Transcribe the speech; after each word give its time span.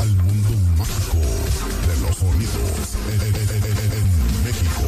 al 0.00 0.08
mundo 0.16 0.50
mágico 0.78 1.18
de 1.86 1.94
los 2.00 2.16
sonidos 2.16 2.96
en, 3.12 3.20
en- 3.20 3.34
en- 3.36 3.64
en- 3.64 3.92
en 3.98 4.06
México. 4.44 4.82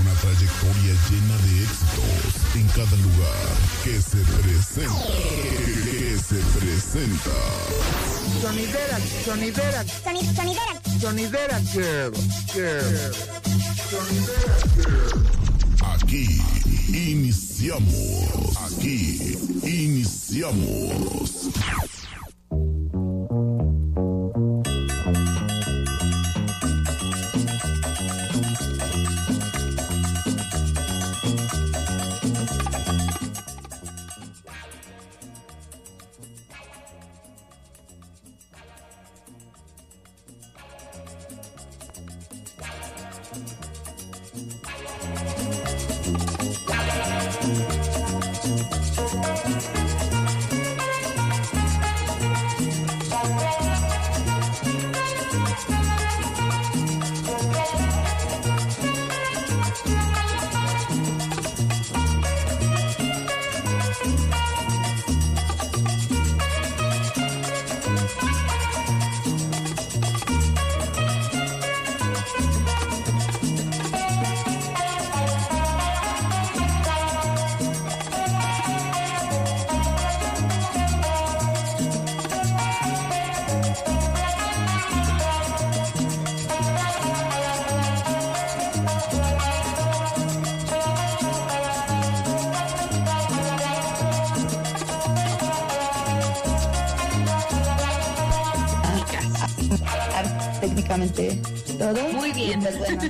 Una 0.00 0.14
trayectoria 0.20 0.94
llena 1.10 1.36
de 1.44 1.52
éxitos 1.64 2.30
en 2.54 2.66
cada 2.68 2.96
lugar 2.96 3.48
que 3.84 3.94
se 4.00 4.18
presenta. 4.42 5.04
Que 5.84 6.18
se 6.18 6.38
presenta. 6.58 7.36
Sonidera, 8.42 8.98
sonidera, 9.24 9.84
Sonidera. 10.04 10.72
sonidera 11.00 11.60
girl, 11.72 12.12
girl. 12.52 12.94
Aquí 15.82 16.40
iniciamos. 16.88 18.56
Aquí 18.66 19.36
iniciamos. 19.64 21.50
Bien. 102.44 102.60
Y 102.60 102.62
pues 102.62 102.78
bueno, 102.78 103.02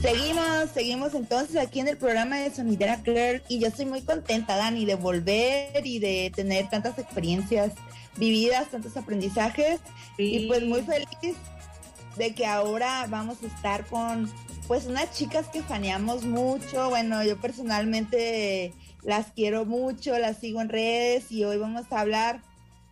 seguimos, 0.00 0.70
seguimos 0.72 1.14
entonces 1.14 1.56
aquí 1.56 1.80
en 1.80 1.88
el 1.88 1.96
programa 1.96 2.38
de 2.38 2.54
Sonidera 2.54 3.00
Girl 3.04 3.42
y 3.48 3.58
yo 3.58 3.68
estoy 3.68 3.86
muy 3.86 4.02
contenta, 4.02 4.56
Dani, 4.56 4.84
de 4.84 4.94
volver 4.94 5.86
y 5.86 5.98
de 5.98 6.32
tener 6.34 6.68
tantas 6.68 6.98
experiencias 6.98 7.72
vividas, 8.16 8.70
tantos 8.70 8.96
aprendizajes 8.96 9.80
y 10.18 10.46
pues 10.46 10.62
muy 10.62 10.82
feliz 10.82 11.36
de 12.16 12.34
que 12.34 12.46
ahora 12.46 13.06
vamos 13.08 13.38
a 13.42 13.46
estar 13.46 13.86
con 13.86 14.30
pues 14.68 14.86
unas 14.86 15.12
chicas 15.12 15.48
que 15.48 15.62
faneamos 15.62 16.24
mucho. 16.24 16.88
Bueno, 16.88 17.24
yo 17.24 17.40
personalmente 17.40 18.72
las 19.02 19.32
quiero 19.32 19.64
mucho, 19.64 20.18
las 20.18 20.38
sigo 20.38 20.60
en 20.60 20.68
redes 20.68 21.30
y 21.30 21.44
hoy 21.44 21.56
vamos 21.56 21.86
a 21.90 22.00
hablar 22.00 22.40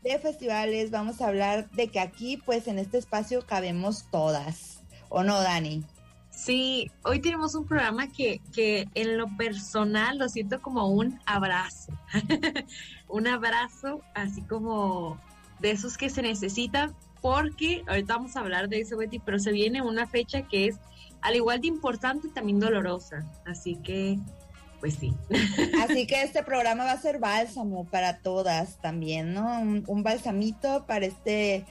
de 0.02 0.18
festivales, 0.18 0.90
vamos 0.90 1.20
a 1.20 1.28
hablar 1.28 1.70
de 1.70 1.88
que 1.88 2.00
aquí 2.00 2.36
pues 2.36 2.66
en 2.66 2.78
este 2.78 2.98
espacio 2.98 3.46
cabemos 3.46 4.06
todas. 4.10 4.81
¿O 5.14 5.22
no, 5.22 5.42
Dani? 5.42 5.84
Sí, 6.30 6.90
hoy 7.04 7.20
tenemos 7.20 7.54
un 7.54 7.66
programa 7.66 8.08
que, 8.08 8.40
que 8.54 8.88
en 8.94 9.18
lo 9.18 9.26
personal 9.36 10.16
lo 10.16 10.26
siento 10.30 10.62
como 10.62 10.88
un 10.88 11.20
abrazo. 11.26 11.92
un 13.08 13.26
abrazo 13.26 14.00
así 14.14 14.40
como 14.40 15.20
de 15.60 15.72
esos 15.72 15.98
que 15.98 16.08
se 16.08 16.22
necesitan 16.22 16.96
porque 17.20 17.84
ahorita 17.86 18.16
vamos 18.16 18.36
a 18.36 18.40
hablar 18.40 18.70
de 18.70 18.80
eso, 18.80 18.96
Betty, 18.96 19.18
pero 19.18 19.38
se 19.38 19.52
viene 19.52 19.82
una 19.82 20.06
fecha 20.06 20.48
que 20.48 20.68
es 20.68 20.76
al 21.20 21.36
igual 21.36 21.60
de 21.60 21.66
importante 21.66 22.28
también 22.28 22.58
dolorosa. 22.58 23.22
Así 23.44 23.76
que, 23.76 24.18
pues 24.80 24.94
sí. 24.94 25.12
Así 25.82 26.06
que 26.06 26.22
este 26.22 26.42
programa 26.42 26.84
va 26.84 26.92
a 26.92 27.00
ser 27.00 27.18
bálsamo 27.18 27.84
para 27.84 28.20
todas 28.20 28.78
también, 28.80 29.34
¿no? 29.34 29.60
Un, 29.60 29.84
un 29.86 30.02
balsamito 30.02 30.86
para 30.86 31.04
este 31.04 31.66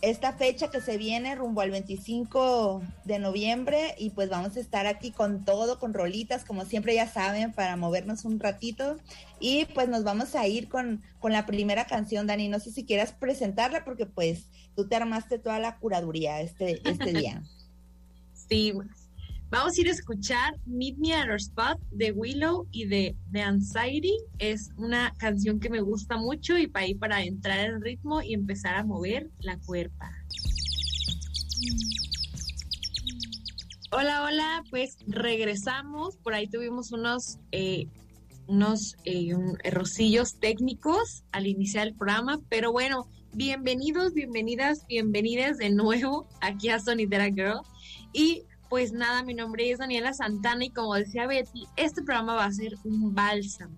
esta 0.00 0.32
fecha 0.32 0.70
que 0.70 0.80
se 0.80 0.96
viene 0.96 1.34
rumbo 1.34 1.60
al 1.60 1.70
25 1.70 2.82
de 3.04 3.18
noviembre 3.18 3.94
y 3.98 4.10
pues 4.10 4.28
vamos 4.28 4.56
a 4.56 4.60
estar 4.60 4.86
aquí 4.86 5.10
con 5.10 5.44
todo, 5.44 5.78
con 5.78 5.92
rolitas, 5.92 6.44
como 6.44 6.64
siempre 6.64 6.94
ya 6.94 7.08
saben, 7.08 7.52
para 7.52 7.76
movernos 7.76 8.24
un 8.24 8.38
ratito. 8.38 8.98
Y 9.40 9.66
pues 9.66 9.88
nos 9.88 10.04
vamos 10.04 10.34
a 10.34 10.46
ir 10.46 10.68
con, 10.68 11.02
con 11.18 11.32
la 11.32 11.46
primera 11.46 11.86
canción, 11.86 12.26
Dani. 12.26 12.48
No 12.48 12.60
sé 12.60 12.70
si 12.70 12.84
quieras 12.84 13.12
presentarla 13.12 13.84
porque 13.84 14.06
pues 14.06 14.46
tú 14.76 14.88
te 14.88 14.96
armaste 14.96 15.38
toda 15.38 15.58
la 15.58 15.78
curaduría 15.78 16.40
este, 16.40 16.80
este 16.88 17.12
día. 17.12 17.42
Sí, 18.48 18.72
vamos 19.50 19.78
a 19.78 19.80
ir 19.80 19.88
a 19.88 19.92
escuchar 19.92 20.58
Meet 20.66 20.98
Me 20.98 21.14
at 21.14 21.28
Our 21.28 21.36
Spot 21.36 21.78
de 21.90 22.12
Willow 22.12 22.66
y 22.70 22.86
de 22.86 23.16
The 23.32 23.42
Anxiety. 23.42 24.16
Es 24.38 24.70
una 24.76 25.14
canción 25.18 25.58
que 25.58 25.70
me 25.70 25.80
gusta 25.80 26.16
mucho 26.16 26.58
y 26.58 26.66
para 26.66 26.86
ir 26.86 26.98
para 26.98 27.22
entrar 27.22 27.60
en 27.60 27.80
ritmo 27.80 28.20
y 28.20 28.34
empezar 28.34 28.74
a 28.74 28.84
mover 28.84 29.30
la 29.40 29.58
cuerpa. 29.58 30.10
Hola, 33.90 34.22
hola, 34.24 34.64
pues 34.70 34.98
regresamos. 35.06 36.16
Por 36.18 36.34
ahí 36.34 36.46
tuvimos 36.46 36.92
unos, 36.92 37.38
eh, 37.52 37.86
unos 38.48 38.96
eh, 39.04 39.32
técnicos 40.40 41.24
al 41.32 41.46
iniciar 41.46 41.86
el 41.86 41.94
programa, 41.94 42.38
pero 42.50 42.70
bueno, 42.70 43.08
bienvenidos, 43.32 44.12
bienvenidas, 44.12 44.86
bienvenidas 44.86 45.56
de 45.56 45.70
nuevo 45.70 46.28
aquí 46.42 46.68
a 46.68 46.78
Sonidera 46.78 47.26
Girl. 47.26 47.62
Y 48.12 48.44
pues 48.68 48.92
nada, 48.92 49.22
mi 49.22 49.34
nombre 49.34 49.70
es 49.70 49.78
Daniela 49.78 50.12
Santana 50.12 50.64
y 50.64 50.70
como 50.70 50.94
decía 50.94 51.26
Betty, 51.26 51.66
este 51.76 52.02
programa 52.02 52.34
va 52.34 52.44
a 52.44 52.52
ser 52.52 52.74
un 52.84 53.14
bálsamo. 53.14 53.76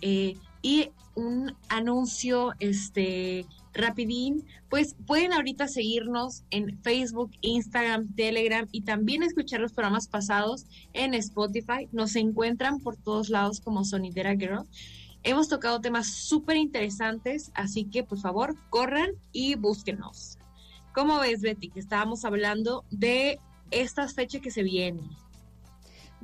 Eh, 0.00 0.36
y 0.62 0.90
un 1.14 1.54
anuncio 1.68 2.52
este 2.58 3.46
rapidín, 3.74 4.44
pues 4.70 4.96
pueden 5.06 5.32
ahorita 5.32 5.68
seguirnos 5.68 6.44
en 6.50 6.80
Facebook, 6.82 7.32
Instagram, 7.40 8.14
Telegram 8.14 8.66
y 8.72 8.82
también 8.82 9.22
escuchar 9.22 9.60
los 9.60 9.72
programas 9.72 10.08
pasados 10.08 10.66
en 10.92 11.14
Spotify. 11.14 11.88
Nos 11.92 12.16
encuentran 12.16 12.80
por 12.80 12.96
todos 12.96 13.28
lados 13.28 13.60
como 13.60 13.84
Sonidera 13.84 14.36
Girl. 14.36 14.66
Hemos 15.22 15.48
tocado 15.48 15.80
temas 15.80 16.06
súper 16.06 16.56
interesantes, 16.56 17.50
así 17.54 17.84
que 17.84 18.04
por 18.04 18.18
favor 18.18 18.56
corran 18.70 19.10
y 19.32 19.56
búsquenos. 19.56 20.38
¿Cómo 20.94 21.18
ves, 21.18 21.40
Betty, 21.40 21.70
que 21.70 21.80
estábamos 21.80 22.24
hablando 22.24 22.84
de 22.90 23.38
estas 23.70 24.14
fechas 24.14 24.40
que 24.40 24.50
se 24.50 24.62
vienen? 24.62 25.08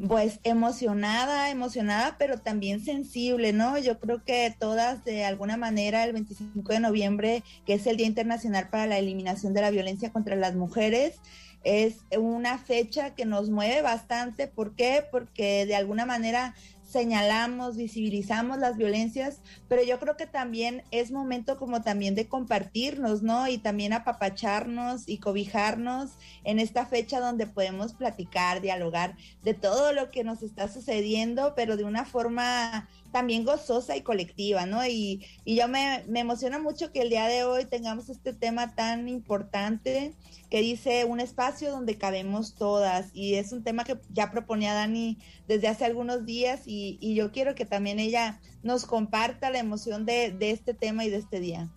Pues 0.08 0.40
emocionada, 0.44 1.50
emocionada, 1.50 2.16
pero 2.18 2.38
también 2.38 2.82
sensible, 2.82 3.52
¿no? 3.52 3.76
Yo 3.76 3.98
creo 3.98 4.24
que 4.24 4.54
todas, 4.58 5.04
de 5.04 5.24
alguna 5.24 5.58
manera, 5.58 6.04
el 6.04 6.14
25 6.14 6.72
de 6.72 6.80
noviembre, 6.80 7.44
que 7.66 7.74
es 7.74 7.86
el 7.86 7.98
Día 7.98 8.06
Internacional 8.06 8.70
para 8.70 8.86
la 8.86 8.98
Eliminación 8.98 9.52
de 9.52 9.60
la 9.60 9.70
Violencia 9.70 10.10
contra 10.10 10.36
las 10.36 10.54
Mujeres, 10.54 11.20
es 11.64 11.98
una 12.18 12.56
fecha 12.56 13.14
que 13.14 13.26
nos 13.26 13.50
mueve 13.50 13.82
bastante. 13.82 14.46
¿Por 14.46 14.74
qué? 14.74 15.04
Porque 15.10 15.66
de 15.66 15.76
alguna 15.76 16.06
manera 16.06 16.54
señalamos, 16.90 17.76
visibilizamos 17.76 18.58
las 18.58 18.76
violencias, 18.76 19.40
pero 19.68 19.82
yo 19.84 20.00
creo 20.00 20.16
que 20.16 20.26
también 20.26 20.82
es 20.90 21.12
momento 21.12 21.56
como 21.56 21.82
también 21.82 22.16
de 22.16 22.26
compartirnos, 22.26 23.22
¿no? 23.22 23.46
Y 23.46 23.58
también 23.58 23.92
apapacharnos 23.92 25.08
y 25.08 25.18
cobijarnos 25.18 26.10
en 26.42 26.58
esta 26.58 26.86
fecha 26.86 27.20
donde 27.20 27.46
podemos 27.46 27.94
platicar, 27.94 28.60
dialogar 28.60 29.16
de 29.44 29.54
todo 29.54 29.92
lo 29.92 30.10
que 30.10 30.24
nos 30.24 30.42
está 30.42 30.66
sucediendo, 30.66 31.54
pero 31.54 31.76
de 31.76 31.84
una 31.84 32.04
forma 32.04 32.88
también 33.10 33.44
gozosa 33.44 33.96
y 33.96 34.02
colectiva, 34.02 34.66
¿no? 34.66 34.84
Y, 34.86 35.26
y 35.44 35.56
yo 35.56 35.68
me, 35.68 36.04
me 36.08 36.20
emociona 36.20 36.58
mucho 36.58 36.92
que 36.92 37.02
el 37.02 37.10
día 37.10 37.26
de 37.26 37.44
hoy 37.44 37.64
tengamos 37.64 38.08
este 38.08 38.32
tema 38.32 38.74
tan 38.74 39.08
importante 39.08 40.14
que 40.50 40.60
dice 40.60 41.04
un 41.04 41.20
espacio 41.20 41.70
donde 41.70 41.96
cabemos 41.96 42.54
todas 42.54 43.10
y 43.14 43.34
es 43.34 43.52
un 43.52 43.62
tema 43.62 43.84
que 43.84 43.98
ya 44.10 44.30
proponía 44.30 44.74
Dani 44.74 45.18
desde 45.46 45.68
hace 45.68 45.84
algunos 45.84 46.24
días 46.24 46.62
y, 46.66 46.98
y 47.00 47.14
yo 47.14 47.30
quiero 47.30 47.54
que 47.54 47.64
también 47.64 47.98
ella 47.98 48.40
nos 48.62 48.84
comparta 48.84 49.50
la 49.50 49.58
emoción 49.58 50.06
de, 50.06 50.32
de 50.32 50.50
este 50.50 50.74
tema 50.74 51.04
y 51.04 51.10
de 51.10 51.16
este 51.18 51.40
día. 51.40 51.70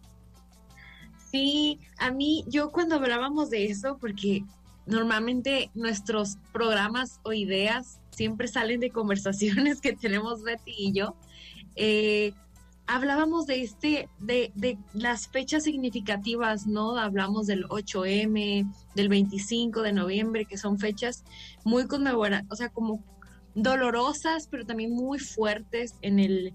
Sí, 1.32 1.80
a 1.98 2.12
mí, 2.12 2.46
yo 2.48 2.72
cuando 2.72 2.96
hablábamos 2.96 3.50
de 3.50 3.66
eso, 3.66 3.98
porque 4.00 4.44
normalmente 4.86 5.72
nuestros 5.74 6.38
programas 6.52 7.20
o 7.24 7.34
ideas 7.34 8.00
siempre 8.14 8.48
salen 8.48 8.80
de 8.80 8.92
conversaciones 8.92 9.82
que 9.82 9.94
tenemos 9.94 10.44
Betty 10.44 10.74
y 10.78 10.94
yo, 10.94 11.16
eh, 11.76 12.34
hablábamos 12.86 13.46
de 13.46 13.62
este, 13.62 14.10
de, 14.20 14.52
de, 14.56 14.78
las 14.94 15.28
fechas 15.28 15.64
significativas, 15.64 16.68
¿no? 16.68 16.98
Hablamos 16.98 17.48
del 17.48 17.66
8M, 17.66 18.72
del 18.96 19.10
25 19.10 19.82
de 19.82 19.94
noviembre, 19.94 20.46
que 20.46 20.58
son 20.58 20.78
fechas 20.80 21.24
muy 21.64 21.88
conmemoradas, 21.88 22.46
o 22.50 22.56
sea, 22.56 22.70
como 22.70 23.04
dolorosas, 23.56 24.48
pero 24.50 24.66
también 24.66 24.92
muy 24.92 25.20
fuertes 25.20 25.96
en 26.02 26.20
el, 26.20 26.54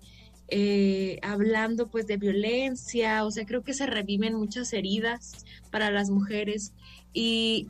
eh, 0.48 1.18
hablando 1.22 1.88
pues 1.88 2.06
de 2.06 2.16
violencia, 2.16 3.24
o 3.24 3.30
sea, 3.30 3.46
creo 3.46 3.62
que 3.62 3.74
se 3.74 3.86
reviven 3.86 4.34
muchas 4.34 4.72
heridas 4.72 5.44
para 5.70 5.90
las 5.90 6.10
mujeres 6.10 6.72
y, 7.12 7.68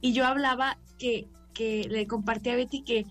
y 0.00 0.12
yo 0.12 0.26
hablaba 0.26 0.78
que, 0.98 1.28
que 1.54 1.86
le 1.88 2.06
compartí 2.06 2.50
a 2.50 2.56
Betty 2.56 2.82
que, 2.82 3.06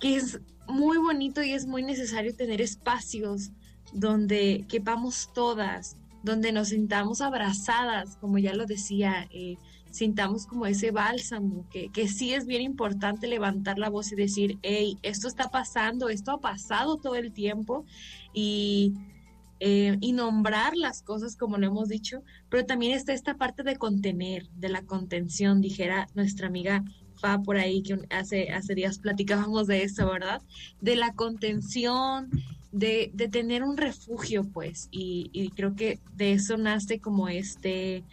que 0.00 0.16
es 0.16 0.40
muy 0.68 0.98
bonito 0.98 1.42
y 1.42 1.52
es 1.52 1.66
muy 1.66 1.82
necesario 1.82 2.34
tener 2.34 2.60
espacios 2.60 3.50
donde 3.92 4.64
quepamos 4.68 5.30
todas, 5.32 5.96
donde 6.22 6.52
nos 6.52 6.68
sintamos 6.68 7.20
abrazadas, 7.20 8.16
como 8.16 8.38
ya 8.38 8.54
lo 8.54 8.66
decía, 8.66 9.28
eh, 9.30 9.56
sintamos 9.90 10.46
como 10.46 10.66
ese 10.66 10.90
bálsamo, 10.90 11.66
que, 11.70 11.90
que 11.90 12.08
sí 12.08 12.34
es 12.34 12.46
bien 12.46 12.62
importante 12.62 13.26
levantar 13.26 13.78
la 13.78 13.88
voz 13.88 14.12
y 14.12 14.16
decir, 14.16 14.58
hey, 14.62 14.98
esto 15.02 15.28
está 15.28 15.50
pasando, 15.50 16.08
esto 16.08 16.32
ha 16.32 16.40
pasado 16.40 16.96
todo 16.96 17.14
el 17.14 17.32
tiempo 17.32 17.84
y, 18.34 18.92
eh, 19.60 19.96
y 20.00 20.12
nombrar 20.12 20.76
las 20.76 21.02
cosas 21.02 21.36
como 21.36 21.56
lo 21.56 21.66
hemos 21.66 21.88
dicho, 21.88 22.22
pero 22.50 22.66
también 22.66 22.92
está 22.92 23.14
esta 23.14 23.36
parte 23.36 23.62
de 23.62 23.76
contener, 23.76 24.48
de 24.50 24.68
la 24.68 24.82
contención, 24.82 25.60
dijera 25.60 26.08
nuestra 26.14 26.48
amiga 26.48 26.84
Por 27.44 27.56
ahí, 27.56 27.82
que 27.82 27.98
hace, 28.10 28.50
hace 28.50 28.74
días 28.74 28.98
platicábamos 28.98 29.66
de 29.66 29.82
eso, 29.82 30.10
¿verdad? 30.10 30.42
De 30.80 30.96
la 30.96 31.12
contención, 31.14 32.30
de, 32.72 33.10
de 33.14 33.28
tener 33.28 33.62
un 33.62 33.76
refugio, 33.76 34.44
pues, 34.52 34.88
y, 34.90 35.30
y 35.32 35.50
creo 35.50 35.74
que 35.74 35.98
de 36.14 36.32
eso 36.32 36.56
nace 36.56 37.00
como 37.00 37.28
este 37.28 38.04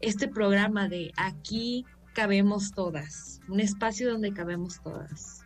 este 0.00 0.28
programa 0.28 0.88
de 0.88 1.12
aquí 1.16 1.84
cabemos 2.14 2.72
todas, 2.72 3.40
un 3.48 3.60
espacio 3.60 4.10
donde 4.10 4.32
cabemos 4.32 4.80
todas. 4.82 5.37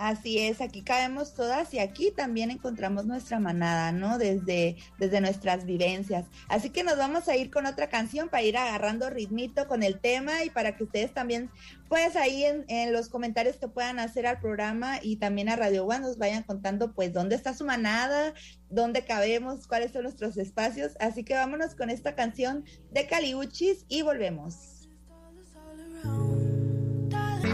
Así 0.00 0.38
es, 0.38 0.62
aquí 0.62 0.80
cabemos 0.80 1.34
todas 1.34 1.74
y 1.74 1.78
aquí 1.78 2.10
también 2.10 2.50
encontramos 2.50 3.04
nuestra 3.04 3.38
manada, 3.38 3.92
¿no? 3.92 4.16
Desde, 4.16 4.78
desde 4.98 5.20
nuestras 5.20 5.66
vivencias. 5.66 6.24
Así 6.48 6.70
que 6.70 6.82
nos 6.84 6.96
vamos 6.96 7.28
a 7.28 7.36
ir 7.36 7.50
con 7.50 7.66
otra 7.66 7.90
canción 7.90 8.30
para 8.30 8.42
ir 8.42 8.56
agarrando 8.56 9.10
ritmito 9.10 9.68
con 9.68 9.82
el 9.82 10.00
tema 10.00 10.42
y 10.42 10.48
para 10.48 10.74
que 10.74 10.84
ustedes 10.84 11.12
también, 11.12 11.50
pues 11.90 12.16
ahí 12.16 12.44
en, 12.44 12.64
en 12.68 12.94
los 12.94 13.10
comentarios 13.10 13.56
que 13.56 13.68
puedan 13.68 13.98
hacer 13.98 14.26
al 14.26 14.40
programa 14.40 15.00
y 15.02 15.16
también 15.16 15.50
a 15.50 15.56
Radio 15.56 15.84
One 15.84 16.00
nos 16.00 16.16
vayan 16.16 16.44
contando 16.44 16.94
pues 16.94 17.12
dónde 17.12 17.34
está 17.34 17.52
su 17.52 17.66
manada, 17.66 18.32
dónde 18.70 19.04
cabemos, 19.04 19.66
cuáles 19.66 19.92
son 19.92 20.04
nuestros 20.04 20.38
espacios. 20.38 20.92
Así 20.98 21.24
que 21.24 21.34
vámonos 21.34 21.74
con 21.74 21.90
esta 21.90 22.14
canción 22.14 22.64
de 22.90 23.06
Caliuchis 23.06 23.84
y 23.86 24.00
volvemos. 24.00 24.88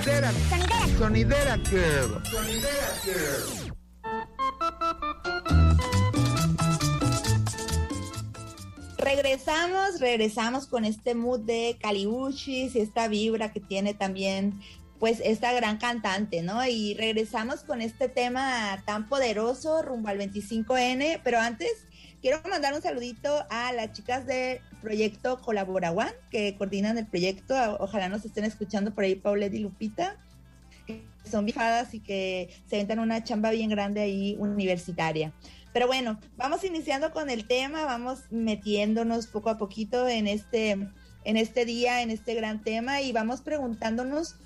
Sonidera, 0.06 0.31
sonidera 0.99 1.58
sonidera. 2.31 2.93
Regresamos, 8.99 9.99
regresamos 9.99 10.69
con 10.69 10.85
este 10.85 11.17
mood 11.17 11.41
de 11.41 11.76
Caliuchis 11.81 12.76
y 12.76 12.81
esta 12.82 13.08
vibra 13.08 13.53
que 13.53 13.58
tiene 13.58 13.94
también 13.94 14.61
pues 14.98 15.20
esta 15.25 15.52
gran 15.52 15.78
cantante, 15.78 16.43
¿no? 16.43 16.64
Y 16.66 16.94
regresamos 16.94 17.60
con 17.60 17.82
este 17.82 18.08
tema 18.08 18.82
tan 18.87 19.08
poderoso 19.08 19.82
rumbo 19.82 20.08
al 20.08 20.19
25N, 20.19 21.20
pero 21.22 21.38
antes 21.38 21.70
quiero 22.22 22.40
mandar 22.48 22.75
un 22.75 22.82
saludito 22.82 23.44
a 23.50 23.72
las 23.72 23.93
chicas 23.93 24.26
del 24.26 24.60
proyecto 24.81 25.40
Colabora 25.40 25.93
One, 25.93 26.12
que 26.31 26.56
coordinan 26.56 26.98
el 26.98 27.06
proyecto, 27.06 27.54
ojalá 27.78 28.08
nos 28.08 28.25
estén 28.25 28.44
escuchando 28.44 28.94
por 28.94 29.04
ahí 29.04 29.16
Paulette 29.16 29.54
y 29.54 29.58
Lupita, 29.58 30.16
que 30.87 31.04
son 31.28 31.44
bifadas 31.44 31.93
y 31.93 32.00
que 32.00 32.50
se 32.66 32.76
aventan 32.76 33.00
una 33.00 33.22
chamba 33.22 33.50
bien 33.50 33.69
grande 33.69 34.00
ahí 34.00 34.37
universitaria. 34.38 35.32
Pero 35.72 35.88
bueno, 35.88 36.19
vamos 36.37 36.64
iniciando 36.64 37.12
con 37.12 37.28
el 37.28 37.46
tema, 37.46 37.84
vamos 37.84 38.20
metiéndonos 38.31 39.26
poco 39.26 39.50
a 39.50 39.58
poquito 39.58 40.08
en 40.08 40.26
este, 40.26 40.70
en 40.70 41.37
este 41.37 41.66
día, 41.66 42.00
en 42.00 42.10
este 42.10 42.34
gran 42.34 42.62
tema 42.62 43.02
y 43.02 43.12
vamos 43.12 43.43
preguntándonos 43.43 44.37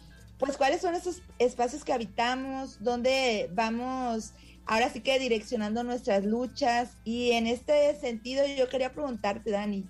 pues 0.41 0.57
cuáles 0.57 0.81
son 0.81 0.95
esos 0.95 1.23
espacios 1.39 1.85
que 1.85 1.93
habitamos, 1.93 2.83
dónde 2.83 3.51
vamos 3.53 4.33
ahora 4.67 4.89
sí 4.89 5.01
que 5.01 5.19
direccionando 5.19 5.85
nuestras 5.85 6.25
luchas. 6.25 6.93
Y 7.05 7.33
en 7.33 7.47
este 7.47 7.95
sentido 8.01 8.45
yo 8.47 8.69
quería 8.69 8.93
preguntarte, 8.93 9.51
Dani, 9.51 9.85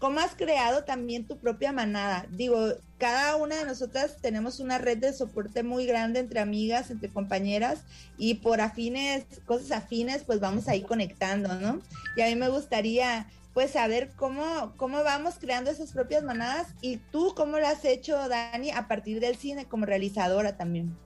¿cómo 0.00 0.18
has 0.18 0.34
creado 0.34 0.84
también 0.84 1.26
tu 1.26 1.38
propia 1.38 1.72
manada? 1.72 2.26
Digo, 2.30 2.72
cada 2.98 3.36
una 3.36 3.58
de 3.58 3.64
nosotras 3.64 4.16
tenemos 4.20 4.58
una 4.58 4.78
red 4.78 4.98
de 4.98 5.12
soporte 5.12 5.62
muy 5.62 5.86
grande 5.86 6.18
entre 6.18 6.40
amigas, 6.40 6.90
entre 6.90 7.08
compañeras, 7.08 7.84
y 8.18 8.34
por 8.34 8.60
afines, 8.60 9.24
cosas 9.46 9.70
afines, 9.70 10.24
pues 10.24 10.40
vamos 10.40 10.66
ahí 10.66 10.82
conectando, 10.82 11.54
¿no? 11.54 11.80
Y 12.16 12.22
a 12.22 12.26
mí 12.26 12.34
me 12.34 12.48
gustaría 12.48 13.28
pues 13.54 13.72
saber 13.72 14.10
cómo, 14.16 14.74
cómo 14.76 15.02
vamos 15.02 15.34
creando 15.38 15.70
esas 15.70 15.92
propias 15.92 16.22
manadas 16.22 16.74
y 16.80 16.96
tú 16.96 17.34
cómo 17.36 17.58
lo 17.58 17.66
has 17.66 17.84
hecho, 17.84 18.16
Dani, 18.28 18.70
a 18.70 18.88
partir 18.88 19.20
del 19.20 19.36
cine 19.36 19.66
como 19.66 19.86
realizadora 19.86 20.56
también. 20.56 20.96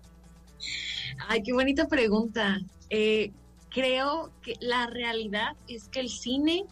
Ay, 1.29 1.43
qué 1.43 1.53
bonita 1.53 1.87
pregunta. 1.89 2.61
Eh, 2.91 3.33
creo 3.71 4.33
que 4.43 4.55
la 4.61 4.87
realidad 4.87 5.57
es 5.67 5.89
que 5.89 6.01
el 6.01 6.09
cine 6.09 6.65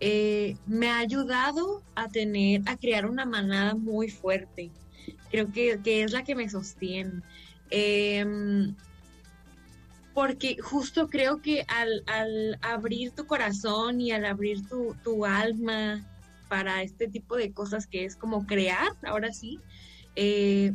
eh, 0.00 0.56
me 0.66 0.90
ha 0.90 0.98
ayudado 0.98 1.82
a 1.94 2.08
tener, 2.08 2.62
a 2.66 2.76
crear 2.76 3.06
una 3.06 3.24
manada 3.24 3.74
muy 3.74 4.10
fuerte. 4.10 4.70
Creo 5.30 5.50
que, 5.50 5.80
que 5.82 6.02
es 6.02 6.12
la 6.12 6.24
que 6.24 6.34
me 6.34 6.48
sostiene. 6.50 7.22
Eh, 7.70 8.24
porque 10.16 10.56
justo 10.62 11.08
creo 11.08 11.42
que 11.42 11.66
al, 11.68 12.02
al, 12.06 12.58
abrir 12.62 13.10
tu 13.10 13.26
corazón 13.26 14.00
y 14.00 14.12
al 14.12 14.24
abrir 14.24 14.66
tu, 14.66 14.96
tu, 15.04 15.26
alma 15.26 16.08
para 16.48 16.82
este 16.82 17.06
tipo 17.06 17.36
de 17.36 17.52
cosas 17.52 17.86
que 17.86 18.06
es 18.06 18.16
como 18.16 18.46
crear, 18.46 18.88
ahora 19.06 19.30
sí, 19.34 19.60
eh, 20.14 20.72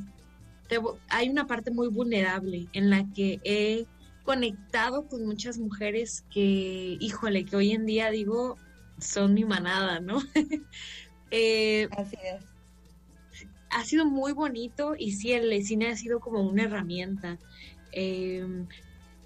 te, 0.67 0.77
hay 1.10 1.29
una 1.29 1.48
parte 1.48 1.71
muy 1.71 1.88
vulnerable 1.88 2.67
en 2.74 2.91
la 2.91 3.03
que 3.15 3.39
he 3.43 3.88
conectado 4.25 5.07
con 5.07 5.25
muchas 5.25 5.57
mujeres 5.57 6.24
que, 6.31 6.98
híjole, 7.00 7.43
que 7.43 7.55
hoy 7.55 7.71
en 7.71 7.88
día 7.88 8.12
digo, 8.12 8.60
son 9.00 9.33
mi 9.33 9.43
manada, 9.43 10.00
¿no? 10.00 10.21
eh, 11.31 11.89
Así 11.98 12.15
es. 12.24 12.45
Ha 13.71 13.83
sido 13.86 14.05
muy 14.05 14.33
bonito 14.33 14.93
y 14.95 15.13
sí, 15.13 15.31
el 15.31 15.65
cine 15.65 15.88
ha 15.88 15.98
sido 15.98 16.19
como 16.19 16.41
una 16.41 16.65
herramienta. 16.65 17.39
Eh, 17.91 18.45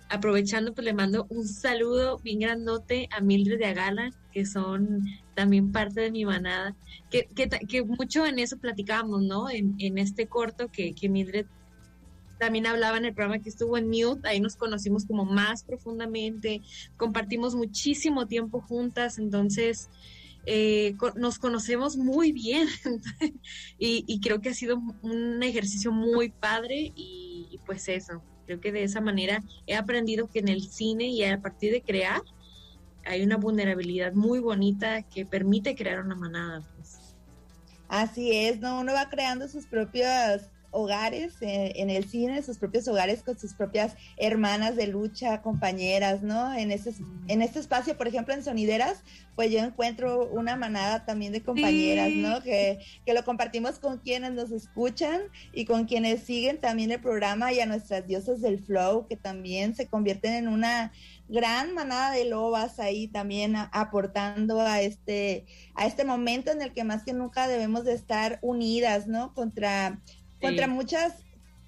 aprovechando, 0.10 0.74
pues 0.74 0.86
le 0.86 0.94
mando 0.94 1.26
un 1.30 1.48
saludo 1.48 2.20
bien 2.20 2.40
grandote 2.40 3.10
a 3.12 3.22
Mildred 3.22 3.58
de 3.58 3.66
Agala, 3.66 4.12
que 4.32 4.46
son 4.46 5.04
también 5.36 5.72
parte 5.72 6.02
de 6.02 6.12
mi 6.12 6.26
manada, 6.26 6.76
que, 7.10 7.28
que, 7.36 7.50
que 7.50 7.84
mucho 7.84 8.26
en 8.26 8.40
eso 8.40 8.58
platicábamos, 8.58 9.24
¿no? 9.24 9.50
En, 9.50 9.76
en 9.80 9.98
este 9.98 10.28
corto 10.28 10.70
que, 10.72 10.94
que, 10.94 11.10
Mildred 11.10 11.46
también 12.40 12.68
hablaba 12.68 12.98
en 12.98 13.06
el 13.06 13.14
programa 13.14 13.42
que 13.42 13.50
estuvo 13.50 13.78
en 13.78 13.88
Mute, 13.88 14.28
ahí 14.28 14.40
nos 14.40 14.56
conocimos 14.56 15.06
como 15.06 15.26
más 15.26 15.64
profundamente, 15.64 16.62
compartimos 16.98 17.56
muchísimo 17.56 18.28
tiempo 18.28 18.62
juntas, 18.62 19.18
entonces 19.18 19.90
eh, 20.46 20.96
nos 21.16 21.40
conocemos 21.40 21.98
muy 21.98 22.32
bien. 22.32 22.68
Y, 23.78 24.20
creo 24.22 24.42
que 24.42 24.50
ha 24.50 24.54
sido 24.54 24.82
un 25.02 25.44
ejercicio 25.44 25.92
muy 25.92 26.30
padre 26.30 26.92
y 26.96 27.60
pues 27.66 27.88
eso 27.88 28.22
Creo 28.46 28.60
que 28.60 28.72
de 28.72 28.84
esa 28.84 29.02
manera 29.02 29.44
he 29.68 29.76
aprendido 29.76 30.28
que 30.28 30.40
en 30.40 30.48
el 30.48 30.68
cine 30.68 31.06
y 31.06 31.24
a 31.24 31.42
partir 31.42 31.72
de 31.72 31.82
crear 31.82 32.22
hay 33.06 33.24
una 33.24 33.38
vulnerabilidad 33.38 34.14
muy 34.14 34.40
bonita 34.40 35.04
que 35.04 35.26
permite 35.26 35.76
crear 35.76 36.02
una 36.02 36.16
manada. 36.16 36.64
Pues. 36.76 37.16
Así 37.88 38.36
es, 38.36 38.60
¿no? 38.60 38.80
Uno 38.80 38.94
va 38.94 39.10
creando 39.10 39.48
sus 39.48 39.66
propios 39.68 40.42
hogares 40.76 41.42
eh, 41.42 41.74
en 41.78 41.90
el 41.90 42.06
cine, 42.06 42.44
sus 42.44 42.58
propios 42.58 42.88
hogares 42.88 43.24
con 43.24 43.40
sus 43.40 43.54
propias 43.54 43.96
hermanas 44.18 44.76
de 44.76 44.88
lucha, 44.88 45.42
compañeras, 45.42 46.22
¿no? 46.22 46.54
En 46.54 46.72
ese, 46.72 46.94
en 47.28 47.42
este 47.42 47.60
espacio, 47.60 47.98
por 47.98 48.08
ejemplo, 48.08 48.34
en 48.34 48.44
Sonideras, 48.44 49.02
pues 49.36 49.52
yo 49.52 49.60
encuentro 49.60 50.28
una 50.28 50.56
manada 50.56 51.06
también 51.06 51.32
de 51.32 51.42
compañeras, 51.42 52.12
¿no? 52.12 52.42
Que, 52.42 52.80
que 53.06 53.14
lo 53.14 53.24
compartimos 53.24 53.80
con 53.80 54.00
quienes 54.00 54.34
nos 54.34 54.52
escuchan 54.52 55.22
y 55.54 55.66
con 55.66 55.86
quienes 55.86 56.24
siguen 56.24 56.60
también 56.60 56.92
el 56.92 57.02
programa 57.02 57.54
y 57.54 57.60
a 57.62 57.66
nuestras 57.66 58.06
diosas 58.06 58.42
del 58.42 58.60
flow, 58.60 59.08
que 59.08 59.16
también 59.16 59.76
se 59.76 59.88
convierten 59.88 60.34
en 60.34 60.48
una 60.48 60.92
gran 61.28 61.74
manada 61.74 62.12
de 62.12 62.26
lobas 62.26 62.80
ahí 62.80 63.08
también 63.08 63.56
aportando 63.72 64.62
a 64.62 64.82
este, 64.82 65.46
a 65.74 65.86
este 65.86 66.06
momento 66.06 66.52
en 66.52 66.62
el 66.62 66.74
que 66.74 66.84
más 66.84 67.04
que 67.04 67.14
nunca 67.14 67.48
debemos 67.48 67.84
de 67.84 67.94
estar 67.94 68.40
unidas, 68.42 69.08
¿no? 69.08 69.34
Contra, 69.34 70.02
contra 70.46 70.68
muchas, 70.68 71.14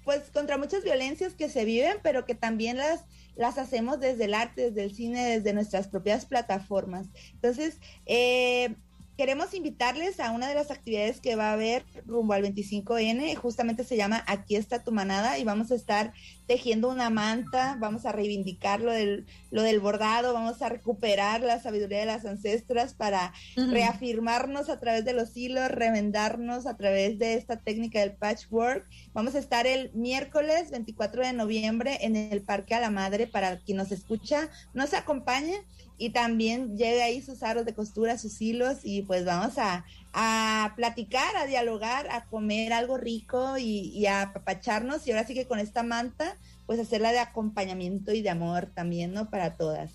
pues 0.04 0.30
contra 0.30 0.58
muchas 0.58 0.84
violencias 0.84 1.34
que 1.34 1.48
se 1.48 1.64
viven, 1.64 1.98
pero 2.02 2.24
que 2.24 2.34
también 2.34 2.76
las, 2.76 3.04
las 3.36 3.58
hacemos 3.58 4.00
desde 4.00 4.24
el 4.24 4.34
arte, 4.34 4.70
desde 4.70 4.84
el 4.84 4.94
cine, 4.94 5.24
desde 5.24 5.52
nuestras 5.52 5.88
propias 5.88 6.26
plataformas. 6.26 7.08
Entonces, 7.32 7.78
eh, 8.06 8.74
queremos 9.18 9.52
invitarles 9.52 10.20
a 10.20 10.30
una 10.30 10.46
de 10.46 10.54
las 10.54 10.70
actividades 10.70 11.20
que 11.20 11.34
va 11.34 11.50
a 11.50 11.54
haber 11.54 11.84
rumbo 12.06 12.34
al 12.34 12.44
25N, 12.44 13.34
justamente 13.34 13.82
se 13.82 13.96
llama 13.96 14.22
Aquí 14.28 14.54
está 14.54 14.84
tu 14.84 14.92
manada 14.92 15.38
y 15.38 15.44
vamos 15.44 15.72
a 15.72 15.74
estar 15.74 16.12
tejiendo 16.46 16.88
una 16.88 17.10
manta, 17.10 17.76
vamos 17.80 18.06
a 18.06 18.12
reivindicar 18.12 18.80
lo 18.80 18.92
del, 18.92 19.26
lo 19.50 19.62
del 19.62 19.80
bordado, 19.80 20.34
vamos 20.34 20.62
a 20.62 20.68
recuperar 20.68 21.40
la 21.40 21.60
sabiduría 21.60 21.98
de 21.98 22.06
las 22.06 22.24
ancestras 22.26 22.94
para 22.94 23.34
reafirmarnos 23.56 24.68
a 24.68 24.78
través 24.78 25.04
de 25.04 25.14
los 25.14 25.36
hilos, 25.36 25.68
remendarnos 25.68 26.68
a 26.68 26.76
través 26.76 27.18
de 27.18 27.34
esta 27.34 27.56
técnica 27.56 27.98
del 27.98 28.12
patchwork. 28.12 28.86
Vamos 29.14 29.34
a 29.34 29.40
estar 29.40 29.66
el 29.66 29.90
miércoles 29.94 30.70
24 30.70 31.26
de 31.26 31.32
noviembre 31.32 31.98
en 32.02 32.14
el 32.14 32.42
Parque 32.42 32.76
a 32.76 32.80
la 32.80 32.90
Madre 32.90 33.26
para 33.26 33.58
quien 33.58 33.78
nos 33.78 33.90
escucha, 33.90 34.48
nos 34.74 34.94
acompañe 34.94 35.56
y 35.98 36.10
también 36.10 36.78
lleve 36.78 37.02
ahí 37.02 37.20
sus 37.20 37.42
aros 37.42 37.64
de 37.64 37.74
costura, 37.74 38.16
sus 38.16 38.40
hilos 38.40 38.78
y 38.84 39.02
pues 39.02 39.24
vamos 39.24 39.58
a, 39.58 39.84
a 40.12 40.72
platicar, 40.76 41.36
a 41.36 41.46
dialogar, 41.46 42.08
a 42.10 42.24
comer 42.24 42.72
algo 42.72 42.96
rico 42.96 43.58
y, 43.58 44.06
a 44.06 44.22
apapacharnos 44.22 45.06
y 45.06 45.10
ahora 45.10 45.26
sí 45.26 45.34
que 45.34 45.46
con 45.46 45.58
esta 45.58 45.82
manta 45.82 46.36
pues 46.66 46.78
hacerla 46.78 47.10
de 47.12 47.18
acompañamiento 47.18 48.12
y 48.12 48.22
de 48.22 48.30
amor 48.30 48.70
también, 48.74 49.12
¿no? 49.12 49.28
Para 49.28 49.56
todas. 49.56 49.90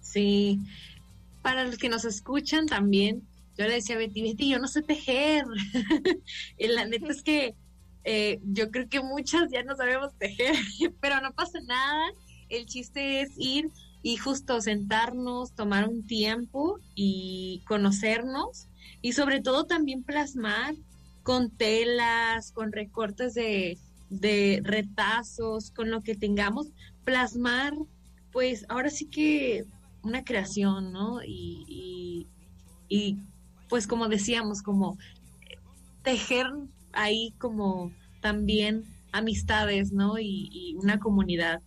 Sí, 0.00 0.58
para 1.42 1.64
los 1.64 1.78
que 1.78 1.88
nos 1.88 2.04
escuchan 2.04 2.66
también, 2.66 3.22
yo 3.56 3.66
le 3.66 3.74
decía 3.74 3.94
a 3.94 3.98
Betty, 3.98 4.22
Betty, 4.22 4.48
yo 4.48 4.58
no 4.58 4.68
sé 4.68 4.82
tejer. 4.82 5.44
y 6.58 6.66
la 6.68 6.86
neta 6.86 7.08
es 7.08 7.22
que 7.22 7.54
eh, 8.04 8.40
yo 8.42 8.70
creo 8.70 8.88
que 8.88 9.00
muchas 9.00 9.50
ya 9.50 9.62
no 9.62 9.76
sabemos 9.76 10.16
tejer, 10.18 10.56
pero 11.00 11.20
no 11.20 11.32
pasa 11.32 11.60
nada. 11.66 12.10
El 12.48 12.66
chiste 12.66 13.20
es 13.20 13.32
ir 13.36 13.70
y 14.02 14.16
justo 14.16 14.60
sentarnos, 14.60 15.52
tomar 15.52 15.88
un 15.88 16.06
tiempo 16.06 16.78
y 16.94 17.62
conocernos 17.66 18.68
y 19.02 19.12
sobre 19.12 19.40
todo 19.40 19.64
también 19.64 20.02
plasmar 20.02 20.74
con 21.22 21.50
telas, 21.50 22.52
con 22.52 22.72
recortes 22.72 23.34
de, 23.34 23.78
retazos, 24.62 25.70
con 25.70 25.90
lo 25.90 26.00
que 26.02 26.14
tengamos, 26.14 26.68
plasmar 27.04 27.74
pues 28.32 28.64
ahora 28.68 28.90
sí 28.90 29.06
que 29.06 29.64
una 30.02 30.24
creación, 30.24 30.92
¿no? 30.92 31.20
Y, 31.24 32.26
y, 32.88 33.16
pues 33.68 33.86
como 33.86 34.08
decíamos, 34.08 34.62
como 34.62 34.96
tejer 36.02 36.46
ahí 36.92 37.34
como 37.38 37.92
también 38.20 38.84
amistades, 39.12 39.92
¿no? 39.92 40.18
Y, 40.18 40.48
y 40.52 40.76
una 40.76 40.98
comunidad 40.98 41.60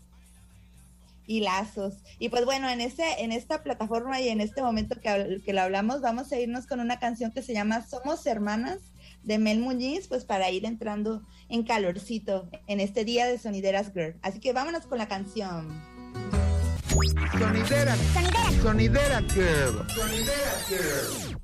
y 1.32 1.40
lazos. 1.40 1.94
Y 2.20 2.28
pues 2.28 2.44
bueno, 2.44 2.70
en 2.70 2.82
este, 2.82 3.24
en 3.24 3.32
esta 3.32 3.64
plataforma 3.64 4.20
y 4.20 4.28
en 4.28 4.42
este 4.42 4.62
momento 4.62 5.00
que, 5.00 5.42
que 5.46 5.54
lo 5.54 5.62
hablamos, 5.62 6.02
vamos 6.02 6.30
a 6.34 6.38
irnos 6.38 6.68
con 6.68 6.82
una 6.82 7.00
canción 7.00 7.32
que 7.32 7.42
se 7.42 7.54
llama 7.54 7.88
Somos 7.88 8.26
Hermanas 8.26 8.80
de 9.24 9.38
Mel 9.38 9.60
Muñiz, 9.60 10.10
pues 10.10 10.26
para 10.26 10.52
ir 10.52 10.66
entrando 10.66 11.22
en 11.48 11.64
calorcito 11.64 12.50
en 12.68 12.82
este 12.82 13.06
día 13.06 13.28
de 13.28 13.40
Sonideras 13.40 13.94
Girl. 13.94 14.20
Así 14.22 14.42
que 14.42 14.52
vámonos 14.52 14.86
con 14.88 14.98
la 14.98 15.08
canción. 15.08 15.70
Sonidera, 17.40 17.96
sonidera, 17.96 18.62
sonidera 18.62 19.22
Girl. 19.30 19.88
Sonidera 19.90 20.52
Girl. 20.68 21.38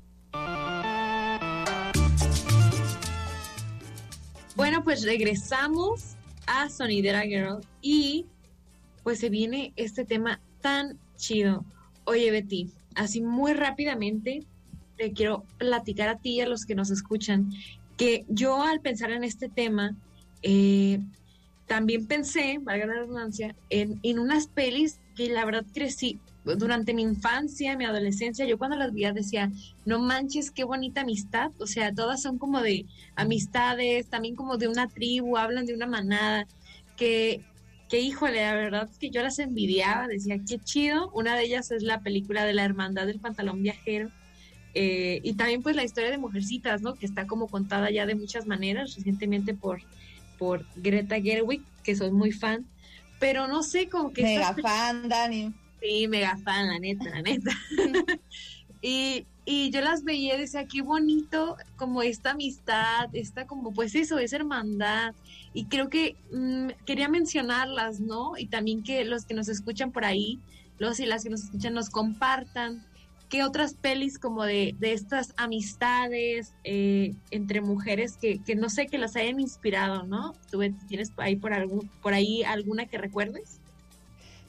Bueno, 4.54 4.84
pues 4.84 5.02
regresamos 5.02 6.16
a 6.46 6.68
Sonidera 6.68 7.22
Girl 7.22 7.66
y 7.80 8.26
pues 9.08 9.20
se 9.20 9.30
viene 9.30 9.72
este 9.76 10.04
tema 10.04 10.38
tan 10.60 10.98
chido. 11.16 11.64
Oye, 12.04 12.30
Betty, 12.30 12.68
así 12.94 13.22
muy 13.22 13.54
rápidamente 13.54 14.44
te 14.98 15.14
quiero 15.14 15.46
platicar 15.56 16.10
a 16.10 16.18
ti 16.18 16.32
y 16.32 16.40
a 16.42 16.46
los 16.46 16.66
que 16.66 16.74
nos 16.74 16.90
escuchan 16.90 17.50
que 17.96 18.26
yo 18.28 18.62
al 18.62 18.82
pensar 18.82 19.10
en 19.12 19.24
este 19.24 19.48
tema, 19.48 19.96
eh, 20.42 21.00
también 21.66 22.06
pensé, 22.06 22.58
valga 22.60 22.84
la 22.84 22.92
redundancia, 22.96 23.56
en, 23.70 23.98
en 24.02 24.18
unas 24.18 24.46
pelis 24.46 25.00
que 25.16 25.30
la 25.30 25.46
verdad 25.46 25.64
crecí 25.72 26.20
durante 26.44 26.92
mi 26.92 27.00
infancia, 27.00 27.78
mi 27.78 27.86
adolescencia, 27.86 28.44
yo 28.44 28.58
cuando 28.58 28.76
las 28.76 28.92
veía 28.92 29.14
decía, 29.14 29.50
no 29.86 30.00
manches, 30.00 30.50
qué 30.50 30.64
bonita 30.64 31.00
amistad, 31.00 31.50
o 31.58 31.66
sea, 31.66 31.94
todas 31.94 32.20
son 32.20 32.36
como 32.36 32.60
de 32.60 32.84
amistades, 33.16 34.06
también 34.08 34.36
como 34.36 34.58
de 34.58 34.68
una 34.68 34.86
tribu, 34.86 35.38
hablan 35.38 35.64
de 35.64 35.72
una 35.72 35.86
manada, 35.86 36.46
que 36.98 37.42
que 37.88 38.00
híjole, 38.00 38.42
la 38.42 38.54
verdad 38.54 38.88
es 38.90 38.98
que 38.98 39.10
yo 39.10 39.22
las 39.22 39.38
envidiaba, 39.38 40.06
decía, 40.06 40.38
qué 40.46 40.58
chido. 40.58 41.10
Una 41.12 41.36
de 41.36 41.44
ellas 41.44 41.70
es 41.70 41.82
la 41.82 42.00
película 42.00 42.44
de 42.44 42.52
la 42.52 42.64
Hermandad 42.64 43.06
del 43.06 43.20
Pantalón 43.20 43.62
Viajero. 43.62 44.10
Eh, 44.74 45.20
y 45.24 45.32
también 45.34 45.62
pues 45.62 45.74
la 45.74 45.84
historia 45.84 46.10
de 46.10 46.18
Mujercitas, 46.18 46.82
¿no? 46.82 46.94
Que 46.94 47.06
está 47.06 47.26
como 47.26 47.48
contada 47.48 47.90
ya 47.90 48.06
de 48.06 48.14
muchas 48.14 48.46
maneras, 48.46 48.94
recientemente 48.94 49.54
por, 49.54 49.80
por 50.38 50.66
Greta 50.76 51.20
Gerwig, 51.20 51.62
que 51.82 51.96
soy 51.96 52.10
muy 52.10 52.32
fan. 52.32 52.66
Pero 53.18 53.48
no 53.48 53.62
sé, 53.62 53.88
como 53.88 54.12
que... 54.12 54.22
Mega 54.22 54.54
fan, 54.54 55.08
Dani. 55.08 55.52
Sí, 55.80 56.08
mega 56.08 56.36
fan, 56.36 56.68
la 56.68 56.78
neta, 56.78 57.08
la 57.08 57.22
neta. 57.22 57.50
y, 58.80 59.26
y 59.44 59.70
yo 59.70 59.80
las 59.80 60.04
veía 60.04 60.34
y 60.36 60.40
decía, 60.40 60.66
qué 60.66 60.82
bonito 60.82 61.56
como 61.76 62.02
esta 62.02 62.32
amistad, 62.32 63.08
esta 63.12 63.46
como 63.46 63.72
pues 63.72 63.94
eso, 63.94 64.18
es 64.18 64.32
hermandad, 64.32 65.14
y 65.54 65.64
creo 65.66 65.88
que 65.88 66.16
mm, 66.32 66.84
quería 66.84 67.08
mencionarlas, 67.08 68.00
¿no? 68.00 68.32
Y 68.36 68.46
también 68.46 68.82
que 68.82 69.04
los 69.04 69.24
que 69.24 69.34
nos 69.34 69.48
escuchan 69.48 69.92
por 69.92 70.04
ahí, 70.04 70.38
los 70.78 71.00
y 71.00 71.06
las 71.06 71.24
que 71.24 71.30
nos 71.30 71.44
escuchan, 71.44 71.74
nos 71.74 71.90
compartan 71.90 72.84
qué 73.28 73.44
otras 73.44 73.74
pelis 73.74 74.18
como 74.18 74.44
de, 74.44 74.74
de 74.78 74.92
estas 74.92 75.34
amistades 75.36 76.54
eh, 76.64 77.14
entre 77.30 77.60
mujeres 77.60 78.16
que, 78.16 78.42
que, 78.42 78.54
no 78.54 78.70
sé, 78.70 78.86
que 78.86 78.98
las 78.98 79.16
hayan 79.16 79.40
inspirado, 79.40 80.04
¿no? 80.04 80.34
¿Tú 80.50 80.60
tienes 80.88 81.12
ahí 81.18 81.36
por, 81.36 81.52
algún, 81.52 81.88
por 82.02 82.14
ahí 82.14 82.42
alguna 82.42 82.86
que 82.86 82.98
recuerdes? 82.98 83.57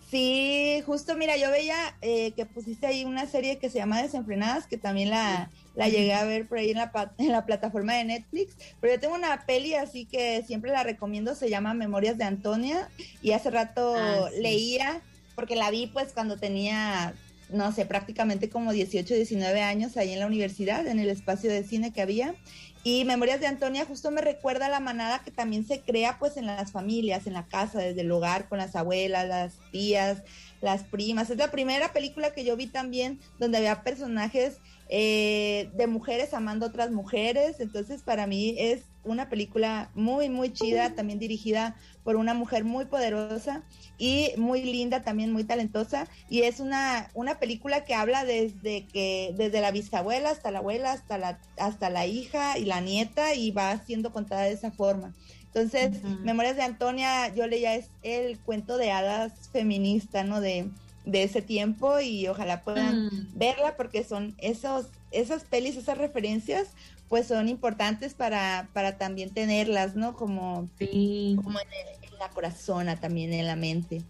Sí, 0.09 0.81
justo 0.87 1.15
mira, 1.15 1.37
yo 1.37 1.51
veía 1.51 1.95
eh, 2.01 2.31
que 2.31 2.47
pusiste 2.47 2.87
ahí 2.87 3.05
una 3.05 3.27
serie 3.27 3.59
que 3.59 3.69
se 3.69 3.77
llama 3.77 4.01
Desenfrenadas, 4.01 4.65
que 4.65 4.77
también 4.77 5.11
la, 5.11 5.51
la 5.75 5.87
llegué 5.87 6.15
a 6.15 6.23
ver 6.23 6.47
por 6.47 6.57
ahí 6.57 6.71
en 6.71 6.77
la, 6.77 7.13
en 7.19 7.31
la 7.31 7.45
plataforma 7.45 7.93
de 7.93 8.05
Netflix, 8.05 8.55
pero 8.81 8.93
yo 8.93 8.99
tengo 8.99 9.13
una 9.13 9.45
peli 9.45 9.75
así 9.75 10.05
que 10.05 10.43
siempre 10.47 10.71
la 10.71 10.83
recomiendo, 10.83 11.35
se 11.35 11.49
llama 11.49 11.75
Memorias 11.75 12.17
de 12.17 12.23
Antonia, 12.23 12.89
y 13.21 13.33
hace 13.33 13.51
rato 13.51 13.93
ah, 13.95 14.29
leía, 14.41 15.01
porque 15.35 15.55
la 15.55 15.69
vi 15.69 15.85
pues 15.85 16.11
cuando 16.11 16.37
tenía, 16.37 17.13
no 17.51 17.71
sé, 17.71 17.85
prácticamente 17.85 18.49
como 18.49 18.71
18, 18.71 19.13
19 19.13 19.61
años 19.61 19.95
ahí 19.95 20.13
en 20.13 20.19
la 20.19 20.25
universidad, 20.25 20.87
en 20.87 20.97
el 20.97 21.09
espacio 21.09 21.51
de 21.51 21.63
cine 21.63 21.93
que 21.93 22.01
había, 22.01 22.33
y 22.83 23.03
Memorias 23.03 23.41
de 23.41 23.47
Antonia 23.47 23.85
justo 23.85 24.09
me 24.09 24.21
recuerda 24.21 24.67
a 24.67 24.69
la 24.69 24.79
manada 24.79 25.19
que 25.19 25.31
también 25.31 25.65
se 25.65 25.81
crea 25.81 26.17
pues 26.17 26.37
en 26.37 26.45
las 26.45 26.71
familias, 26.71 27.27
en 27.27 27.33
la 27.33 27.45
casa, 27.45 27.79
desde 27.79 28.01
el 28.01 28.11
hogar, 28.11 28.47
con 28.47 28.57
las 28.57 28.75
abuelas, 28.75 29.27
las 29.27 29.53
tías, 29.71 30.23
las 30.61 30.83
primas. 30.83 31.29
Es 31.29 31.37
la 31.37 31.51
primera 31.51 31.91
película 31.91 32.33
que 32.33 32.45
yo 32.45 32.55
vi 32.55 32.67
también 32.67 33.19
donde 33.37 33.57
había 33.57 33.83
personajes 33.83 34.59
eh, 34.87 35.69
de 35.73 35.87
mujeres 35.87 36.33
amando 36.33 36.65
a 36.65 36.69
otras 36.69 36.91
mujeres. 36.91 37.59
Entonces 37.59 38.01
para 38.01 38.27
mí 38.27 38.55
es 38.57 38.83
una 39.03 39.29
película 39.29 39.89
muy, 39.95 40.29
muy 40.29 40.51
chida, 40.51 40.95
también 40.95 41.19
dirigida 41.19 41.75
por 42.03 42.15
una 42.15 42.33
mujer 42.33 42.63
muy 42.63 42.85
poderosa 42.85 43.63
y 43.97 44.31
muy 44.37 44.63
linda, 44.63 45.01
también 45.01 45.31
muy 45.31 45.43
talentosa. 45.43 46.07
Y 46.29 46.41
es 46.41 46.59
una, 46.59 47.09
una 47.13 47.39
película 47.39 47.85
que 47.85 47.95
habla 47.95 48.25
desde 48.25 48.85
que, 48.85 49.33
desde 49.37 49.61
la 49.61 49.71
bisabuela 49.71 50.31
hasta 50.31 50.51
la 50.51 50.59
abuela, 50.59 50.91
hasta 50.91 51.17
la, 51.17 51.39
hasta 51.57 51.89
la 51.89 52.05
hija 52.05 52.57
y 52.57 52.65
la 52.65 52.81
nieta, 52.81 53.33
y 53.33 53.51
va 53.51 53.77
siendo 53.85 54.11
contada 54.11 54.43
de 54.43 54.53
esa 54.53 54.71
forma. 54.71 55.13
Entonces, 55.45 56.03
Memorias 56.21 56.55
de 56.55 56.61
Antonia, 56.61 57.33
yo 57.33 57.47
leía 57.47 57.73
es 57.73 57.89
el 58.03 58.37
cuento 58.37 58.77
de 58.77 58.91
hadas 58.91 59.49
feminista, 59.51 60.23
¿no? 60.23 60.41
De, 60.41 60.69
de 61.05 61.23
ese 61.23 61.41
tiempo 61.41 61.99
y 61.99 62.27
ojalá 62.27 62.61
puedan 62.61 63.05
mm. 63.05 63.29
verla 63.33 63.75
porque 63.75 64.03
son 64.03 64.35
esos, 64.37 64.87
esas 65.11 65.43
pelis, 65.43 65.75
esas 65.75 65.97
referencias, 65.97 66.67
pues 67.09 67.27
son 67.27 67.49
importantes 67.49 68.13
para, 68.13 68.69
para 68.73 68.97
también 68.97 69.33
tenerlas, 69.33 69.95
¿no? 69.95 70.15
Como, 70.15 70.69
como 70.77 71.59
en, 71.59 72.19
la 72.19 72.29
corazón, 72.29 72.87
también 73.01 73.33
en 73.33 73.47
la 73.47 73.55
mente. 73.55 74.03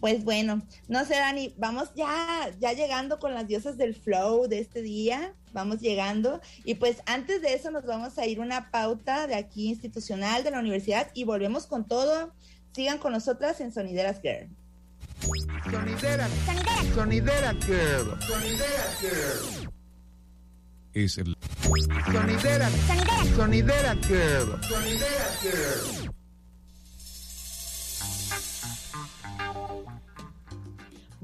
Pues 0.00 0.24
bueno, 0.24 0.62
no 0.88 1.04
sé, 1.04 1.14
Dani, 1.14 1.54
vamos 1.58 1.90
ya, 1.94 2.50
ya 2.58 2.72
llegando 2.72 3.18
con 3.18 3.34
las 3.34 3.46
diosas 3.46 3.76
del 3.76 3.94
flow 3.94 4.46
de 4.46 4.60
este 4.60 4.82
día, 4.82 5.34
vamos 5.52 5.80
llegando. 5.80 6.40
Y 6.64 6.74
pues 6.74 7.02
antes 7.06 7.42
de 7.42 7.54
eso 7.54 7.70
nos 7.70 7.84
vamos 7.84 8.16
a 8.18 8.26
ir 8.26 8.40
una 8.40 8.70
pauta 8.70 9.26
de 9.26 9.34
aquí 9.34 9.68
institucional 9.68 10.44
de 10.44 10.50
la 10.50 10.60
universidad 10.60 11.10
y 11.12 11.24
volvemos 11.24 11.66
con 11.66 11.86
todo. 11.86 12.32
Sigan 12.72 12.98
con 12.98 13.12
nosotras 13.12 13.60
en 13.60 13.72
Sonideras 13.72 14.20
Girl. 14.22 14.48
Sonidera, 15.70 16.28
sonidera, 16.44 16.94
sonidera 16.94 17.52
Girl. 17.54 18.22
Sonidera 18.22 18.96
Girl. 19.00 19.72
Es 20.92 21.18
el... 21.18 21.35
Sonidera, 21.66 22.68
sonidera, 22.70 23.34
sonidera 23.34 23.94
Girl. 24.06 24.56
Sonidera 24.68 25.26
Girl. 25.42 26.05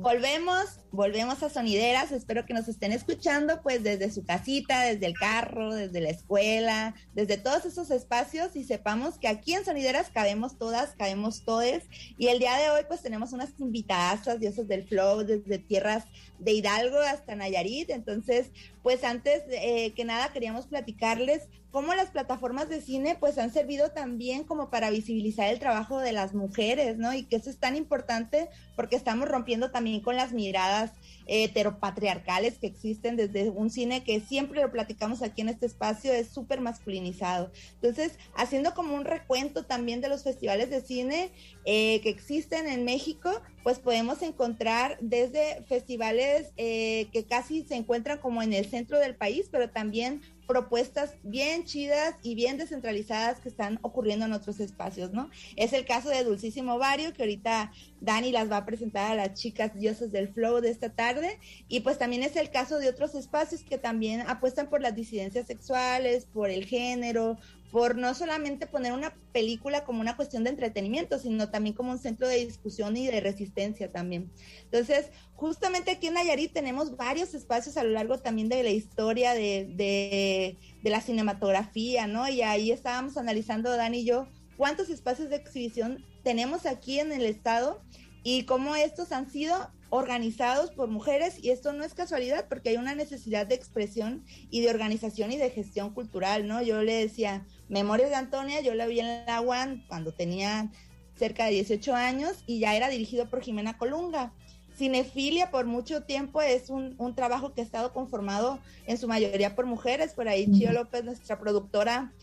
Volvemos, 0.03 0.81
volvemos 0.91 1.45
a 1.45 1.49
Sonideras. 1.49 2.11
Espero 2.11 2.45
que 2.45 2.55
nos 2.55 2.67
estén 2.67 2.91
escuchando, 2.91 3.63
pues 3.63 3.85
desde 3.85 4.11
su 4.11 4.25
casita, 4.25 4.81
desde 4.81 5.07
el 5.07 5.15
carro, 5.15 5.73
desde 5.73 6.01
la 6.01 6.11
escuela, 6.11 6.97
desde 7.15 7.39
todos 7.39 7.67
esos 7.67 7.89
espacios 7.93 8.57
y 8.57 8.65
sepamos 8.65 9.19
que 9.19 9.29
aquí 9.29 9.55
en 9.55 9.65
Sonideras 9.65 10.11
cabemos 10.11 10.59
todas, 10.59 10.97
cabemos 10.97 11.45
todes. 11.45 11.85
Y 12.19 12.27
el 12.27 12.41
día 12.41 12.57
de 12.57 12.71
hoy, 12.71 12.83
pues 12.89 13.01
tenemos 13.01 13.33
unas 13.33 13.51
invitadas, 13.61 14.41
diosas 14.41 14.67
del 14.67 14.83
flow, 14.83 15.23
desde 15.23 15.59
tierras 15.59 16.05
de 16.41 16.51
Hidalgo 16.51 16.99
hasta 16.99 17.37
Nayarit. 17.37 17.91
Entonces, 17.91 18.51
pues 18.83 19.05
antes 19.05 19.45
eh, 19.51 19.93
que 19.95 20.05
nada 20.05 20.33
queríamos 20.33 20.67
platicarles 20.67 21.47
cómo 21.73 21.95
las 21.95 22.11
plataformas 22.11 22.69
de 22.69 22.83
cine 22.83 23.17
pues 23.19 23.39
han 23.39 23.51
servido 23.51 23.91
también 23.91 24.45
como 24.45 24.69
para 24.69 24.91
visibilizar 24.91 25.49
el 25.49 25.59
trabajo 25.59 25.99
de 25.99 26.13
las 26.13 26.35
mujeres, 26.35 26.99
¿no? 26.99 27.15
Y 27.15 27.25
que 27.25 27.37
eso 27.37 27.49
es 27.49 27.59
tan 27.59 27.77
importante 27.77 28.51
porque 28.77 28.97
estamos 28.97 29.29
rompiendo 29.29 29.71
también 29.71 30.01
con 30.01 30.17
las 30.17 30.33
miradas 30.33 30.93
heteropatriarcales 31.27 32.59
que 32.59 32.67
existen 32.67 33.17
desde 33.17 33.51
un 33.51 33.71
cine 33.71 34.05
que 34.05 34.21
siempre 34.21 34.61
lo 34.61 34.71
platicamos 34.71 35.23
aquí 35.23 35.43
en 35.43 35.49
este 35.49 35.67
espacio, 35.67 36.13
es 36.13 36.29
súper 36.29 36.61
masculinizado. 36.61 37.51
Entonces, 37.75 38.19
haciendo 38.35 38.75
como 38.75 38.95
un 38.95 39.05
recuento 39.05 39.65
también 39.65 40.01
de 40.01 40.09
los 40.09 40.23
festivales 40.25 40.71
de 40.71 40.81
cine 40.81 41.31
eh, 41.65 42.01
que 42.01 42.09
existen 42.09 42.67
en 42.67 42.85
México, 42.85 43.31
pues 43.63 43.79
podemos 43.79 44.23
encontrar 44.23 44.99
desde 45.01 45.63
festivales 45.69 46.53
eh, 46.57 47.09
que 47.13 47.25
casi 47.25 47.63
se 47.63 47.77
encuentran 47.77 48.19
como 48.19 48.43
en 48.43 48.53
el 48.53 48.67
centro 48.67 48.99
del 48.99 49.15
país, 49.15 49.49
pero 49.51 49.71
también 49.71 50.21
propuestas 50.47 51.15
bien 51.23 51.65
chidas 51.65 52.17
y 52.23 52.35
bien 52.35 52.59
descentralizadas 52.59 53.41
que 53.41 53.49
están 53.49 53.79
ocurriendo 53.83 54.27
en 54.27 54.33
otros 54.33 54.61
espacios, 54.61 55.13
¿no? 55.13 55.31
Es 55.57 55.73
el 55.73 55.87
caso 55.87 56.09
de 56.09 56.25
Dulcísimo 56.25 56.79
Vario, 56.79 57.13
que 57.13 57.23
ahorita 57.23 57.73
Dani 58.03 58.33
las 58.33 58.51
va 58.51 58.59
a 58.59 58.67
presentar 58.67 59.13
a 59.13 59.15
las 59.15 59.35
chicas 59.35 59.75
diosas 59.75 60.11
del 60.11 60.29
flow 60.29 60.61
de 60.61 60.71
esta 60.71 60.91
tarde, 60.91 61.39
y 61.69 61.81
pues 61.81 61.99
también 61.99 62.25
es 62.25 62.35
el 62.37 62.51
caso 62.51 62.79
de 62.79 62.89
otros 62.89 63.15
espacios 63.15 63.63
que 63.63 63.79
también 63.79 64.23
apuestan 64.23 64.69
por 64.69 64.81
las 64.81 64.95
disidencias 64.95 65.47
sexuales, 65.47 66.27
por 66.27 66.51
el 66.51 66.67
género, 66.67 67.39
por 67.71 67.97
no 67.97 68.13
solamente 68.15 68.67
poner 68.67 68.93
una 68.93 69.15
película 69.33 69.85
como 69.85 70.01
una 70.01 70.17
cuestión 70.17 70.45
de 70.45 70.51
entretenimiento, 70.51 71.19
sino 71.19 71.49
también 71.49 71.75
como 71.75 71.93
un 71.93 71.99
centro 71.99 72.29
de 72.29 72.45
discusión 72.45 72.97
y 72.97 73.07
de 73.07 73.21
resistencia 73.21 73.91
también. 73.91 74.31
Entonces, 74.65 75.11
justamente 75.37 75.93
aquí 75.93 76.09
en 76.09 76.15
Nayarit 76.15 76.53
tenemos 76.53 76.97
varios 76.97 77.35
espacios 77.35 77.77
a 77.77 77.85
lo 77.85 77.91
largo 77.91 78.19
también 78.19 78.49
de 78.49 78.63
la 78.63 78.71
historia 78.71 79.33
de, 79.33 80.59
la 80.83 81.01
cinematografía, 81.01 82.07
¿no? 82.07 82.29
Y 82.29 82.43
ahí 82.43 82.73
estábamos 82.73 83.17
analizando, 83.17 83.71
Dani 83.75 84.01
y 84.01 84.05
yo, 84.05 84.27
cuántos 84.59 84.91
espacios 84.91 85.31
de 85.31 85.37
exhibición 85.37 86.05
tenemos 86.23 86.67
aquí 86.67 87.01
en 87.01 87.13
el 87.13 87.27
estado 87.27 87.83
y 88.23 88.45
cómo 88.45 88.77
estos 88.77 89.13
han 89.13 89.31
sido 89.31 89.71
organizados 89.91 90.71
por 90.71 90.89
mujeres 90.89 91.37
y 91.43 91.51
esto 91.51 91.75
no 91.75 91.85
es 91.85 91.93
casualidad 91.93 92.47
porque 92.49 92.71
hay 92.71 92.77
una 92.77 92.95
necesidad 92.95 93.47
de 93.47 93.55
expresión 93.55 94.25
y 94.51 94.63
de 94.63 94.71
organización 94.71 95.33
y 95.33 95.37
de 95.37 95.51
gestión 95.51 95.93
cultural, 95.93 96.47
¿no? 96.47 96.63
Yo 96.63 96.83
le 96.83 96.95
decía, 96.95 97.45
Memorias 97.69 98.09
de 98.09 98.17
Antonia, 98.17 98.63
yo 98.63 98.75
la 98.75 98.87
vi 98.87 99.01
en 99.01 99.27
la 99.27 99.41
UAN 99.43 99.85
cuando 99.89 100.13
tenía 100.13 100.71
cerca 101.15 101.45
de 101.45 101.53
18 101.53 101.95
años 101.95 102.43
y 102.47 102.59
ya 102.59 102.75
era 102.75 102.89
dirigido 102.89 103.29
por 103.29 103.43
Jimena 103.43 103.77
Colunga. 103.77 104.33
Cinefilia 104.75 105.51
por 105.51 105.67
mucho 105.67 106.05
tiempo 106.05 106.41
es 106.41 106.71
un, 106.71 106.97
trabajo 107.15 107.53
que 107.53 107.61
ha 107.61 107.65
estado 107.65 107.93
conformado 107.93 108.61
en 108.87 108.97
su 108.97 109.07
mayoría 109.07 109.55
por 109.55 109.67
mujeres, 109.67 110.15
por 110.15 110.27
ahí 110.27 110.51
Chio 110.51 110.73
López, 110.73 111.05
nuestra 111.05 111.39
productora, 111.39 112.15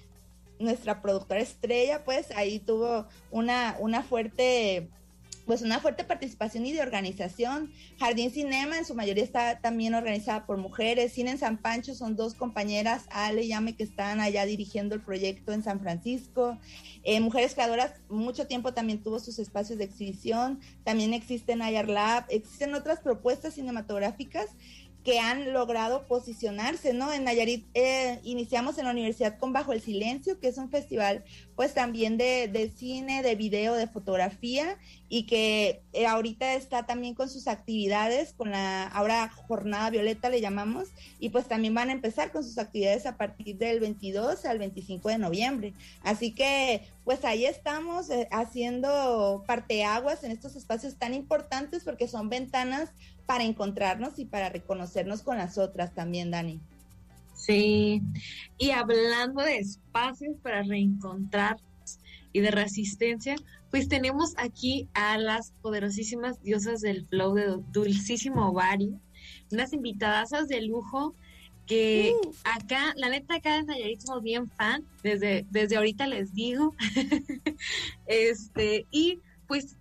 nuestra 0.59 1.01
productora 1.01 1.41
estrella, 1.41 2.03
pues 2.03 2.31
ahí 2.31 2.59
tuvo 2.59 3.07
una, 3.31 3.75
una 3.79 4.03
fuerte 4.03 4.89
pues 5.49 5.63
una 5.63 5.79
fuerte 5.79 6.03
participación 6.03 6.67
y 6.67 6.73
de 6.73 6.81
organización. 6.83 7.71
Jardín 7.97 8.29
Cinema 8.29 8.77
en 8.77 8.85
su 8.85 8.93
mayoría 8.93 9.23
está 9.23 9.59
también 9.59 9.95
organizada 9.95 10.45
por 10.45 10.57
mujeres. 10.57 11.13
Cine 11.13 11.31
en 11.31 11.39
San 11.39 11.57
Pancho 11.57 11.95
son 11.95 12.15
dos 12.15 12.35
compañeras, 12.35 13.05
Ale 13.09 13.41
y 13.41 13.51
Ame, 13.51 13.75
que 13.75 13.81
están 13.81 14.19
allá 14.19 14.45
dirigiendo 14.45 14.93
el 14.93 15.01
proyecto 15.01 15.51
en 15.51 15.63
San 15.63 15.79
Francisco. 15.79 16.59
Eh, 17.01 17.19
mujeres 17.19 17.55
Creadoras 17.55 17.93
mucho 18.09 18.45
tiempo 18.45 18.75
también 18.75 19.01
tuvo 19.01 19.17
sus 19.17 19.39
espacios 19.39 19.79
de 19.79 19.85
exhibición. 19.85 20.59
También 20.83 21.15
existen 21.15 21.63
Ayar 21.63 21.89
Lab, 21.89 22.25
existen 22.29 22.75
otras 22.75 22.99
propuestas 22.99 23.55
cinematográficas 23.55 24.49
que 25.03 25.19
han 25.19 25.53
logrado 25.53 26.05
posicionarse, 26.07 26.93
¿no? 26.93 27.12
En 27.13 27.23
Nayarit 27.23 27.65
eh, 27.73 28.19
iniciamos 28.23 28.77
en 28.77 28.85
la 28.85 28.91
universidad 28.91 29.38
con 29.38 29.53
Bajo 29.53 29.71
el 29.71 29.81
Silencio, 29.81 30.39
que 30.39 30.49
es 30.49 30.57
un 30.57 30.69
festival 30.69 31.23
pues 31.55 31.73
también 31.73 32.17
de, 32.17 32.71
cine, 32.75 33.21
de 33.21 33.35
video, 33.35 33.73
de 33.73 33.88
fotografía 33.88 34.77
y 35.09 35.25
que 35.25 35.81
eh, 35.93 36.05
ahorita 36.05 36.53
está 36.53 36.85
también 36.85 37.15
con 37.15 37.29
sus 37.29 37.47
actividades, 37.47 38.33
con 38.33 38.51
la 38.51 38.88
ahora 38.88 39.29
jornada 39.29 39.89
violeta 39.89 40.29
le 40.29 40.41
llamamos, 40.41 40.89
y 41.19 41.29
pues 41.29 41.47
también 41.47 41.73
van 41.73 41.89
a 41.89 41.93
empezar 41.93 42.31
con 42.31 42.43
sus 42.43 42.57
actividades 42.57 43.05
a 43.05 43.17
partir 43.17 43.57
del 43.57 43.79
22 43.79 44.45
al 44.45 44.59
25 44.59 45.09
de 45.09 45.17
noviembre. 45.17 45.73
Así 46.03 46.31
que 46.31 46.83
pues 47.03 47.25
ahí 47.25 47.45
estamos 47.45 48.09
eh, 48.09 48.27
haciendo 48.31 49.43
parteaguas 49.47 50.23
en 50.23 50.31
estos 50.31 50.55
espacios 50.55 50.97
tan 50.97 51.13
importantes 51.13 51.83
porque 51.83 52.07
son 52.07 52.29
ventanas 52.29 52.91
para 53.29 53.43
encontrarnos 53.43 54.17
y 54.17 54.25
para 54.25 54.49
reconocernos 54.49 55.21
con 55.21 55.37
las 55.37 55.59
otras 55.59 55.93
también, 55.93 56.31
Dani. 56.31 56.59
Sí, 57.35 58.01
y 58.57 58.71
hablando 58.71 59.43
de 59.43 59.57
espacios 59.57 60.35
para 60.41 60.63
reencontrar 60.63 61.57
y 62.33 62.39
de 62.39 62.49
resistencia, 62.49 63.35
pues 63.69 63.87
tenemos 63.87 64.33
aquí 64.37 64.87
a 64.95 65.19
las 65.19 65.51
poderosísimas 65.61 66.41
diosas 66.41 66.81
del 66.81 67.05
flow 67.05 67.35
de 67.35 67.57
Dulcísimo 67.71 68.49
Ovario, 68.49 68.99
unas 69.51 69.73
invitadas 69.73 70.47
de 70.47 70.61
lujo 70.63 71.13
que 71.67 72.15
uh. 72.25 72.31
acá, 72.45 72.95
la 72.95 73.09
neta 73.09 73.35
acá 73.35 73.57
en 73.57 73.67
Nayarit 73.67 73.99
somos 74.01 74.23
bien 74.23 74.49
fan, 74.49 74.83
desde, 75.03 75.45
desde 75.51 75.77
ahorita 75.77 76.07
les 76.07 76.33
digo, 76.33 76.73
este, 78.07 78.87
y 78.89 79.19
pues 79.47 79.75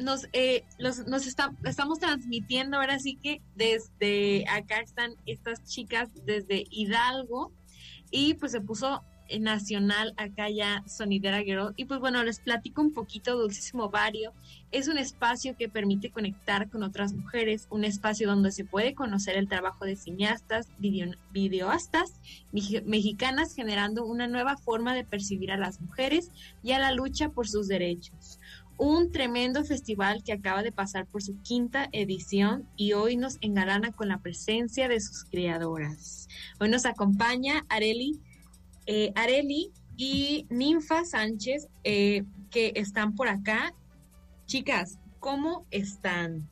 nos, 0.00 0.28
eh, 0.32 0.64
nos 0.78 1.26
estamos 1.26 1.98
transmitiendo 1.98 2.76
ahora 2.76 2.98
sí 2.98 3.16
que 3.16 3.40
desde 3.54 4.46
acá 4.48 4.80
están 4.80 5.14
estas 5.26 5.64
chicas 5.64 6.08
desde 6.24 6.64
Hidalgo 6.70 7.52
y 8.10 8.34
pues 8.34 8.52
se 8.52 8.60
puso 8.60 9.02
nacional 9.38 10.14
acá 10.16 10.48
ya 10.48 10.82
Sonidera 10.86 11.42
Girl. 11.42 11.74
Y 11.76 11.84
pues 11.84 12.00
bueno 12.00 12.24
les 12.24 12.40
platico 12.40 12.80
un 12.80 12.94
poquito 12.94 13.36
Dulcísimo 13.36 13.90
Vario 13.90 14.32
es 14.70 14.88
un 14.88 14.96
espacio 14.96 15.56
que 15.56 15.68
permite 15.68 16.10
conectar 16.10 16.70
con 16.70 16.82
otras 16.82 17.12
mujeres 17.12 17.66
un 17.70 17.84
espacio 17.84 18.28
donde 18.28 18.52
se 18.52 18.64
puede 18.64 18.94
conocer 18.94 19.36
el 19.36 19.48
trabajo 19.48 19.84
de 19.84 19.96
cineastas 19.96 20.68
videoastas 20.78 22.14
mexicanas 22.52 23.54
generando 23.54 24.06
una 24.06 24.26
nueva 24.28 24.56
forma 24.56 24.94
de 24.94 25.04
percibir 25.04 25.52
a 25.52 25.58
las 25.58 25.80
mujeres 25.80 26.30
y 26.62 26.72
a 26.72 26.78
la 26.78 26.92
lucha 26.92 27.28
por 27.28 27.48
sus 27.48 27.68
derechos 27.68 28.38
un 28.78 29.10
tremendo 29.10 29.64
festival 29.64 30.22
que 30.22 30.32
acaba 30.32 30.62
de 30.62 30.72
pasar 30.72 31.06
por 31.06 31.22
su 31.22 31.36
quinta 31.42 31.88
edición 31.92 32.68
y 32.76 32.92
hoy 32.92 33.16
nos 33.16 33.36
engalana 33.40 33.92
con 33.92 34.08
la 34.08 34.18
presencia 34.18 34.88
de 34.88 35.00
sus 35.00 35.24
creadoras. 35.24 36.28
Hoy 36.60 36.70
nos 36.70 36.86
acompaña 36.86 37.66
Areli, 37.68 38.20
eh, 38.86 39.12
Areli 39.16 39.72
y 39.96 40.46
Ninfa 40.48 41.04
Sánchez, 41.04 41.66
eh, 41.82 42.24
que 42.52 42.72
están 42.76 43.16
por 43.16 43.28
acá. 43.28 43.74
Chicas, 44.46 44.98
¿cómo 45.18 45.66
están? 45.72 46.48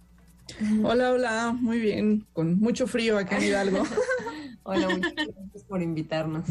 Hola, 0.83 1.13
hola, 1.13 1.53
muy 1.53 1.79
bien, 1.79 2.27
con 2.33 2.59
mucho 2.59 2.89
frío 2.89 3.19
acá 3.19 3.39
en 3.39 3.45
Hidalgo. 3.45 3.83
hola, 4.65 4.89
muchas 4.89 5.15
gracias 5.15 5.65
por 5.69 5.81
invitarnos. 5.81 6.49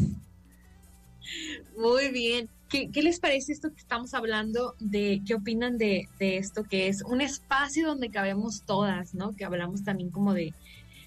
Muy 1.76 2.10
bien. 2.10 2.48
¿Qué, 2.68 2.90
les 3.02 3.20
parece 3.20 3.52
esto 3.52 3.72
que 3.72 3.80
estamos 3.80 4.14
hablando? 4.14 4.74
de 4.80 5.22
¿Qué 5.26 5.34
opinan 5.34 5.78
de, 5.78 6.08
esto? 6.18 6.64
Que 6.64 6.88
es 6.88 7.02
un 7.02 7.20
espacio 7.20 7.86
donde 7.86 8.10
cabemos 8.10 8.62
todas, 8.62 9.14
¿no? 9.14 9.34
Que 9.34 9.44
hablamos 9.44 9.84
también 9.84 10.10
como 10.10 10.34
de, 10.34 10.54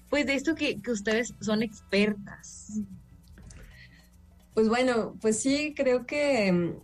pues 0.08 0.26
de 0.26 0.34
esto 0.34 0.54
que, 0.54 0.80
que 0.80 0.90
ustedes 0.90 1.34
son 1.40 1.62
expertas. 1.62 2.80
Pues 4.54 4.68
bueno, 4.68 5.16
pues 5.20 5.38
sí, 5.38 5.74
creo 5.76 6.06
que 6.06 6.74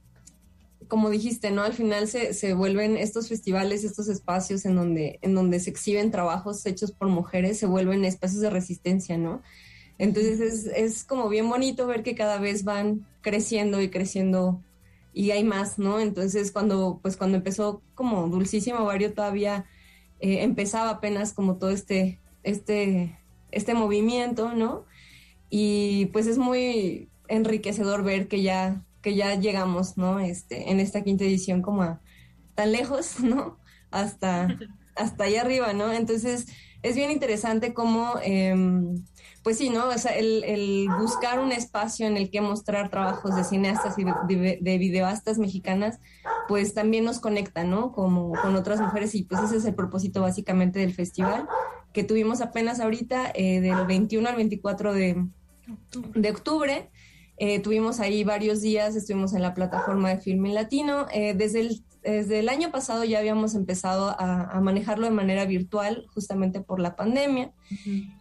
como 0.88 1.10
dijiste, 1.10 1.50
¿no? 1.50 1.62
Al 1.62 1.72
final 1.72 2.08
se, 2.08 2.32
se, 2.32 2.54
vuelven 2.54 2.96
estos 2.96 3.28
festivales, 3.28 3.84
estos 3.84 4.08
espacios 4.08 4.64
en 4.66 4.76
donde, 4.76 5.18
en 5.22 5.34
donde 5.34 5.58
se 5.60 5.70
exhiben 5.70 6.10
trabajos 6.10 6.64
hechos 6.66 6.92
por 6.92 7.08
mujeres, 7.08 7.58
se 7.58 7.66
vuelven 7.66 8.04
espacios 8.04 8.40
de 8.40 8.50
resistencia, 8.50 9.18
¿no? 9.18 9.42
Entonces 9.98 10.40
es, 10.40 10.66
es 10.66 11.04
como 11.04 11.28
bien 11.28 11.48
bonito 11.48 11.86
ver 11.86 12.02
que 12.02 12.14
cada 12.14 12.38
vez 12.38 12.64
van 12.64 13.06
creciendo 13.22 13.80
y 13.80 13.90
creciendo 13.90 14.62
y 15.18 15.30
hay 15.30 15.44
más, 15.44 15.78
¿no? 15.78 15.98
Entonces 15.98 16.52
cuando, 16.52 16.98
pues 17.00 17.16
cuando 17.16 17.38
empezó 17.38 17.82
como 17.94 18.28
Dulcísimo 18.28 18.84
Vario 18.84 19.14
todavía 19.14 19.64
eh, 20.20 20.42
empezaba 20.42 20.90
apenas 20.90 21.32
como 21.32 21.56
todo 21.56 21.70
este, 21.70 22.20
este, 22.42 23.18
este 23.50 23.72
movimiento, 23.72 24.52
¿no? 24.52 24.84
Y 25.48 26.06
pues 26.12 26.26
es 26.26 26.36
muy 26.36 27.08
enriquecedor 27.28 28.04
ver 28.04 28.28
que 28.28 28.42
ya 28.42 28.84
que 29.00 29.14
ya 29.14 29.36
llegamos, 29.36 29.96
¿no? 29.96 30.18
Este, 30.18 30.70
en 30.70 30.80
esta 30.80 31.02
quinta 31.02 31.24
edición 31.24 31.62
como 31.62 31.82
a 31.82 32.02
tan 32.54 32.72
lejos, 32.72 33.20
¿no? 33.20 33.58
Hasta, 33.90 34.48
hasta 34.96 35.24
allá 35.24 35.40
arriba, 35.40 35.72
¿no? 35.72 35.94
Entonces, 35.94 36.46
es 36.82 36.96
bien 36.96 37.10
interesante 37.10 37.74
cómo, 37.74 38.14
em, 38.22 39.04
pues 39.42 39.58
sí, 39.58 39.70
¿no? 39.70 39.88
O 39.88 39.98
sea, 39.98 40.12
el, 40.12 40.88
buscar 40.98 41.40
un 41.40 41.52
espacio 41.52 42.06
en 42.06 42.16
el 42.16 42.30
que 42.30 42.40
mostrar 42.40 42.90
trabajos 42.90 43.34
de 43.36 43.44
cineastas 43.44 43.96
y 43.98 44.04
de, 44.04 44.78
videoastas 44.78 45.38
mexicanas, 45.38 45.98
pues 46.48 46.74
también 46.74 47.04
nos 47.04 47.20
conecta, 47.20 47.64
¿no? 47.64 47.92
Como 47.92 48.32
con 48.32 48.56
otras 48.56 48.80
mujeres 48.80 49.14
y 49.14 49.24
pues 49.24 49.42
ese 49.42 49.56
es 49.56 49.64
el 49.64 49.74
propósito 49.74 50.20
básicamente 50.20 50.78
del 50.78 50.94
festival 50.94 51.46
que 51.96 52.04
tuvimos 52.04 52.42
apenas 52.42 52.78
ahorita, 52.78 53.32
eh, 53.34 53.62
del 53.62 53.86
21 53.86 54.28
al 54.28 54.36
24 54.36 54.92
de, 54.92 55.26
de 56.14 56.30
octubre. 56.30 56.90
Eh, 57.38 57.60
tuvimos 57.60 58.00
ahí 58.00 58.22
varios 58.22 58.60
días, 58.60 58.96
estuvimos 58.96 59.32
en 59.32 59.40
la 59.40 59.54
plataforma 59.54 60.10
de 60.10 60.18
Filmin 60.18 60.52
Latino. 60.52 61.06
Eh, 61.10 61.32
desde, 61.34 61.60
el, 61.60 61.84
desde 62.12 62.38
el 62.38 62.48
año 62.48 62.70
pasado 62.70 63.04
ya 63.04 63.18
habíamos 63.18 63.54
empezado 63.54 64.14
a, 64.18 64.60
manejarlo 64.60 65.06
de 65.06 65.12
manera 65.12 65.44
virtual, 65.44 66.06
justamente 66.14 66.60
por 66.60 66.80
la 66.80 66.96
pandemia. 66.96 67.52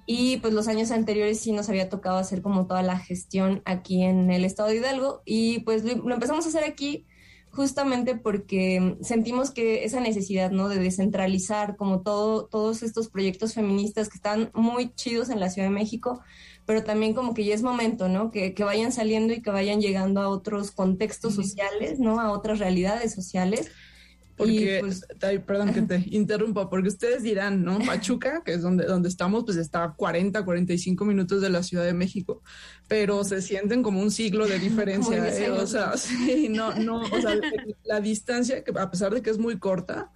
Y 0.05 0.37
pues 0.37 0.53
los 0.53 0.67
años 0.67 0.91
anteriores 0.91 1.39
sí 1.39 1.51
nos 1.51 1.69
había 1.69 1.89
tocado 1.89 2.17
hacer 2.17 2.41
como 2.41 2.67
toda 2.67 2.81
la 2.81 2.97
gestión 2.97 3.61
aquí 3.65 4.03
en 4.03 4.31
el 4.31 4.45
estado 4.45 4.69
de 4.69 4.77
Hidalgo. 4.77 5.21
Y 5.25 5.59
pues 5.59 5.83
lo, 5.83 6.13
empezamos 6.13 6.45
a 6.45 6.49
hacer 6.49 6.63
aquí 6.63 7.05
justamente 7.51 8.15
porque 8.15 8.97
sentimos 9.01 9.51
que 9.51 9.85
esa 9.85 10.01
necesidad, 10.01 10.51
¿no? 10.51 10.67
De 10.67 10.77
descentralizar 10.77 11.77
como 11.77 12.01
todo, 12.01 12.47
todos 12.47 12.83
estos 12.83 13.07
proyectos 13.07 13.53
feministas 13.53 14.09
que 14.09 14.17
están 14.17 14.51
muy 14.53 14.93
chidos 14.93 15.29
en 15.29 15.39
la 15.39 15.49
Ciudad 15.49 15.69
de 15.69 15.73
México, 15.73 16.21
pero 16.65 16.83
también 16.83 17.13
como 17.13 17.33
que 17.33 17.45
ya 17.45 17.53
es 17.53 17.61
momento, 17.61 18.09
¿no? 18.09 18.31
Que, 18.31 18.53
que 18.53 18.63
vayan 18.63 18.91
saliendo 18.91 19.33
y 19.33 19.41
que 19.41 19.51
vayan 19.51 19.81
llegando 19.81 20.21
a 20.21 20.29
otros 20.29 20.71
contextos 20.71 21.35
sociales, 21.35 21.99
¿no? 21.99 22.19
A 22.19 22.31
otras 22.31 22.59
realidades 22.59 23.13
sociales. 23.13 23.71
Porque, 24.35 24.79
pues, 24.81 25.05
perdón 25.45 25.73
que 25.73 25.81
te 25.83 26.03
interrumpa, 26.11 26.69
porque 26.69 26.89
ustedes 26.89 27.23
dirán, 27.23 27.63
¿no? 27.63 27.79
Pachuca, 27.79 28.41
que 28.43 28.53
es 28.53 28.61
donde, 28.61 28.85
donde 28.85 29.07
estamos, 29.07 29.45
pues 29.45 29.57
está 29.57 29.83
a 29.83 29.93
40, 29.93 30.43
45 30.43 31.05
minutos 31.05 31.41
de 31.41 31.49
la 31.49 31.63
Ciudad 31.63 31.85
de 31.85 31.93
México, 31.93 32.41
pero 32.87 33.23
se 33.23 33.41
sienten 33.41 33.81
como 33.81 34.01
un 34.01 34.11
siglo 34.11 34.45
de 34.47 34.59
diferencia, 34.59 35.27
¿eh? 35.37 35.51
O 35.51 35.67
sea, 35.67 35.95
sí, 35.97 36.49
no, 36.49 36.75
no, 36.75 37.01
o 37.01 37.21
sea, 37.21 37.35
la 37.83 38.01
distancia, 38.01 38.63
que 38.63 38.77
a 38.77 38.91
pesar 38.91 39.13
de 39.13 39.21
que 39.21 39.29
es 39.29 39.37
muy 39.37 39.57
corta, 39.57 40.11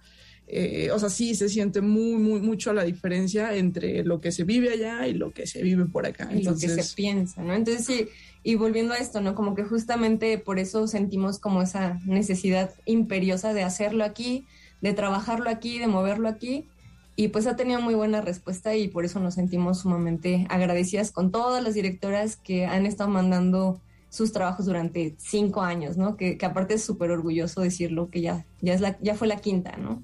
eh, 0.52 0.90
o 0.90 0.98
sea, 0.98 1.08
sí 1.08 1.36
se 1.36 1.48
siente 1.48 1.80
muy, 1.80 2.16
muy, 2.16 2.40
mucho 2.40 2.72
la 2.72 2.82
diferencia 2.82 3.54
entre 3.54 4.02
lo 4.02 4.20
que 4.20 4.32
se 4.32 4.42
vive 4.42 4.72
allá 4.72 5.06
y 5.06 5.14
lo 5.14 5.32
que 5.32 5.46
se 5.46 5.62
vive 5.62 5.84
por 5.84 6.06
acá. 6.06 6.28
Y 6.34 6.42
lo 6.42 6.56
que 6.56 6.68
se 6.68 6.94
piensa, 6.96 7.42
¿no? 7.42 7.54
Entonces, 7.54 7.86
sí, 7.86 8.08
y 8.42 8.56
volviendo 8.56 8.94
a 8.94 8.96
esto, 8.96 9.20
¿no? 9.20 9.36
Como 9.36 9.54
que 9.54 9.62
justamente 9.62 10.38
por 10.38 10.58
eso 10.58 10.88
sentimos 10.88 11.38
como 11.38 11.62
esa 11.62 12.00
necesidad 12.04 12.72
imperiosa 12.84 13.52
de 13.52 13.62
hacerlo 13.62 14.02
aquí, 14.02 14.44
de 14.80 14.92
trabajarlo 14.92 15.50
aquí, 15.50 15.78
de 15.78 15.86
moverlo 15.86 16.28
aquí. 16.28 16.66
Y 17.14 17.28
pues 17.28 17.46
ha 17.46 17.54
tenido 17.54 17.80
muy 17.80 17.94
buena 17.94 18.20
respuesta 18.20 18.74
y 18.74 18.88
por 18.88 19.04
eso 19.04 19.20
nos 19.20 19.34
sentimos 19.34 19.80
sumamente 19.80 20.46
agradecidas 20.48 21.12
con 21.12 21.30
todas 21.30 21.62
las 21.62 21.74
directoras 21.74 22.36
que 22.36 22.66
han 22.66 22.86
estado 22.86 23.10
mandando 23.10 23.80
sus 24.08 24.32
trabajos 24.32 24.66
durante 24.66 25.14
cinco 25.18 25.60
años, 25.62 25.96
¿no? 25.96 26.16
Que, 26.16 26.36
que 26.36 26.46
aparte 26.46 26.74
es 26.74 26.82
súper 26.82 27.12
orgulloso 27.12 27.60
decirlo, 27.60 28.10
que 28.10 28.20
ya, 28.20 28.46
ya, 28.60 28.74
es 28.74 28.80
la, 28.80 28.98
ya 29.00 29.14
fue 29.14 29.28
la 29.28 29.36
quinta, 29.36 29.76
¿no? 29.76 30.02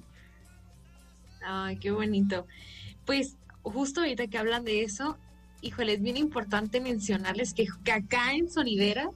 Ay, 1.49 1.77
qué 1.77 1.91
bonito. 1.91 2.45
Pues 3.05 3.37
justo 3.63 4.01
ahorita 4.01 4.27
que 4.27 4.37
hablan 4.37 4.65
de 4.65 4.83
eso, 4.83 5.17
híjole, 5.61 5.93
es 5.93 6.01
bien 6.01 6.17
importante 6.17 6.81
mencionarles 6.81 7.53
que, 7.53 7.67
acá 7.89 8.33
en 8.33 8.51
Sonidera, 8.51 9.09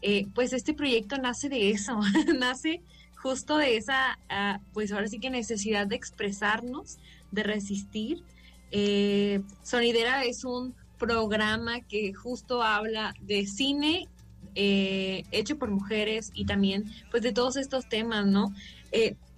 eh, 0.00 0.26
pues 0.34 0.54
este 0.54 0.72
proyecto 0.72 1.18
nace 1.18 1.50
de 1.50 1.70
eso, 1.70 2.00
nace 2.38 2.80
justo 3.16 3.58
de 3.58 3.76
esa, 3.76 4.18
ah, 4.30 4.60
pues 4.72 4.92
ahora 4.92 5.08
sí 5.08 5.18
que 5.18 5.28
necesidad 5.28 5.86
de 5.86 5.96
expresarnos, 5.96 6.96
de 7.32 7.42
resistir. 7.42 8.22
Eh, 8.70 9.42
Sonidera 9.62 10.24
es 10.24 10.44
un 10.44 10.74
programa 10.98 11.80
que 11.80 12.14
justo 12.14 12.62
habla 12.62 13.14
de 13.20 13.46
cine 13.46 14.08
eh, 14.54 15.24
hecho 15.32 15.58
por 15.58 15.70
mujeres 15.70 16.30
y 16.32 16.46
también 16.46 16.84
pues 17.10 17.22
de 17.22 17.32
todos 17.32 17.56
estos 17.56 17.90
temas, 17.90 18.24
¿no? 18.24 18.54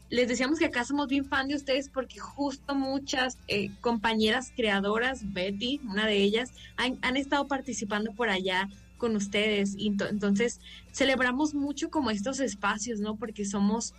Les 0.09 0.29
decíamos 0.29 0.59
que 0.59 0.67
acá 0.67 0.85
somos 0.85 1.09
bien 1.09 1.25
fan 1.25 1.49
de 1.49 1.57
ustedes 1.57 1.89
porque 1.89 2.19
justo 2.21 2.75
muchas 2.75 3.39
eh, 3.49 3.71
compañeras 3.81 4.53
creadoras, 4.55 5.33
Betty, 5.33 5.81
una 5.85 6.07
de 6.07 6.19
ellas, 6.19 6.53
han, 6.77 7.17
estado 7.17 7.49
participando 7.49 8.13
por 8.13 8.29
allá 8.29 8.69
con 8.99 9.17
ustedes. 9.17 9.75
Y 9.77 9.89
entonces 9.89 10.61
celebramos 10.93 11.55
mucho 11.55 11.91
como 11.91 12.11
estos 12.11 12.41
espacios, 12.41 13.01
¿no? 13.01 13.17
Porque 13.17 13.45
somos 13.45 13.95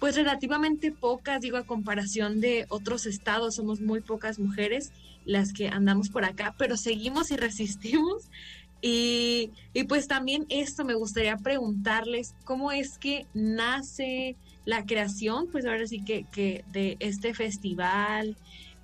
pues 0.00 0.14
relativamente 0.16 0.92
pocas, 0.92 1.40
digo, 1.40 1.56
a 1.56 1.64
comparación 1.64 2.40
de 2.40 2.66
otros 2.68 3.06
estados, 3.06 3.54
somos 3.54 3.80
muy 3.80 4.00
pocas 4.00 4.38
mujeres 4.38 4.92
las 5.24 5.52
que 5.52 5.68
andamos 5.68 6.10
por 6.10 6.24
acá, 6.24 6.54
pero 6.58 6.76
seguimos 6.76 7.30
y 7.30 7.36
resistimos. 7.36 8.24
Y, 8.82 9.52
y 9.72 9.84
pues 9.84 10.06
también 10.06 10.44
esto 10.50 10.84
me 10.84 10.94
gustaría 10.94 11.36
preguntarles, 11.38 12.34
¿cómo 12.44 12.72
es 12.72 12.98
que 12.98 13.26
nace 13.32 14.36
la 14.66 14.84
creación, 14.84 15.48
pues 15.50 15.64
ahora 15.64 15.86
sí 15.86 16.04
que, 16.04 16.26
que 16.30 16.64
de 16.72 16.98
este 17.00 17.32
festival, 17.32 18.36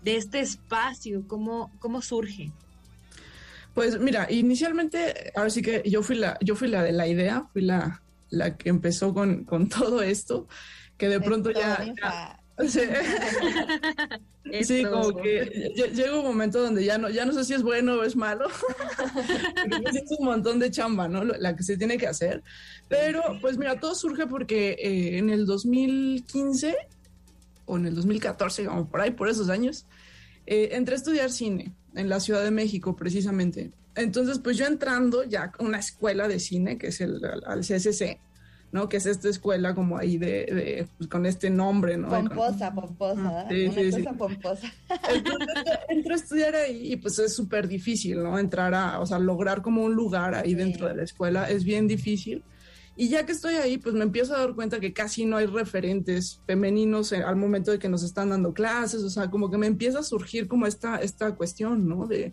de 0.03 0.17
este 0.17 0.41
espacio, 0.41 1.27
¿cómo, 1.29 1.71
cómo 1.79 2.01
surge? 2.01 2.51
Pues 3.75 3.99
mira, 3.99 4.27
inicialmente, 4.31 5.33
ahora 5.35 5.51
sí 5.51 5.61
que 5.61 5.83
yo 5.85 6.03
fui 6.03 6.17
la, 6.17 6.39
yo 6.41 6.55
fui 6.57 6.69
la 6.69 6.83
de 6.83 6.93
la 6.93 7.07
idea, 7.09 7.49
fui 7.53 7.63
la, 7.63 8.03
la 8.31 8.57
que 8.57 8.69
empezó 8.69 9.13
con, 9.13 9.45
con 9.45 9.69
todo 9.69 10.03
esto, 10.03 10.49
que 10.97 11.09
de 11.09 11.21
pronto 11.21 11.51
ya, 11.51 11.85
Sí, 12.69 12.81
como 14.91 15.17
que 15.17 15.73
llega 15.75 16.19
un 16.19 16.25
momento 16.25 16.63
donde 16.63 16.85
ya 16.85 16.99
no, 16.99 17.11
ya 17.11 17.25
no 17.25 17.33
sé 17.33 17.45
si 17.45 17.55
es 17.55 17.63
bueno 17.63 17.95
o 17.95 18.03
es 18.03 18.17
malo. 18.17 18.49
es 19.93 20.19
un 20.19 20.27
montón 20.27 20.59
de 20.59 20.71
chamba, 20.71 21.09
¿no? 21.09 21.25
La 21.25 21.57
que 21.57 21.63
se 21.63 21.77
tiene 21.77 21.99
que 21.99 22.07
hacer. 22.07 22.43
Pero, 22.89 23.23
pues 23.41 23.59
mira, 23.59 23.81
todo 23.81 23.95
surge 23.95 24.27
porque 24.27 24.73
eh, 24.73 25.19
en 25.19 25.31
el 25.31 25.47
2015 25.47 26.77
o 27.67 27.77
en 27.77 27.87
el 27.87 27.95
2014, 27.95 28.67
como 28.67 28.89
por 28.89 29.01
ahí, 29.01 29.13
por 29.13 29.29
esos 29.29 29.49
años, 29.49 29.87
eh, 30.47 30.71
entré 30.73 30.95
a 30.95 30.99
estudiar 30.99 31.31
cine 31.31 31.73
en 31.95 32.09
la 32.09 32.21
Ciudad 32.21 32.43
de 32.43 32.51
México, 32.51 32.97
precisamente. 32.97 33.71
Entonces, 33.95 34.39
pues 34.39 34.57
yo 34.57 34.67
entrando 34.67 35.25
ya 35.25 35.53
a 35.59 35.63
una 35.63 35.79
escuela 35.79 36.29
de 36.29 36.41
cine, 36.41 36.79
que 36.79 36.89
es 36.89 37.01
el, 37.01 37.21
el 37.25 37.61
CSC, 37.61 38.19
¿no? 38.73 38.89
Que 38.89 38.97
es 38.97 39.07
esta 39.07 39.29
escuela 39.29 39.75
como 39.75 39.99
ahí 39.99 40.17
de, 40.17 40.89
pues, 40.97 41.09
con 41.09 41.27
este 41.27 41.51
nombre, 41.51 41.99
¿no? 41.99 42.09
Pomposa, 42.09 42.75
pomposa, 42.75 43.47
sí, 43.51 43.67
Una 43.67 43.75
sí, 43.75 43.91
cosa 43.91 44.13
pomposa. 44.15 44.73
Entró 45.89 46.15
a 46.15 46.17
estudiar 46.17 46.55
ahí 46.55 46.93
y 46.95 46.97
pues 46.97 47.19
es 47.19 47.37
súper 47.37 47.69
difícil, 47.69 48.23
¿no? 48.23 48.39
Entrar 48.39 48.75
a, 48.75 48.99
o 49.01 49.07
sea, 49.07 49.19
lograr 49.19 49.61
como 49.61 49.85
un 49.85 49.95
lugar 49.95 50.35
ahí 50.35 50.55
dentro 50.55 50.89
de 50.89 50.97
la 50.97 51.03
escuela 51.03 51.51
es 51.51 51.65
bien 51.65 51.87
difícil. 51.87 52.43
Y 52.97 53.09
ya 53.09 53.25
que 53.27 53.33
estoy 53.33 53.55
ahí, 53.55 53.77
pues 53.77 53.95
me 53.95 54.05
empiezo 54.05 54.35
a 54.35 54.39
dar 54.39 54.55
cuenta 54.55 54.81
que 54.81 54.93
casi 54.93 55.27
no 55.27 55.37
hay 55.37 55.47
referentes 55.47 56.41
femeninos 56.47 57.13
al 57.13 57.37
momento 57.37 57.71
de 57.71 57.79
que 57.79 57.89
nos 57.89 58.03
están 58.03 58.31
dando 58.31 58.55
clases, 58.55 59.03
o 59.03 59.11
sea, 59.11 59.31
como 59.31 59.51
que 59.51 59.59
me 59.59 59.67
empieza 59.67 59.99
a 59.99 60.03
surgir 60.03 60.49
como 60.49 60.67
esta, 60.67 60.97
esta 60.97 61.35
cuestión, 61.35 61.89
¿no? 61.89 62.07
De, 62.07 62.33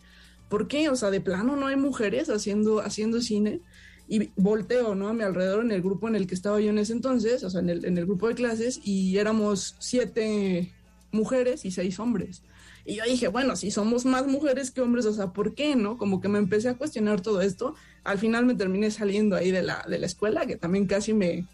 ¿por 0.49 0.67
qué? 0.67 0.89
O 0.89 0.95
sea, 0.95 1.11
de 1.11 1.21
plano 1.21 1.57
no 1.57 1.67
hay 1.67 1.75
mujeres 1.75 2.29
haciendo, 2.29 2.79
haciendo 2.79 3.21
cine 3.21 3.61
y 4.09 4.31
volteo, 4.35 4.95
¿no? 4.95 5.07
A 5.07 5.13
mi 5.13 5.23
alrededor 5.23 5.63
en 5.63 5.71
el 5.71 5.83
grupo 5.83 6.07
en 6.07 6.15
el 6.15 6.25
que 6.25 6.33
estaba 6.33 6.59
yo 6.59 6.71
en 6.71 6.79
ese 6.79 6.93
entonces, 6.93 7.43
o 7.43 7.49
sea, 7.51 7.61
en 7.61 7.69
el, 7.69 7.85
en 7.85 7.97
el 7.97 8.07
grupo 8.07 8.27
de 8.27 8.33
clases, 8.33 8.81
y 8.83 9.15
éramos 9.17 9.75
siete 9.77 10.73
mujeres 11.11 11.63
y 11.63 11.69
seis 11.69 11.99
hombres. 11.99 12.41
Y 12.85 12.95
yo 12.95 13.03
dije, 13.03 13.27
bueno, 13.27 13.55
si 13.55 13.69
somos 13.69 14.05
más 14.05 14.25
mujeres 14.25 14.71
que 14.71 14.81
hombres, 14.81 15.05
o 15.05 15.13
sea, 15.13 15.27
¿por 15.27 15.53
qué 15.53 15.75
no? 15.75 15.99
Como 15.99 16.21
que 16.21 16.27
me 16.27 16.39
empecé 16.39 16.69
a 16.69 16.73
cuestionar 16.73 17.21
todo 17.21 17.41
esto. 17.41 17.75
Al 18.03 18.17
final 18.17 18.47
me 18.47 18.55
terminé 18.55 18.89
saliendo 18.89 19.35
ahí 19.35 19.51
de 19.51 19.61
la, 19.61 19.85
de 19.87 19.99
la 19.99 20.07
escuela, 20.07 20.47
que 20.47 20.55
también 20.55 20.87
casi 20.87 21.13
me, 21.13 21.45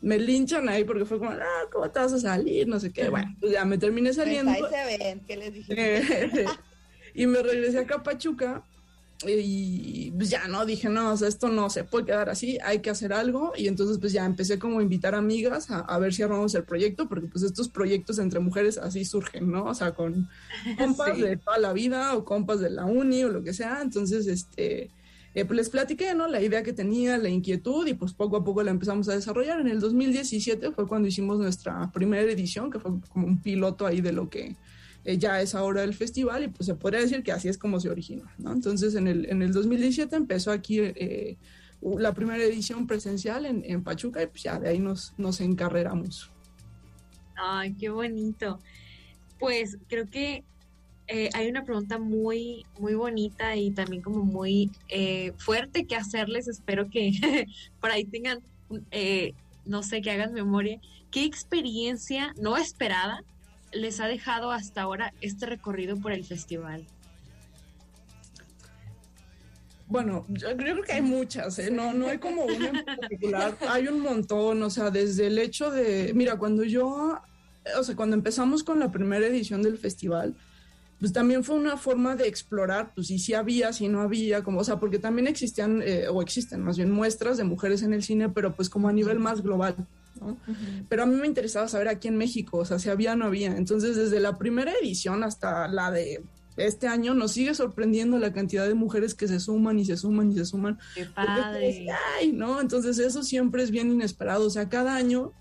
me 0.00 0.18
linchan 0.18 0.70
ahí 0.70 0.84
porque 0.84 1.04
fue 1.04 1.18
como, 1.18 1.32
ah, 1.32 1.68
¿cómo 1.70 1.90
te 1.90 2.00
vas 2.00 2.14
a 2.14 2.18
salir? 2.18 2.66
No 2.66 2.80
sé 2.80 2.92
qué. 2.92 3.10
Bueno, 3.10 3.36
pues 3.40 3.52
ya 3.52 3.66
me 3.66 3.76
terminé 3.76 4.14
saliendo. 4.14 4.52
Ahí 4.52 4.62
se 4.70 4.98
ven, 4.98 5.20
¿qué 5.26 5.36
les 5.36 5.52
dije? 5.52 6.46
y 7.14 7.26
me 7.26 7.42
regresé 7.42 7.80
acá 7.80 7.96
a 7.96 8.02
Pachuca 8.02 8.64
y 9.28 10.10
pues 10.16 10.30
ya, 10.30 10.48
¿no? 10.48 10.64
Dije, 10.64 10.88
no, 10.88 11.12
o 11.12 11.16
sea, 11.16 11.28
esto 11.28 11.48
no 11.48 11.68
se 11.68 11.84
puede 11.84 12.06
quedar 12.06 12.30
así, 12.30 12.58
hay 12.64 12.78
que 12.80 12.90
hacer 12.90 13.12
algo. 13.12 13.52
Y 13.56 13.68
entonces 13.68 13.98
pues 13.98 14.12
ya 14.12 14.24
empecé 14.24 14.58
como 14.58 14.78
a 14.78 14.82
invitar 14.82 15.14
amigas 15.14 15.70
a, 15.70 15.80
a 15.80 15.98
ver 15.98 16.14
si 16.14 16.22
armamos 16.22 16.54
el 16.54 16.64
proyecto, 16.64 17.08
porque 17.08 17.26
pues 17.26 17.44
estos 17.44 17.68
proyectos 17.68 18.18
entre 18.18 18.40
mujeres 18.40 18.78
así 18.78 19.04
surgen, 19.04 19.50
¿no? 19.50 19.64
O 19.64 19.74
sea, 19.74 19.92
con 19.92 20.28
compas 20.78 21.16
Sí. 21.16 21.22
de 21.22 21.36
toda 21.36 21.58
la 21.58 21.72
vida 21.72 22.16
o 22.16 22.24
compas 22.24 22.60
de 22.60 22.70
la 22.70 22.84
uni 22.86 23.24
o 23.24 23.28
lo 23.28 23.42
que 23.44 23.52
sea. 23.52 23.80
Entonces, 23.82 24.26
este, 24.26 24.90
eh, 25.34 25.44
pues 25.44 25.56
les 25.56 25.68
platiqué, 25.70 26.14
¿no? 26.14 26.26
La 26.26 26.40
idea 26.42 26.62
que 26.62 26.72
tenía, 26.72 27.18
la 27.18 27.28
inquietud 27.28 27.86
y 27.86 27.94
pues 27.94 28.12
poco 28.14 28.38
a 28.38 28.44
poco 28.44 28.62
la 28.62 28.70
empezamos 28.70 29.08
a 29.08 29.14
desarrollar. 29.14 29.60
En 29.60 29.68
el 29.68 29.80
2017 29.80 30.72
fue 30.72 30.88
cuando 30.88 31.08
hicimos 31.08 31.38
nuestra 31.38 31.90
primera 31.92 32.22
edición, 32.30 32.70
que 32.70 32.80
fue 32.80 32.92
como 33.10 33.26
un 33.26 33.38
piloto 33.42 33.86
ahí 33.86 34.00
de 34.00 34.12
lo 34.12 34.28
que 34.30 34.56
eh, 35.04 35.16
ya 35.16 35.40
es 35.40 35.54
ahora 35.54 35.82
el 35.82 35.94
festival 35.94 36.44
y 36.44 36.48
pues 36.48 36.66
se 36.66 36.74
podría 36.74 37.00
decir 37.00 37.22
que 37.22 37.32
así 37.32 37.48
es 37.48 37.56
como 37.56 37.80
se 37.80 37.88
originó, 37.88 38.24
¿no? 38.38 38.52
Entonces 38.52 38.94
en 38.94 39.08
el, 39.08 39.26
en 39.30 39.40
el 39.40 39.52
2017 39.52 40.14
empezó 40.14 40.52
aquí 40.52 40.80
eh, 40.80 41.38
la 41.80 42.12
primera 42.12 42.42
edición 42.42 42.86
presencial 42.86 43.46
en, 43.46 43.62
en 43.64 43.82
Pachuca 43.82 44.22
y 44.22 44.26
pues 44.26 44.42
ya 44.42 44.58
de 44.58 44.68
ahí 44.68 44.78
nos, 44.78 45.14
nos 45.16 45.40
encarreramos. 45.40 46.30
Ay, 47.34 47.74
qué 47.80 47.88
bonito. 47.88 48.58
Pues 49.38 49.78
creo 49.88 50.06
que 50.06 50.44
eh, 51.08 51.30
hay 51.32 51.48
una 51.48 51.64
pregunta 51.64 51.98
muy, 51.98 52.66
muy 52.78 52.92
bonita 52.92 53.56
y 53.56 53.70
también 53.70 54.02
como 54.02 54.22
muy 54.22 54.70
fuerte 55.38 55.86
que 55.86 55.96
hacerles. 55.96 56.46
Espero 56.46 56.90
que 56.90 57.12
por 57.80 57.90
ahí 57.90 58.04
tengan, 58.04 58.40
no 59.64 59.82
sé, 59.82 60.02
que 60.02 60.10
hagan 60.10 60.34
memoria. 60.34 60.78
¿Qué 61.10 61.24
experiencia 61.24 62.34
no 62.38 62.58
esperada 62.58 63.24
les 63.72 64.00
ha 64.00 64.06
dejado 64.06 64.50
hasta 64.50 64.82
ahora 64.82 65.12
este 65.20 65.46
recorrido 65.46 65.96
por 65.98 66.12
el 66.12 66.24
festival? 66.24 66.86
Bueno, 69.86 70.24
yo, 70.28 70.50
yo 70.50 70.56
creo 70.56 70.82
que 70.82 70.92
hay 70.92 71.02
muchas, 71.02 71.58
¿eh? 71.58 71.70
No, 71.70 71.92
no 71.92 72.06
hay 72.06 72.18
como 72.18 72.44
una 72.44 72.68
en 72.68 72.84
particular, 72.84 73.56
hay 73.68 73.88
un 73.88 74.00
montón, 74.00 74.62
o 74.62 74.70
sea, 74.70 74.90
desde 74.90 75.26
el 75.26 75.38
hecho 75.38 75.70
de, 75.70 76.12
mira, 76.14 76.36
cuando 76.36 76.62
yo, 76.62 77.20
o 77.76 77.82
sea, 77.82 77.96
cuando 77.96 78.14
empezamos 78.14 78.62
con 78.62 78.78
la 78.78 78.92
primera 78.92 79.26
edición 79.26 79.62
del 79.62 79.78
festival, 79.78 80.36
pues 81.00 81.12
también 81.12 81.42
fue 81.42 81.56
una 81.56 81.76
forma 81.76 82.14
de 82.14 82.28
explorar, 82.28 82.92
pues 82.94 83.08
si 83.08 83.18
sí 83.18 83.34
había, 83.34 83.72
si 83.72 83.88
no 83.88 84.02
había, 84.02 84.44
como, 84.44 84.60
o 84.60 84.64
sea, 84.64 84.78
porque 84.78 84.98
también 84.98 85.26
existían, 85.26 85.82
eh, 85.82 86.06
o 86.08 86.22
existen 86.22 86.62
más 86.62 86.76
bien 86.76 86.90
muestras 86.90 87.38
de 87.38 87.44
mujeres 87.44 87.82
en 87.82 87.92
el 87.92 88.02
cine, 88.02 88.28
pero 88.28 88.54
pues 88.54 88.68
como 88.68 88.88
a 88.88 88.92
nivel 88.92 89.18
más 89.18 89.42
global, 89.42 89.74
¿no? 90.18 90.38
Pero 90.88 91.02
a 91.02 91.06
mí 91.06 91.14
me 91.16 91.26
interesaba 91.26 91.68
saber 91.68 91.88
aquí 91.88 92.08
en 92.08 92.16
México, 92.16 92.58
o 92.58 92.64
sea, 92.64 92.78
si 92.78 92.88
había 92.88 93.12
o 93.12 93.16
no 93.16 93.26
había. 93.26 93.56
Entonces, 93.56 93.96
desde 93.96 94.20
la 94.20 94.38
primera 94.38 94.72
edición 94.82 95.22
hasta 95.22 95.68
la 95.68 95.90
de 95.90 96.22
este 96.56 96.88
año, 96.88 97.14
nos 97.14 97.32
sigue 97.32 97.54
sorprendiendo 97.54 98.18
la 98.18 98.32
cantidad 98.32 98.66
de 98.66 98.74
mujeres 98.74 99.14
que 99.14 99.28
se 99.28 99.40
suman 99.40 99.78
y 99.78 99.84
se 99.84 99.96
suman 99.96 100.30
y 100.30 100.34
se 100.34 100.44
suman. 100.44 100.78
Qué 100.94 101.04
Porque, 101.06 101.12
pues, 101.14 101.24
padre. 101.24 101.86
ay, 102.18 102.32
¿no? 102.32 102.60
Entonces, 102.60 102.98
eso 102.98 103.22
siempre 103.22 103.62
es 103.62 103.70
bien 103.70 103.90
inesperado. 103.90 104.46
O 104.46 104.50
sea, 104.50 104.68
cada 104.68 104.96
año 104.96 105.32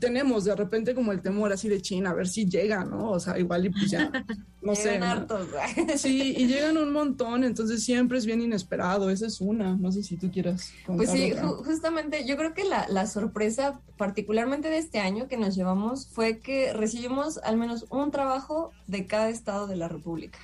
tenemos 0.00 0.44
de 0.44 0.54
repente 0.54 0.94
como 0.94 1.12
el 1.12 1.20
temor 1.22 1.52
así 1.52 1.68
de 1.68 1.80
China, 1.82 2.10
a 2.10 2.14
ver 2.14 2.28
si 2.28 2.48
llega, 2.48 2.84
¿no? 2.84 3.10
O 3.10 3.20
sea, 3.20 3.38
igual 3.38 3.66
y 3.66 3.70
pues 3.70 3.90
ya, 3.90 4.10
no 4.62 4.74
sé. 4.74 4.92
Llegan 4.94 5.26
¿no? 5.28 5.36
Sí, 5.96 6.34
y 6.36 6.46
llegan 6.46 6.76
un 6.78 6.92
montón, 6.92 7.44
entonces 7.44 7.82
siempre 7.84 8.18
es 8.18 8.26
bien 8.26 8.40
inesperado. 8.40 9.10
Esa 9.10 9.26
es 9.26 9.40
una. 9.40 9.76
No 9.76 9.90
sé 9.92 10.02
si 10.02 10.16
tú 10.16 10.30
quieras 10.30 10.72
Pues 10.86 11.10
sí, 11.10 11.32
ju- 11.32 11.64
justamente 11.64 12.26
yo 12.26 12.36
creo 12.36 12.54
que 12.54 12.64
la, 12.64 12.86
la 12.88 13.06
sorpresa, 13.06 13.80
particularmente 13.96 14.68
de 14.68 14.78
este 14.78 15.00
año 15.00 15.28
que 15.28 15.36
nos 15.36 15.54
llevamos, 15.54 16.06
fue 16.08 16.38
que 16.38 16.72
recibimos 16.72 17.38
al 17.38 17.56
menos 17.56 17.86
un 17.90 18.10
trabajo 18.10 18.70
de 18.86 19.06
cada 19.06 19.28
estado 19.30 19.66
de 19.66 19.76
la 19.76 19.88
República. 19.88 20.38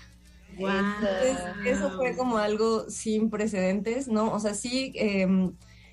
Entonces, 0.98 1.38
eso 1.64 1.90
fue 1.96 2.16
como 2.16 2.38
algo 2.38 2.90
sin 2.90 3.31
precedentes, 3.31 4.09
¿no? 4.09 4.33
O 4.33 4.40
sea, 4.40 4.55
sí, 4.55 4.92
eh, 4.96 5.27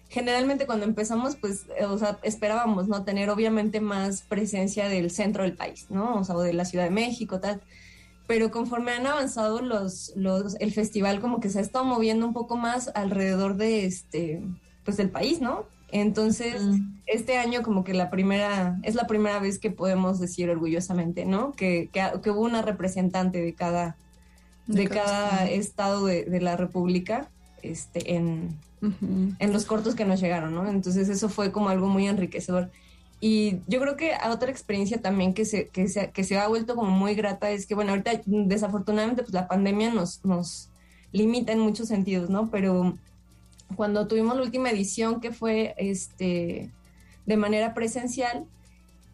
generalmente 0.09 0.65
cuando 0.65 0.85
empezamos, 0.85 1.35
pues, 1.35 1.65
eh, 1.79 1.85
o 1.85 1.97
sea, 1.97 2.19
esperábamos, 2.23 2.87
¿no? 2.87 3.03
Tener 3.03 3.29
obviamente 3.29 3.81
más 3.81 4.21
presencia 4.21 4.87
del 4.87 5.11
centro 5.11 5.43
del 5.43 5.53
país, 5.53 5.87
¿no? 5.89 6.15
O 6.15 6.23
sea, 6.23 6.35
o 6.35 6.41
de 6.41 6.53
la 6.53 6.65
Ciudad 6.65 6.85
de 6.85 6.91
México, 6.91 7.39
tal. 7.39 7.61
Pero 8.27 8.49
conforme 8.49 8.91
han 8.91 9.05
avanzado 9.05 9.61
los, 9.61 10.13
los, 10.15 10.55
el 10.59 10.71
festival 10.71 11.19
como 11.19 11.39
que 11.39 11.49
se 11.49 11.59
ha 11.59 11.61
estado 11.61 11.85
moviendo 11.85 12.25
un 12.25 12.33
poco 12.33 12.57
más 12.57 12.89
alrededor 12.95 13.55
de 13.55 13.85
este, 13.85 14.41
pues 14.83 14.97
del 14.97 15.09
país, 15.09 15.41
¿no? 15.41 15.65
Entonces, 15.91 16.61
Mm. 16.61 16.97
este 17.05 17.37
año 17.37 17.61
como 17.61 17.83
que 17.83 17.93
la 17.93 18.09
primera, 18.09 18.79
es 18.83 18.95
la 18.95 19.07
primera 19.07 19.39
vez 19.39 19.59
que 19.59 19.69
podemos 19.69 20.19
decir 20.19 20.49
orgullosamente, 20.49 21.25
¿no? 21.25 21.53
Que, 21.53 21.89
que, 21.93 22.03
que 22.23 22.31
hubo 22.31 22.41
una 22.41 22.61
representante 22.61 23.41
de 23.41 23.53
cada, 23.53 23.95
de, 24.67 24.81
De 24.83 24.89
cada 24.89 25.47
estado 25.49 26.05
de, 26.05 26.25
de 26.25 26.41
la 26.41 26.57
República 26.57 27.29
este, 27.61 28.15
en, 28.15 28.57
Ujú. 28.87 29.33
en 29.39 29.53
los 29.53 29.65
cortos 29.65 29.95
que 29.95 30.05
nos 30.05 30.19
llegaron, 30.19 30.53
¿no? 30.53 30.67
Entonces 30.67 31.09
eso 31.09 31.29
fue 31.29 31.51
como 31.51 31.69
algo 31.69 31.87
muy 31.87 32.07
enriquecedor. 32.07 32.69
Y 33.21 33.59
yo 33.67 33.79
creo 33.79 33.95
que 33.95 34.11
otra 34.29 34.51
experiencia 34.51 35.01
también 35.01 35.33
que 35.33 35.45
se, 35.45 35.69
que 35.69 35.87
se, 35.87 36.11
que 36.11 36.23
se 36.23 36.37
ha 36.37 36.47
vuelto 36.47 36.75
como 36.75 36.91
muy 36.91 37.15
grata 37.15 37.49
es 37.49 37.65
que, 37.65 37.75
bueno, 37.75 37.91
ahorita 37.91 38.21
desafortunadamente 38.25 39.23
pues 39.23 39.33
la 39.33 39.47
pandemia 39.47 39.91
nos, 39.91 40.23
nos 40.25 40.69
limita 41.11 41.53
en 41.53 41.59
muchos 41.59 41.87
sentidos, 41.87 42.29
¿no? 42.29 42.51
Pero 42.51 42.97
cuando 43.75 44.07
tuvimos 44.07 44.35
la 44.35 44.43
última 44.43 44.69
edición 44.69 45.21
que 45.21 45.31
fue 45.31 45.73
este, 45.77 46.69
de 47.25 47.37
manera 47.37 47.73
presencial, 47.73 48.45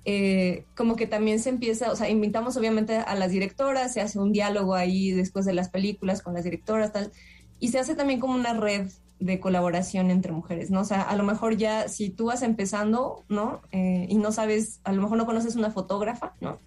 eh, 0.04 0.66
como 0.76 0.96
que 0.96 1.06
también 1.06 1.40
se 1.40 1.50
empieza, 1.50 1.92
o 1.92 1.96
sea, 1.96 2.10
invitamos 2.10 2.58
obviamente 2.58 2.98
a 2.98 3.14
las 3.16 3.32
directoras, 3.32 3.94
se 3.94 4.02
hace 4.02 4.18
un 4.18 4.32
diálogo 4.32 4.74
ahí 4.74 5.12
después 5.12 5.46
de 5.46 5.54
las 5.54 5.70
películas 5.70 6.24
con 6.24 6.34
las 6.34 6.44
directoras, 6.44 6.92
tal, 6.92 7.12
y 7.60 7.68
se 7.68 7.80
hace 7.80 7.94
también 7.96 8.20
como 8.20 8.34
una 8.34 8.54
red 8.54 8.90
de 9.22 9.40
colaboración 9.40 10.10
entre 10.10 10.32
mujeres, 10.32 10.72
¿no? 10.72 10.82
O 10.82 10.84
sea, 10.84 11.04
a 11.04 11.16
lo 11.16 11.24
mejor 11.24 11.56
ya 11.56 11.88
si 11.88 12.10
tú 12.10 12.26
vas 12.26 12.42
empezando, 12.42 13.24
¿no? 13.30 13.62
Eh, 13.72 14.08
y 14.10 14.18
no 14.18 14.32
sabes, 14.32 14.82
a 14.84 14.92
lo 14.92 15.04
mejor 15.04 15.18
no 15.20 15.28
conoces 15.28 15.56
una 15.56 15.70
fotógrafa, 15.70 16.34
¿no? 16.42 16.60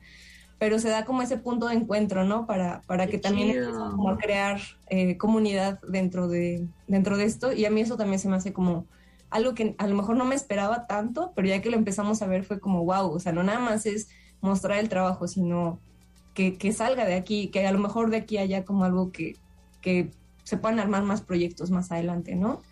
Pero 0.60 0.78
se 0.78 0.88
da 0.88 1.04
como 1.04 1.20
ese 1.20 1.36
punto 1.36 1.66
de 1.66 1.74
encuentro, 1.74 2.24
¿no? 2.24 2.46
Para, 2.46 2.80
para 2.86 3.08
que 3.08 3.18
también 3.18 3.50
empieces 3.50 3.74
como 3.74 4.08
a 4.08 4.18
crear 4.18 4.60
eh, 4.88 5.16
comunidad 5.16 5.80
dentro 5.88 6.28
de, 6.28 6.68
dentro 6.86 7.16
de 7.16 7.24
esto. 7.24 7.52
Y 7.52 7.64
a 7.64 7.70
mí 7.70 7.80
eso 7.80 7.96
también 7.96 8.20
se 8.20 8.28
me 8.28 8.36
hace 8.36 8.52
como 8.52 8.86
algo 9.30 9.54
que 9.54 9.74
a 9.78 9.88
lo 9.88 9.96
mejor 9.96 10.16
no 10.16 10.24
me 10.24 10.36
esperaba 10.36 10.86
tanto, 10.86 11.32
pero 11.34 11.48
ya 11.48 11.60
que 11.60 11.70
lo 11.70 11.76
empezamos 11.76 12.22
a 12.22 12.28
ver 12.28 12.44
fue 12.44 12.60
como, 12.60 12.84
wow, 12.84 13.10
o 13.10 13.18
sea, 13.18 13.32
no 13.32 13.42
nada 13.42 13.58
más 13.58 13.84
es 13.84 14.08
mostrar 14.40 14.78
el 14.78 14.88
trabajo, 14.88 15.26
sino 15.26 15.80
que, 16.34 16.56
que 16.56 16.72
salga 16.72 17.04
de 17.04 17.14
aquí, 17.14 17.48
que 17.48 17.66
a 17.66 17.72
lo 17.72 17.80
mejor 17.80 18.10
de 18.10 18.18
aquí 18.18 18.38
haya 18.38 18.64
como 18.64 18.84
algo 18.84 19.10
que, 19.10 19.34
que 19.80 20.12
se 20.44 20.56
puedan 20.56 20.78
armar 20.78 21.02
más 21.02 21.22
proyectos 21.22 21.70
más 21.70 21.90
adelante, 21.90 22.36
¿no? 22.36 22.62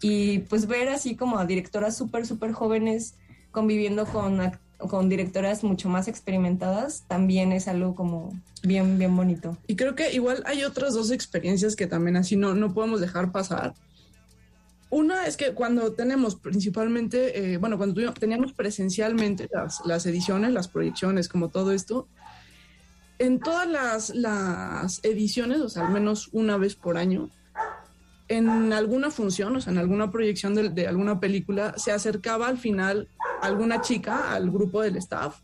Y 0.00 0.40
pues 0.40 0.66
ver 0.66 0.88
así 0.88 1.16
como 1.16 1.38
a 1.38 1.46
directoras 1.46 1.96
súper, 1.96 2.26
súper 2.26 2.52
jóvenes 2.52 3.14
conviviendo 3.50 4.06
con, 4.06 4.40
con 4.78 5.08
directoras 5.08 5.64
mucho 5.64 5.88
más 5.88 6.08
experimentadas, 6.08 7.04
también 7.08 7.52
es 7.52 7.68
algo 7.68 7.94
como 7.94 8.32
bien, 8.62 8.98
bien 8.98 9.16
bonito. 9.16 9.56
Y 9.66 9.76
creo 9.76 9.94
que 9.94 10.12
igual 10.12 10.42
hay 10.46 10.64
otras 10.64 10.94
dos 10.94 11.10
experiencias 11.10 11.76
que 11.76 11.86
también 11.86 12.16
así 12.16 12.36
no, 12.36 12.54
no 12.54 12.74
podemos 12.74 13.00
dejar 13.00 13.32
pasar. 13.32 13.74
Una 14.90 15.26
es 15.26 15.38
que 15.38 15.54
cuando 15.54 15.92
tenemos 15.92 16.34
principalmente, 16.34 17.54
eh, 17.54 17.56
bueno, 17.56 17.78
cuando 17.78 18.12
teníamos 18.12 18.52
presencialmente 18.52 19.48
las, 19.50 19.80
las 19.86 20.04
ediciones, 20.04 20.52
las 20.52 20.68
proyecciones, 20.68 21.28
como 21.28 21.48
todo 21.48 21.72
esto, 21.72 22.08
en 23.18 23.40
todas 23.40 23.68
las, 23.68 24.10
las 24.10 25.00
ediciones, 25.02 25.60
o 25.60 25.68
sea, 25.68 25.86
al 25.86 25.92
menos 25.92 26.28
una 26.32 26.56
vez 26.56 26.74
por 26.74 26.96
año, 26.96 27.30
en 28.28 28.72
alguna 28.72 29.10
función, 29.10 29.56
o 29.56 29.60
sea, 29.60 29.72
en 29.72 29.78
alguna 29.78 30.10
proyección 30.10 30.54
de, 30.54 30.70
de 30.70 30.88
alguna 30.88 31.20
película, 31.20 31.74
se 31.76 31.92
acercaba 31.92 32.48
al 32.48 32.58
final 32.58 33.08
alguna 33.42 33.80
chica 33.80 34.32
al 34.32 34.50
grupo 34.50 34.80
del 34.82 34.96
staff 34.96 35.40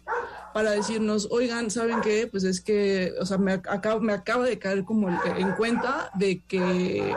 para 0.54 0.70
decirnos, 0.70 1.28
oigan, 1.30 1.70
¿saben 1.70 2.00
qué? 2.00 2.26
Pues 2.26 2.44
es 2.44 2.60
que, 2.60 3.12
o 3.20 3.26
sea, 3.26 3.38
me 3.38 3.52
acaba, 3.52 4.00
me 4.00 4.12
acaba 4.12 4.44
de 4.44 4.58
caer 4.58 4.84
como 4.84 5.08
en 5.08 5.52
cuenta 5.52 6.10
de 6.14 6.40
que 6.40 7.14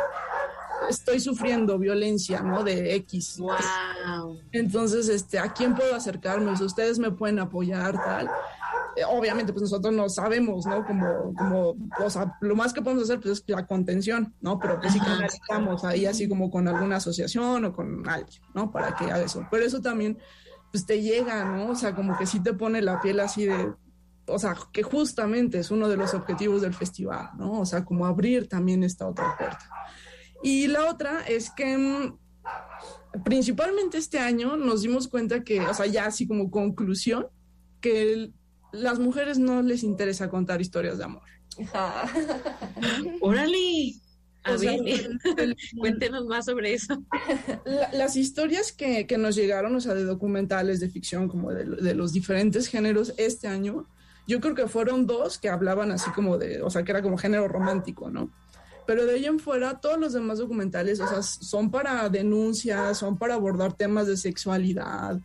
estoy 0.90 1.20
sufriendo 1.20 1.78
violencia, 1.78 2.42
¿no? 2.42 2.64
De 2.64 2.96
X. 2.96 3.38
Wow. 3.40 4.40
Entonces, 4.52 5.10
este, 5.10 5.40
¿a 5.40 5.54
quién 5.54 5.76
puedo 5.76 5.96
acercarme? 5.96 6.56
Sea, 6.58 6.66
ustedes 6.66 7.00
me 7.00 7.12
pueden 7.12 7.40
apoyar, 7.40 7.94
tal. 7.94 8.30
Eh, 8.96 9.04
obviamente, 9.08 9.54
pues 9.54 9.64
nosotros 9.64 9.94
no 9.94 10.10
sabemos, 10.10 10.66
¿no? 10.66 10.86
Como, 10.86 11.34
como, 11.36 11.76
o 12.04 12.10
sea, 12.10 12.38
lo 12.42 12.56
más 12.56 12.74
que 12.74 12.82
podemos 12.82 13.06
hacer, 13.06 13.20
pues 13.20 13.40
es 13.40 13.44
la 13.48 13.66
contención, 13.66 14.34
¿no? 14.42 14.60
Pero 14.60 14.80
pues 14.80 14.94
sí 14.94 15.00
canalizamos 15.00 15.84
ahí 15.84 16.06
así 16.06 16.28
como 16.28 16.50
con 16.50 16.68
alguna 16.68 16.98
asociación 16.98 17.66
o 17.66 17.74
con 17.74 18.08
alguien, 18.08 18.42
¿no? 18.54 18.72
Para 18.72 18.96
que 18.96 19.06
haga 19.06 19.22
eso. 19.22 19.48
Pero 19.50 19.66
eso 19.66 19.82
también, 19.82 20.18
pues 20.72 20.86
te 20.86 21.02
llega, 21.02 21.46
¿no? 21.46 21.70
O 21.72 21.76
sea, 21.76 21.96
como 21.96 22.18
que 22.18 22.26
sí 22.26 22.42
te 22.42 22.54
pone 22.54 22.82
la 22.82 23.00
piel 23.00 23.20
así 23.22 23.46
de, 23.46 23.74
o 24.28 24.40
sea, 24.40 24.56
que 24.72 24.84
justamente 24.84 25.60
es 25.60 25.72
uno 25.72 25.88
de 25.88 25.98
los 25.98 26.14
objetivos 26.14 26.62
del 26.62 26.74
festival, 26.74 27.30
¿no? 27.38 27.62
O 27.62 27.66
sea, 27.66 27.86
como 27.86 28.06
abrir 28.06 28.48
también 28.48 28.84
esta 28.84 29.08
otra 29.08 29.36
puerta. 29.38 29.70
Y 30.44 30.68
la 30.68 30.90
otra 30.90 31.22
es 31.28 31.50
que 31.52 31.78
mm, 31.78 32.18
principalmente 33.24 33.98
este 33.98 34.20
año 34.20 34.56
nos 34.56 34.82
dimos 34.82 35.08
cuenta 35.08 35.44
que, 35.44 35.62
o 35.62 35.74
sea, 35.74 35.86
ya 35.86 36.06
así 36.06 36.28
como 36.28 36.50
conclusión, 36.50 37.28
que 37.80 38.32
las 38.72 39.00
mujeres 39.00 39.38
no 39.38 39.62
les 39.62 39.84
interesa 39.84 40.30
contar 40.30 40.62
historias 40.62 40.98
de 40.98 41.04
amor. 41.04 41.24
Órale. 43.22 43.96
A 44.44 44.56
ver, 44.56 44.80
cuéntenos 45.78 46.26
más 46.26 46.46
sobre 46.46 46.74
eso. 46.74 47.04
las 47.94 48.16
historias 48.16 48.72
que, 48.72 49.06
que, 49.06 49.18
nos 49.20 49.36
llegaron, 49.36 49.76
o 49.76 49.82
sea, 49.82 49.94
de 49.94 50.04
documentales, 50.04 50.80
de 50.80 50.90
ficción, 50.90 51.28
como 51.28 51.52
de, 51.52 51.66
de, 51.66 51.94
los 51.94 52.12
diferentes 52.12 52.66
géneros 52.66 53.14
este 53.18 53.48
año, 53.48 53.88
yo 54.28 54.42
creo 54.42 54.56
que 54.56 54.68
fueron 54.68 55.06
dos 55.06 55.38
que 55.38 55.50
hablaban 55.50 55.92
así 55.92 56.10
como 56.12 56.40
de, 56.40 56.62
o 56.64 56.72
sea, 56.72 56.84
que 56.84 56.92
era 56.92 57.04
como 57.04 57.18
género 57.18 57.48
romántico, 57.48 58.10
¿no? 58.10 58.32
Pero 58.92 59.06
de 59.06 59.14
ahí 59.14 59.26
en 59.26 59.40
fuera, 59.40 59.80
todos 59.80 59.98
los 59.98 60.12
demás 60.12 60.40
documentales, 60.40 61.00
o 61.00 61.08
sea, 61.08 61.22
son 61.24 61.72
para 61.72 62.10
denuncias, 62.10 62.98
son 62.98 63.18
para 63.18 63.36
abordar 63.36 63.72
temas 63.72 64.06
de 64.06 64.18
sexualidad, 64.18 65.18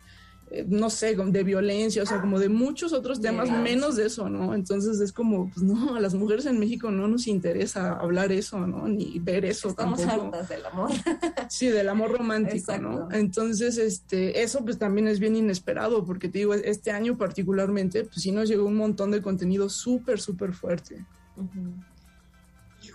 eh, 0.51 0.65
no 0.65 0.89
sé, 0.89 1.17
de 1.17 1.43
violencia, 1.43 2.01
o 2.01 2.05
sea, 2.05 2.21
como 2.21 2.39
de 2.39 2.47
muchos 2.47 2.93
otros 2.93 3.19
temas, 3.19 3.51
menos 3.51 3.97
de 3.97 4.05
eso, 4.05 4.29
¿no? 4.29 4.53
Entonces 4.53 5.01
es 5.01 5.11
como, 5.11 5.49
pues 5.49 5.63
no, 5.63 5.97
a 5.97 5.99
las 5.99 6.13
mujeres 6.13 6.45
en 6.45 6.59
México 6.59 6.91
no 6.91 7.09
nos 7.09 7.27
interesa 7.27 7.97
hablar 7.97 8.31
eso, 8.31 8.65
¿no? 8.65 8.87
Ni 8.87 9.19
ver 9.19 9.43
eso 9.43 9.67
Estamos 9.67 9.99
hartas 9.99 10.47
del 10.47 10.65
amor. 10.65 10.89
Sí, 11.49 11.67
del 11.67 11.89
amor 11.89 12.17
romántico, 12.17 12.77
¿no? 12.77 13.09
Entonces, 13.11 13.77
este, 13.77 14.43
eso 14.43 14.63
pues 14.63 14.77
también 14.77 15.09
es 15.09 15.19
bien 15.19 15.35
inesperado, 15.35 16.05
porque 16.05 16.29
te 16.29 16.39
digo, 16.39 16.53
este 16.53 16.91
año 16.91 17.17
particularmente, 17.17 18.05
pues 18.05 18.21
sí 18.21 18.31
nos 18.31 18.47
llegó 18.47 18.65
un 18.65 18.77
montón 18.77 19.11
de 19.11 19.21
contenido 19.21 19.67
súper, 19.67 20.21
súper 20.21 20.53
fuerte. 20.53 21.05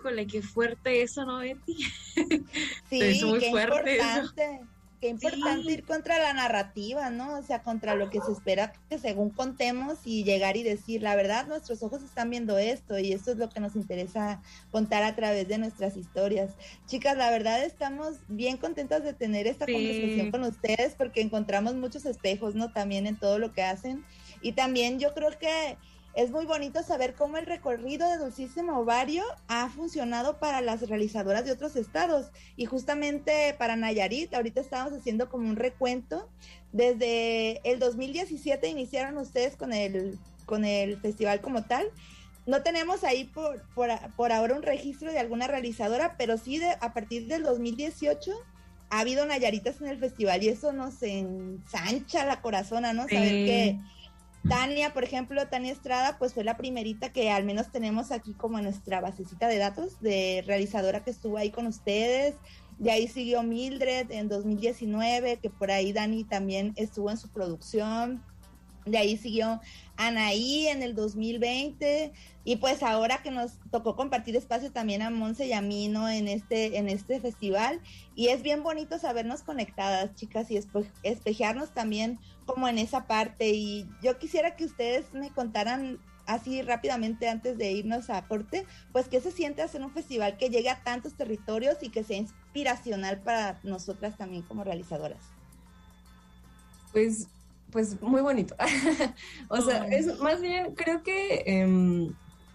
Híjole, 0.03 0.27
qué 0.27 0.43
fuerte 0.43 1.03
eso, 1.03 1.25
¿no, 1.25 1.38
Betty? 1.38 1.77
Sí, 2.91 3.01
es 3.01 3.23
muy 3.23 3.41
fuerte 3.41 3.93
importante 3.93 4.61
qué 5.03 5.09
importante 5.09 5.73
ir 5.73 5.85
contra 5.85 6.17
la 6.21 6.33
narrativa, 6.33 7.11
¿no? 7.11 7.37
O 7.37 7.43
sea, 7.43 7.62
contra 7.62 7.97
lo 7.97 8.09
que 8.09 8.21
se 8.21 8.31
espera 8.31 8.73
que 8.88 8.99
según 8.99 9.31
contemos 9.31 9.99
y 10.05 10.23
llegar 10.23 10.57
y 10.57 10.62
decir, 10.62 11.03
la 11.03 11.17
verdad, 11.17 11.49
nuestros 11.49 11.83
ojos 11.83 12.05
están 12.05 12.31
viendo 12.31 12.57
esto 12.57 12.97
y 13.01 13.12
esto 13.12 13.33
es 13.33 13.37
lo 13.37 13.49
que 13.49 13.59
nos 13.59 13.75
interesa 13.75 14.41
contar 14.71 15.03
a 15.03 15.17
través 15.17 15.49
de 15.49 15.59
nuestras 15.59 15.97
historias. 15.97 16.55
Chicas, 16.87 17.17
la 17.17 17.31
verdad 17.31 17.65
estamos 17.65 18.19
bien 18.29 18.59
contentas 18.59 19.03
de 19.03 19.12
tener 19.12 19.49
esta 19.49 19.67
conversación 19.67 20.31
con 20.31 20.45
ustedes 20.45 20.95
porque 20.95 21.21
encontramos 21.21 21.75
muchos 21.75 22.07
espejos, 22.07 22.55
¿no? 22.55 22.73
También 22.73 23.09
en 23.09 23.19
todo 23.19 23.41
lo 23.41 23.53
que 23.53 23.65
hacen. 23.65 24.05
Y 24.41 24.53
también 24.53 25.01
yo 25.01 25.15
creo 25.15 25.37
que 25.37 25.79
es 26.14 26.31
muy 26.31 26.44
bonito 26.44 26.83
saber 26.83 27.14
cómo 27.14 27.38
el 27.38 27.46
recorrido 27.46 28.09
de 28.11 28.18
Dulcísimo 28.18 28.79
Ovario 28.79 29.25
ha 29.48 29.70
funcionado 29.70 30.38
para 30.38 30.61
las 30.61 30.87
realizadoras 30.88 31.44
de 31.44 31.53
otros 31.53 31.75
estados. 31.77 32.31
Y 32.57 32.66
justamente 32.66 33.55
para 33.59 33.77
Nayarit, 33.77 34.35
ahorita 34.35 34.61
estamos 34.61 34.92
haciendo 34.92 35.31
como 35.31 35.48
un 35.48 35.57
recuento. 35.57 36.29
Desde 36.72 37.61
el 37.70 37.79
2017 37.79 38.68
iniciaron 38.68 39.16
ustedes 39.16 39.57
con 39.57 39.72
el, 39.72 40.18
con 40.44 40.66
el 40.66 40.98
festival 41.01 41.40
como 41.40 41.62
tal. 41.64 41.87
No 42.44 42.62
tenemos 42.62 43.05
ahí 43.05 43.25
por, 43.25 43.62
por, 43.75 44.33
ahora 44.33 44.55
un 44.55 44.62
registro 44.62 45.11
de 45.12 45.18
alguna 45.18 45.46
realizadora, 45.46 46.16
pero 46.18 46.37
sí 46.37 46.59
de, 46.59 46.77
a 46.81 46.92
partir 46.92 47.27
del 47.27 47.42
2018 47.44 48.33
ha 48.90 49.01
habido 49.01 49.25
Nayaritas 49.25 49.81
en 49.81 49.88
el 49.88 49.98
festival 49.98 50.42
y 50.42 50.48
eso 50.48 50.72
nos 50.72 51.03
ensancha 51.03 52.27
la 52.27 52.42
corazona, 52.42 52.92
¿no? 52.92 53.05
Saber 53.05 53.46
que 53.46 53.79
Tania, 54.48 54.92
por 54.92 55.05
ejemplo, 55.05 55.46
Tania 55.48 55.72
Estrada, 55.72 56.18
pues 56.18 56.35
fue 56.35 56.42
la 56.42 56.57
primerita 56.57 57.12
que 57.12 57.31
al 57.31 57.44
menos 57.44 57.70
tenemos 57.70 58.11
aquí 58.11 58.35
como 58.35 58.61
nuestra 58.61 59.00
basecita 59.00 59.46
de 59.46 59.59
datos 59.59 60.00
de 60.00 60.42
realizadora 60.46 61.05
que 61.05 61.11
estuvo 61.11 61.38
ahí 61.38 61.50
con 61.50 61.66
ustedes. 61.66 62.35
De 62.78 62.90
ahí 62.90 63.07
siguió 63.07 63.42
Mildred 63.44 64.11
en 64.11 64.28
2019, 64.28 65.37
que 65.37 65.50
por 65.50 65.70
ahí 65.70 65.92
Dani 65.92 66.24
también 66.24 66.72
estuvo 66.76 67.11
en 67.11 67.16
su 67.16 67.28
producción. 67.31 68.22
De 68.85 68.99
ahí 68.99 69.16
siguió 69.16 69.61
Anaí 69.97 70.66
en 70.66 70.83
el 70.83 70.95
2020 70.95 72.12
y 72.45 72.57
pues 72.57 72.83
ahora 72.83 73.23
que 73.23 73.31
nos 73.31 73.53
tocó 73.71 73.95
compartir 73.95 74.35
espacio 74.35 74.73
también 74.73 75.03
a 75.03 75.11
Monse 75.11 75.47
y 75.47 75.53
a 75.53 75.61
mí, 75.61 75.88
¿no? 75.88 76.09
En 76.09 76.27
este, 76.27 76.77
en 76.77 76.88
este 76.88 77.21
festival 77.21 77.81
y 78.16 78.29
es 78.29 78.42
bien 78.42 78.62
bonito 78.64 78.99
sabernos 78.99 79.42
conectadas, 79.42 80.14
chicas, 80.16 80.51
y 80.51 80.61
espejearnos 81.05 81.73
también 81.73 82.18
como 82.45 82.66
en 82.66 82.79
esa 82.79 83.07
parte 83.07 83.51
y 83.51 83.87
yo 84.03 84.18
quisiera 84.18 84.57
que 84.57 84.64
ustedes 84.64 85.12
me 85.12 85.31
contaran 85.31 86.01
así 86.27 86.62
rápidamente 86.62 87.29
antes 87.29 87.59
de 87.59 87.73
irnos 87.73 88.11
a 88.11 88.27
corte, 88.27 88.66
pues 88.92 89.09
qué 89.09 89.21
se 89.21 89.31
siente 89.31 89.62
hacer 89.62 89.83
un 89.83 89.92
festival 89.92 90.37
que 90.37 90.51
llegue 90.51 90.71
a 90.71 90.83
tantos 90.83 91.14
territorios 91.14 91.77
y 91.83 91.90
que 91.90 92.05
sea 92.05 92.16
inspiracional 92.16 93.21
para 93.21 93.61
nosotras 93.62 94.16
también 94.16 94.42
como 94.42 94.64
realizadoras. 94.64 95.21
Pues 96.92 97.27
pues 97.73 98.01
muy 98.01 98.21
bonito. 98.21 98.55
o 99.49 99.61
sea, 99.61 99.87
es 99.89 100.21
más 100.21 100.41
bien, 100.41 100.75
creo 100.75 101.03
que 101.03 101.43
em, 101.47 102.13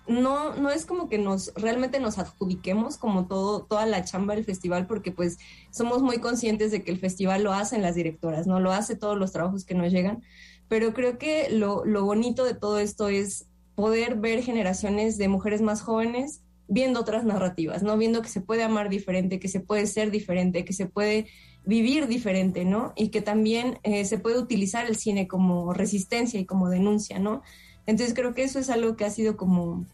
no, 0.08 0.56
no 0.56 0.70
es 0.70 0.86
como 0.86 1.10
que 1.10 1.18
nos 1.18 1.52
realmente 1.56 2.00
nos 2.00 2.18
adjudiquemos 2.18 2.98
como 2.98 3.28
todo, 3.28 3.64
toda 3.66 3.86
la 3.86 4.06
chamba 4.06 4.36
del 4.36 4.46
festival, 4.46 4.88
porque 4.88 5.12
pues 5.12 5.38
somos 5.72 6.02
muy 6.02 6.20
conscientes 6.20 6.72
de 6.72 6.84
que 6.84 6.92
el 6.92 7.00
festival 7.00 7.44
lo 7.44 7.52
hacen 7.52 7.82
las 7.82 7.96
directoras, 7.96 8.48
¿no? 8.48 8.60
Lo 8.60 8.72
hace 8.72 8.96
todos 8.96 9.18
los 9.18 9.34
trabajos 9.34 9.66
que 9.66 9.76
nos 9.76 9.92
llegan. 9.92 10.24
Pero 10.70 10.94
creo 10.94 11.18
que 11.18 11.50
lo, 11.50 11.84
lo 11.84 12.06
bonito 12.06 12.46
de 12.46 12.54
todo 12.54 12.80
esto 12.80 13.10
es 13.10 13.48
poder 13.76 14.16
ver 14.16 14.44
generaciones 14.44 15.18
de 15.18 15.28
mujeres 15.28 15.62
más 15.62 15.82
jóvenes 15.82 16.42
viendo 16.68 17.00
otras 17.00 17.24
narrativas, 17.24 17.84
¿no? 17.84 17.98
Viendo 17.98 18.22
que 18.22 18.30
se 18.30 18.42
puede 18.42 18.64
amar 18.64 18.90
diferente, 18.90 19.40
que 19.40 19.48
se 19.48 19.60
puede 19.60 19.88
ser 19.88 20.12
diferente, 20.12 20.66
que 20.66 20.74
se 20.74 20.86
puede 20.86 21.28
vivir 21.68 22.08
diferente, 22.08 22.64
¿no? 22.64 22.94
Y 22.96 23.10
que 23.10 23.22
también 23.22 23.80
eh, 23.84 24.06
se 24.06 24.18
puede 24.18 24.40
utilizar 24.40 24.86
el 24.88 24.96
cine 24.96 25.28
como 25.28 25.74
resistencia 25.74 26.40
y 26.40 26.46
como 26.46 26.70
denuncia, 26.70 27.20
¿no? 27.20 27.44
Entonces 27.86 28.16
creo 28.16 28.34
que 28.34 28.44
eso 28.44 28.58
es 28.58 28.70
algo 28.70 28.96
que 28.96 29.04
ha 29.04 29.10
sido 29.10 29.36
como 29.36 29.86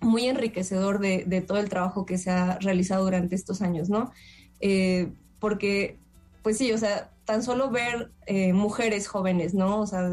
muy 0.00 0.26
enriquecedor 0.26 0.98
de, 0.98 1.44
todo 1.46 1.58
el 1.58 1.68
trabajo 1.68 2.04
que 2.04 2.18
se 2.18 2.30
ha 2.30 2.58
realizado 2.58 3.04
durante 3.04 3.36
estos 3.36 3.62
años, 3.62 3.88
¿no? 3.88 4.10
Eh, 4.58 5.12
porque, 5.38 5.98
pues 6.42 6.58
sí, 6.58 6.72
o 6.72 6.78
sea, 6.78 7.12
tan 7.24 7.44
solo 7.44 7.70
ver 7.70 8.10
eh, 8.26 8.52
mujeres 8.52 9.06
jóvenes, 9.06 9.54
¿no? 9.54 9.80
O 9.80 9.86
sea, 9.86 10.10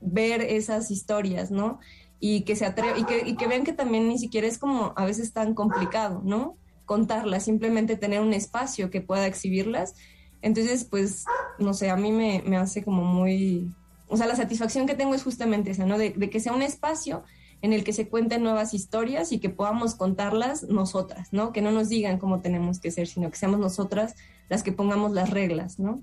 ver 0.00 0.40
esas 0.40 0.92
historias, 0.92 1.50
¿no? 1.50 1.80
Y 2.20 2.42
que 2.42 2.54
se 2.54 2.64
atreve 2.64 3.00
y 3.00 3.04
que, 3.04 3.28
y 3.28 3.34
que 3.34 3.48
vean 3.48 3.64
que 3.64 3.72
también 3.72 4.08
ni 4.08 4.20
siquiera 4.20 4.46
es 4.46 4.58
como 4.58 4.92
a 4.94 5.04
veces 5.04 5.32
tan 5.32 5.52
complicado, 5.54 6.22
¿no? 6.24 6.56
Contarlas, 6.84 7.44
simplemente 7.44 7.96
tener 7.96 8.20
un 8.20 8.34
espacio 8.34 8.90
que 8.90 9.00
pueda 9.00 9.26
exhibirlas 9.26 9.94
entonces, 10.44 10.84
pues, 10.84 11.24
no 11.58 11.72
sé, 11.72 11.88
a 11.88 11.96
mí 11.96 12.12
me, 12.12 12.56
hace 12.58 12.84
como 12.84 13.02
muy... 13.02 13.72
O 14.08 14.18
sea, 14.18 14.26
la 14.26 14.36
satisfacción 14.36 14.86
que 14.86 14.94
tengo 14.94 15.14
es 15.14 15.22
justamente 15.22 15.70
esa, 15.70 15.86
¿no? 15.86 15.96
De, 15.96 16.12
que 16.12 16.38
sea 16.38 16.52
un 16.52 16.60
espacio 16.60 17.24
en 17.62 17.72
el 17.72 17.82
que 17.82 17.94
se 17.94 18.08
cuenten 18.08 18.42
nuevas 18.42 18.74
historias 18.74 19.32
y 19.32 19.40
que 19.40 19.48
podamos 19.48 19.94
contarlas 19.94 20.64
nosotras, 20.64 21.32
¿no? 21.32 21.54
Que 21.54 21.62
no 21.62 21.70
nos 21.70 21.88
digan 21.88 22.18
cómo 22.18 22.42
tenemos 22.42 22.78
que 22.78 22.90
ser, 22.90 23.06
sino 23.06 23.30
que 23.30 23.38
seamos 23.38 23.58
nosotras 23.58 24.16
las 24.50 24.62
que 24.62 24.70
pongamos 24.70 25.12
las 25.12 25.30
reglas, 25.30 25.78
¿no? 25.78 26.02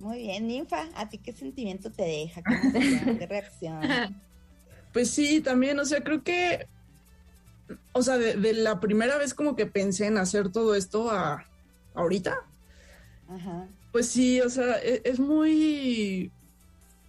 Muy 0.00 0.18
bien, 0.18 0.46
Ninfa, 0.46 0.90
¿a 0.94 1.08
ti 1.08 1.16
qué 1.16 1.32
sentimiento 1.32 1.90
te 1.90 2.02
deja? 2.02 2.42
¿Qué 2.42 3.26
reacción? 3.26 3.80
Pues 4.90 5.10
sí, 5.10 5.42
también, 5.42 5.78
o 5.78 5.84
sea, 5.84 6.02
creo 6.02 6.22
que, 6.22 6.66
o 7.92 8.02
sea, 8.02 8.16
de, 8.16 8.36
de, 8.36 8.54
la 8.54 8.80
primera 8.80 9.18
vez 9.18 9.34
como 9.34 9.54
que 9.54 9.66
pensé 9.66 10.06
en 10.06 10.16
hacer 10.16 10.50
todo 10.50 10.74
esto 10.74 11.10
a 11.10 11.44
ahorita, 11.94 12.47
pues 13.92 14.08
sí, 14.08 14.40
o 14.40 14.48
sea, 14.48 14.78
e, 14.82 15.02
es, 15.04 15.18
muy... 15.18 16.30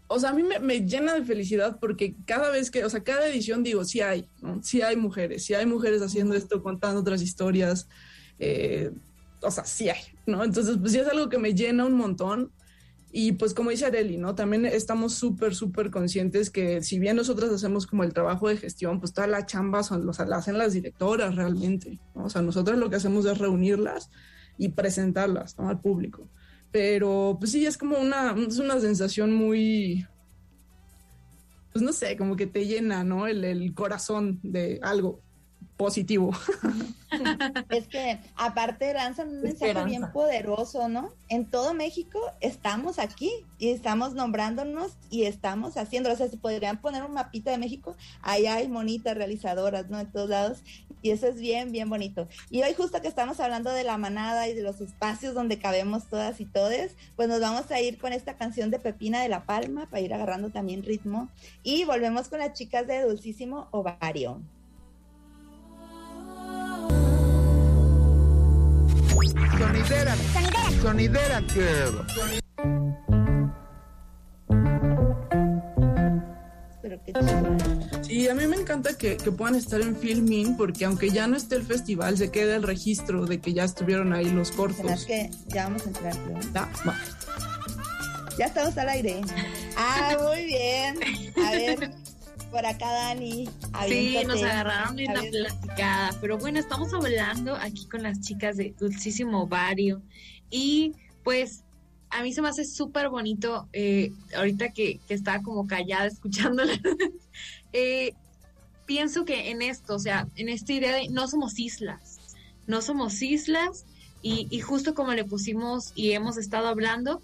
O 0.07 0.19
sea, 0.19 0.31
a 0.31 0.33
mí 0.33 0.43
me, 0.43 0.81
llena 0.81 1.13
de 1.13 1.23
felicidad 1.23 1.77
porque 1.79 2.15
cada 2.25 2.49
vez 2.49 2.71
que, 2.71 2.83
o 2.83 2.89
sea, 2.89 3.03
cada 3.03 3.27
edición 3.27 3.63
digo, 3.63 3.85
sí 3.85 4.01
hay, 4.01 4.27
¿no? 4.41 4.61
Sí 4.63 4.81
hay 4.81 4.95
mujeres, 4.95 5.45
sí 5.45 5.53
hay 5.53 5.65
mujeres 5.65 6.01
haciendo 6.01 6.35
esto, 6.35 6.63
contando 6.63 7.01
otras 7.01 7.21
historias. 7.21 7.87
Eh, 8.39 8.91
o 9.41 9.51
sea, 9.51 9.65
sí 9.65 9.89
hay, 9.89 10.01
¿no? 10.25 10.43
Entonces, 10.43 10.77
pues 10.77 10.93
sí 10.93 10.99
es 10.99 11.07
algo 11.07 11.29
que 11.29 11.37
me 11.37 11.53
llena 11.53 11.85
un 11.85 11.93
montón. 11.93 12.51
Y 13.11 13.33
pues 13.33 13.55
como 13.55 13.71
dice 13.71 13.87
Areli, 13.87 14.17
¿no? 14.17 14.35
También 14.35 14.65
estamos 14.65 15.15
súper, 15.15 15.55
súper 15.55 15.89
conscientes 15.89 16.51
que 16.51 16.83
si 16.83 16.99
bien 16.99 17.15
nosotras 17.15 17.51
hacemos 17.51 17.87
como 17.87 18.03
el 18.03 18.13
trabajo 18.13 18.49
de 18.49 18.57
gestión, 18.57 18.99
pues 18.99 19.13
toda 19.13 19.25
la 19.25 19.47
chamba 19.47 19.81
son, 19.81 20.11
sea, 20.13 20.25
la 20.25 20.37
hacen 20.37 20.59
las 20.59 20.73
directoras 20.73 21.35
realmente, 21.35 21.99
¿no? 22.13 22.25
O 22.25 22.29
sea, 22.29 22.43
nosotros 22.43 22.77
lo 22.77 22.89
que 22.89 22.97
hacemos 22.97 23.25
es 23.25 23.37
reunirlas 23.39 24.11
y 24.59 24.69
presentarlas 24.69 25.57
al 25.57 25.79
público. 25.79 26.27
Pero 26.71 27.37
pues 27.39 27.51
sí, 27.51 27.65
es 27.65 27.77
como 27.79 27.97
una, 27.97 28.35
es 28.47 28.59
una 28.59 28.79
sensación 28.79 29.33
muy, 29.33 30.05
pues 31.73 31.81
no 31.81 31.91
sé, 31.93 32.15
como 32.15 32.35
que 32.35 32.45
te 32.45 32.67
llena, 32.67 33.03
¿no? 33.03 33.25
El, 33.25 33.43
el 33.43 33.73
corazón 33.73 34.39
de 34.43 34.79
algo. 34.83 35.19
positivo. 35.77 36.31
Es 37.69 37.87
que 37.87 38.19
aparte 38.35 38.93
lanzan 38.93 39.29
un 39.29 39.41
mensaje 39.41 39.83
bien 39.85 40.11
poderoso, 40.11 40.89
¿no? 40.89 41.11
En 41.27 41.45
todo 41.45 41.73
México 41.73 42.19
estamos 42.39 42.99
aquí 42.99 43.31
y 43.57 43.69
estamos 43.69 44.13
nombrándonos 44.13 44.91
y 45.09 45.23
estamos 45.23 45.75
haciendo, 45.77 46.11
o 46.11 46.15
sea, 46.15 46.27
si 46.27 46.37
podrían 46.37 46.81
poner 46.81 47.03
un 47.03 47.13
mapita 47.13 47.49
de 47.49 47.57
México, 47.57 47.95
ahí 48.21 48.45
hay 48.45 48.67
monitas 48.67 49.17
realizadoras, 49.17 49.89
¿no? 49.89 49.99
En 49.99 50.11
todos 50.11 50.29
lados 50.29 50.59
y 51.01 51.11
eso 51.11 51.27
es 51.27 51.35
bien, 51.35 51.71
bien 51.71 51.89
bonito. 51.89 52.27
Y 52.49 52.61
hoy 52.63 52.73
justo 52.73 53.01
que 53.01 53.07
estamos 53.07 53.39
hablando 53.39 53.71
de 53.71 53.83
la 53.83 53.97
manada 53.97 54.47
y 54.47 54.53
de 54.53 54.63
los 54.63 54.81
espacios 54.81 55.33
donde 55.33 55.59
cabemos 55.59 56.05
todas 56.05 56.39
y 56.41 56.45
todes, 56.45 56.95
pues 57.15 57.27
nos 57.27 57.39
vamos 57.39 57.69
a 57.71 57.81
ir 57.81 57.97
con 57.97 58.13
esta 58.13 58.35
canción 58.35 58.71
de 58.71 58.79
Pepina 58.79 59.21
de 59.21 59.29
la 59.29 59.45
Palma 59.45 59.87
para 59.89 60.01
ir 60.01 60.13
agarrando 60.13 60.49
también 60.49 60.83
ritmo 60.83 61.29
y 61.63 61.85
volvemos 61.85 62.29
con 62.29 62.39
las 62.39 62.53
chicas 62.53 62.87
de 62.87 63.01
Dulcísimo 63.01 63.67
Ovario. 63.71 64.41
Sonidera. 69.59 70.15
Sonidera. 70.81 71.43
Sonidera 72.15 73.18
Pero 76.89 77.01
qué 77.03 78.03
Sí, 78.03 78.27
a 78.27 78.33
mí 78.33 78.47
me 78.47 78.55
encanta 78.55 78.97
que, 78.97 79.15
puedan 79.15 79.55
estar 79.55 79.79
en 79.79 79.95
Filmin 79.95 80.57
porque 80.57 80.85
aunque 80.85 81.09
ya 81.11 81.27
no 81.27 81.37
esté 81.37 81.55
el 81.55 81.63
festival, 81.63 82.17
se 82.17 82.31
queda 82.31 82.55
el 82.55 82.63
registro 82.63 83.25
de 83.25 83.39
que 83.39 83.53
ya 83.53 83.63
estuvieron 83.63 84.13
ahí 84.13 84.29
los 84.29 84.51
cortos. 84.51 85.05
que 85.05 85.29
ya 85.47 85.65
vamos 85.65 85.83
a 85.85 85.89
entrar, 85.89 86.15
Ya, 86.53 86.69
va. 86.87 86.97
Ya 88.37 88.45
estamos 88.45 88.77
al 88.77 88.89
aire. 88.89 89.21
Ah, 89.77 90.17
muy 90.21 90.45
bien. 90.45 90.97
A 91.45 91.51
ver, 91.51 91.91
por 92.49 92.65
acá, 92.65 92.91
Dani. 92.91 93.47
Sí, 93.87 94.17
nos 94.25 94.41
agarraron 94.41 94.97
en 94.97 95.13
la 95.13 95.21
platicada. 95.21 96.15
Pero 96.21 96.37
bueno, 96.37 96.59
estamos 96.59 96.93
hablando 96.93 97.55
aquí 97.55 97.85
con 97.87 98.01
las 98.01 98.19
chicas 98.21 98.57
de 98.57 98.73
Dulcísimo 98.79 99.43
Ovario. 99.43 100.01
Y 100.49 100.93
pues 101.23 101.63
a 102.09 102.23
mí 102.23 102.33
se 102.33 102.41
me 102.41 102.49
hace 102.49 102.65
súper 102.65 103.09
bonito, 103.09 103.67
eh, 103.73 104.11
ahorita 104.35 104.69
que, 104.69 104.99
que, 105.07 105.13
estaba 105.13 105.41
como 105.43 105.67
callada 105.67 106.07
escuchándola, 106.07 106.73
eh, 107.73 108.13
pienso 108.85 109.25
que 109.25 109.51
en 109.51 109.61
esto, 109.61 109.95
o 109.95 109.99
sea, 109.99 110.27
en 110.35 110.49
esta 110.49 110.73
idea 110.73 110.95
de 110.95 111.09
no 111.09 111.27
somos 111.27 111.59
islas, 111.59 112.19
no 112.67 112.81
somos 112.81 113.21
islas 113.21 113.85
y, 114.21 114.47
y 114.49 114.59
justo 114.61 114.93
como 114.95 115.13
le 115.13 115.23
pusimos 115.23 115.91
y 115.95 116.11
hemos 116.11 116.37
estado 116.37 116.67
hablando, 116.67 117.21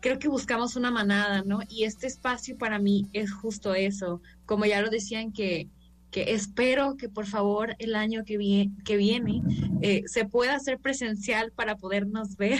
creo 0.00 0.18
que 0.18 0.28
buscamos 0.28 0.76
una 0.76 0.90
manada, 0.90 1.42
¿no? 1.42 1.60
Y 1.68 1.84
este 1.84 2.06
espacio 2.06 2.56
para 2.56 2.78
mí 2.78 3.08
es 3.12 3.32
justo 3.32 3.74
eso, 3.74 4.22
como 4.46 4.64
ya 4.64 4.80
lo 4.80 4.90
decían 4.90 5.32
que, 5.32 5.68
que 6.10 6.32
espero 6.32 6.96
que 6.96 7.08
por 7.08 7.26
favor 7.26 7.76
el 7.78 7.94
año 7.94 8.24
que, 8.24 8.36
viene, 8.36 8.72
que 8.84 8.96
viene 8.96 9.42
eh, 9.80 10.02
se 10.06 10.24
pueda 10.24 10.54
hacer 10.54 10.78
presencial 10.78 11.52
para 11.52 11.76
podernos 11.76 12.36
ver, 12.36 12.58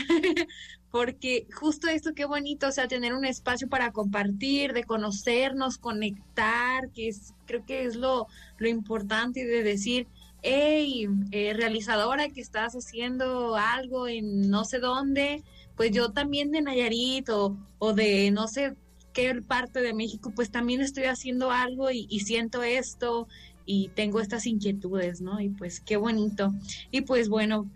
porque 0.89 1.47
justo 1.53 1.87
esto 1.87 2.13
qué 2.13 2.25
bonito, 2.25 2.67
o 2.67 2.71
sea, 2.71 2.87
tener 2.87 3.13
un 3.13 3.25
espacio 3.25 3.69
para 3.69 3.91
compartir, 3.91 4.73
de 4.73 4.83
conocernos, 4.83 5.77
conectar, 5.77 6.89
que 6.91 7.09
es, 7.09 7.33
creo 7.45 7.65
que 7.65 7.85
es 7.85 7.95
lo, 7.95 8.27
lo 8.57 8.67
importante 8.67 9.45
de 9.45 9.63
decir, 9.63 10.07
hey, 10.41 11.07
eh, 11.31 11.53
realizadora 11.53 12.29
que 12.29 12.41
estás 12.41 12.73
haciendo 12.73 13.55
algo 13.55 14.07
en 14.07 14.49
no 14.49 14.65
sé 14.65 14.79
dónde, 14.79 15.43
pues 15.75 15.91
yo 15.91 16.11
también 16.11 16.51
de 16.51 16.61
Nayarit 16.61 17.29
o, 17.29 17.57
o 17.79 17.93
de 17.93 18.31
no 18.31 18.47
sé 18.47 18.75
qué 19.13 19.41
parte 19.41 19.81
de 19.81 19.93
México, 19.93 20.31
pues 20.35 20.51
también 20.51 20.81
estoy 20.81 21.05
haciendo 21.05 21.51
algo 21.51 21.91
y, 21.91 22.07
y 22.09 22.21
siento 22.21 22.63
esto 22.63 23.27
y 23.65 23.89
tengo 23.95 24.19
estas 24.19 24.45
inquietudes, 24.45 25.21
¿no? 25.21 25.39
Y 25.39 25.49
pues 25.49 25.79
qué 25.79 25.97
bonito. 25.97 26.53
Y 26.91 27.01
pues 27.01 27.29
bueno, 27.29 27.69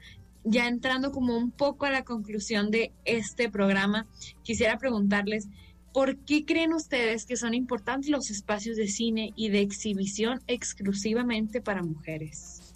ya 0.43 0.67
entrando 0.67 1.11
como 1.11 1.37
un 1.37 1.51
poco 1.51 1.85
a 1.85 1.89
la 1.89 2.03
conclusión 2.03 2.71
de 2.71 2.91
este 3.03 3.49
programa, 3.49 4.07
quisiera 4.43 4.77
preguntarles, 4.77 5.47
¿por 5.91 6.17
qué 6.17 6.45
creen 6.45 6.73
ustedes 6.73 7.25
que 7.25 7.35
son 7.35 7.53
importantes 7.53 8.09
los 8.09 8.29
espacios 8.29 8.77
de 8.77 8.87
cine 8.87 9.33
y 9.35 9.49
de 9.49 9.61
exhibición 9.61 10.41
exclusivamente 10.47 11.61
para 11.61 11.81
mujeres? 11.81 12.73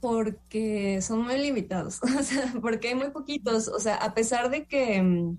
Porque 0.00 1.00
son 1.02 1.22
muy 1.22 1.38
limitados, 1.38 2.00
o 2.18 2.22
sea, 2.22 2.54
porque 2.62 2.88
hay 2.88 2.94
muy 2.94 3.10
poquitos, 3.10 3.68
o 3.68 3.78
sea, 3.78 3.96
a 3.96 4.14
pesar 4.14 4.50
de 4.50 4.64
que 4.64 5.34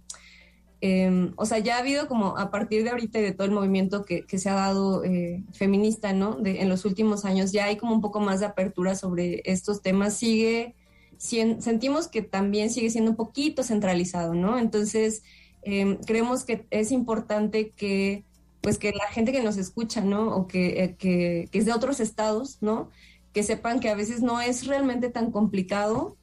Em, 0.80 1.34
o 1.38 1.45
sea, 1.47 1.57
ya 1.57 1.78
ha 1.78 1.80
habido 1.80 2.07
como 2.07 2.38
a 2.38 2.51
partir 2.51 2.84
de 2.84 2.91
ahorita 2.91 3.17
y 3.19 3.23
de 3.23 3.32
todo 3.32 3.45
el 3.45 3.53
movimiento 3.53 4.05
que, 4.05 4.25
se 4.38 4.49
ha 4.49 4.53
dado 4.53 5.03
eh, 5.03 5.43
feminista, 5.51 6.13
¿no? 6.13 6.38
en 6.43 6.69
los 6.69 6.86
últimos 6.86 7.25
años 7.25 7.51
ya 7.51 7.65
hay 7.65 7.78
como 7.78 7.95
un 7.95 8.01
poco 8.01 8.19
más 8.19 8.41
de 8.41 8.45
apertura 8.45 8.95
sobre 8.95 9.41
estos 9.45 9.82
temas. 9.82 10.15
Sigue, 10.15 10.75
sentimos 11.17 12.07
que 12.07 12.21
también 12.21 12.69
sigue 12.69 12.91
siendo 12.91 13.11
un 13.11 13.17
poquito 13.17 13.63
centralizado, 13.63 14.36
¿no? 14.36 14.59
Entonces, 14.59 15.23
em, 15.63 15.97
creemos 16.05 16.43
que 16.43 16.65
es 16.69 16.91
importante 16.91 17.71
que, 17.71 18.23
pues, 18.61 18.78
que 18.78 18.91
la 18.91 19.07
gente 19.07 19.32
que 19.32 19.41
nos 19.41 19.57
escucha, 19.57 20.01
¿no? 20.01 20.36
O 20.36 20.47
que, 20.47 20.84
eh, 20.84 20.95
que, 20.97 21.49
que 21.51 21.57
es 21.59 21.65
de 21.65 21.73
otros 21.73 21.99
estados, 21.99 22.59
¿no? 22.61 22.89
Que 23.34 23.41
sepan 23.43 23.80
que 23.80 23.89
a 23.89 23.95
veces 23.95 24.21
no 24.21 24.39
es 24.41 24.67
realmente 24.67 25.09
tan 25.09 25.32
complicado. 25.32 26.15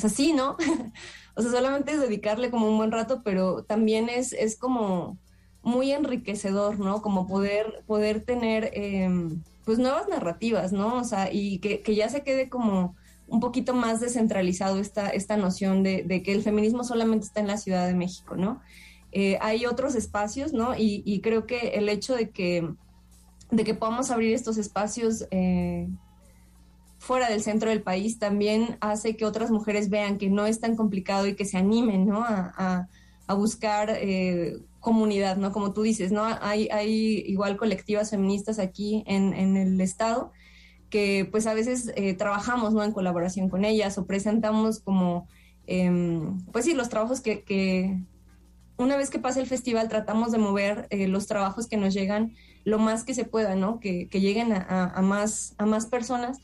Sea, 0.00 0.10
sí, 0.10 0.32
¿no? 0.32 0.56
O 1.36 1.42
sea, 1.42 1.52
solamente 1.52 1.92
es 1.92 2.00
dedicarle 2.00 2.50
como 2.50 2.68
un 2.68 2.76
buen 2.76 2.90
rato, 2.90 3.22
pero 3.24 3.62
también 3.62 4.08
es, 4.08 4.32
es 4.32 4.58
como 4.58 5.16
muy 5.62 5.92
enriquecedor, 5.92 6.78
¿no? 6.78 7.02
Como 7.02 7.26
poder, 7.26 7.84
poder 7.86 8.24
tener 8.24 8.70
em, 8.74 9.42
pues 9.64 9.78
nuevas 9.78 10.08
narrativas, 10.08 10.72
¿no? 10.72 10.96
O 10.96 11.04
sea, 11.04 11.32
y 11.32 11.58
que, 11.58 11.82
ya 11.94 12.08
se 12.08 12.22
quede 12.22 12.48
como 12.48 12.96
un 13.28 13.40
poquito 13.40 13.74
más 13.74 14.00
descentralizado 14.00 14.78
esta, 14.78 15.08
esta 15.10 15.36
noción 15.36 15.82
de, 15.82 16.22
que 16.24 16.32
el 16.32 16.42
feminismo 16.42 16.82
solamente 16.82 17.26
está 17.26 17.40
en 17.40 17.46
la 17.46 17.58
Ciudad 17.58 17.86
de 17.86 17.94
México, 17.94 18.36
¿no? 18.36 18.60
Eh, 19.12 19.38
hay 19.40 19.66
otros 19.66 19.94
espacios, 19.94 20.52
¿no? 20.52 20.74
Y, 20.76 21.20
creo 21.22 21.46
que 21.46 21.70
el 21.74 21.88
hecho 21.88 22.14
de 22.16 22.30
que, 22.30 22.68
de 23.50 23.64
que 23.64 23.74
podamos 23.74 24.10
abrir 24.10 24.34
estos 24.34 24.56
espacios 24.56 25.26
eh, 25.30 25.88
fuera 27.00 27.30
del 27.30 27.42
centro 27.42 27.70
del 27.70 27.82
país 27.82 28.18
también 28.18 28.76
hace 28.80 29.16
que 29.16 29.24
otras 29.24 29.50
mujeres 29.50 29.88
vean 29.88 30.18
que 30.18 30.28
no 30.28 30.44
es 30.44 30.60
tan 30.60 30.76
complicado 30.76 31.26
y 31.26 31.34
que 31.34 31.46
se 31.46 31.56
animen, 31.56 32.06
¿no? 32.06 32.22
A, 32.24 32.86
buscar 33.36 33.90
eh, 33.90 34.58
comunidad, 34.80 35.36
¿no? 35.36 35.52
Como 35.52 35.72
tú 35.72 35.82
dices, 35.82 36.10
¿no? 36.10 36.24
Hay, 36.24 36.68
hay 36.72 37.22
igual 37.26 37.56
colectivas 37.56 38.10
feministas 38.10 38.58
aquí 38.58 39.04
en, 39.06 39.56
el 39.56 39.80
estado 39.80 40.32
que 40.90 41.28
pues 41.30 41.46
a 41.46 41.54
veces 41.54 41.92
eh, 41.94 42.14
trabajamos, 42.14 42.74
¿no? 42.74 42.82
En 42.82 42.90
colaboración 42.90 43.48
con 43.48 43.64
ellas 43.64 43.96
o 43.98 44.04
presentamos 44.04 44.80
como, 44.80 45.28
em, 45.68 46.44
pues 46.52 46.64
sí, 46.64 46.74
los 46.74 46.88
trabajos 46.88 47.20
que, 47.20 47.96
una 48.76 48.96
vez 48.96 49.10
que 49.10 49.20
pasa 49.20 49.40
el 49.40 49.46
festival 49.46 49.88
tratamos 49.88 50.32
de 50.32 50.38
mover 50.38 50.88
eh, 50.90 51.06
los 51.06 51.28
trabajos 51.28 51.68
que 51.68 51.76
nos 51.76 51.94
llegan 51.94 52.34
lo 52.64 52.80
más 52.80 53.04
que 53.04 53.14
se 53.14 53.24
pueda, 53.24 53.54
¿no? 53.54 53.78
Que, 53.78 54.08
lleguen 54.12 54.52
a, 54.52 55.00
más, 55.02 55.54
a 55.56 55.66
más 55.66 55.86
personas 55.86 56.40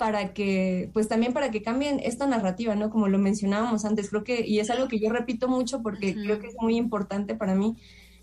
para 0.00 0.32
que, 0.32 0.88
pues 0.94 1.08
también 1.08 1.34
para 1.34 1.50
que 1.50 1.60
cambien 1.60 2.00
esta 2.02 2.26
narrativa, 2.26 2.74
¿no? 2.74 2.88
Como 2.88 3.06
lo 3.06 3.18
mencionábamos 3.18 3.84
antes, 3.84 4.08
creo 4.08 4.24
que, 4.24 4.46
y 4.46 4.58
es 4.58 4.70
algo 4.70 4.88
que 4.88 4.98
yo 4.98 5.10
repito 5.10 5.46
mucho 5.46 5.82
porque 5.82 6.14
creo 6.14 6.38
que 6.38 6.46
es 6.46 6.54
muy 6.58 6.78
importante 6.78 7.34
para 7.34 7.54
mí, 7.54 7.76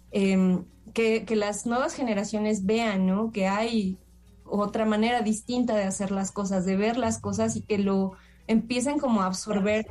em, 0.10 0.66
que, 0.96 1.24
las 1.36 1.68
nuevas 1.68 1.94
generaciones 1.94 2.66
vean, 2.66 3.06
¿no? 3.06 3.32
Que 3.32 3.46
hay 3.46 4.00
otra 4.44 4.86
manera 4.86 5.22
distinta 5.22 5.76
de 5.76 5.84
hacer 5.84 6.10
las 6.10 6.32
cosas, 6.32 6.66
de 6.66 6.78
ver 6.78 6.98
las 6.98 7.20
cosas 7.20 7.56
y 7.56 7.62
que 7.62 7.78
lo 7.78 8.14
empiecen 8.48 8.98
como 8.98 9.22
a 9.22 9.28
absorber 9.28 9.86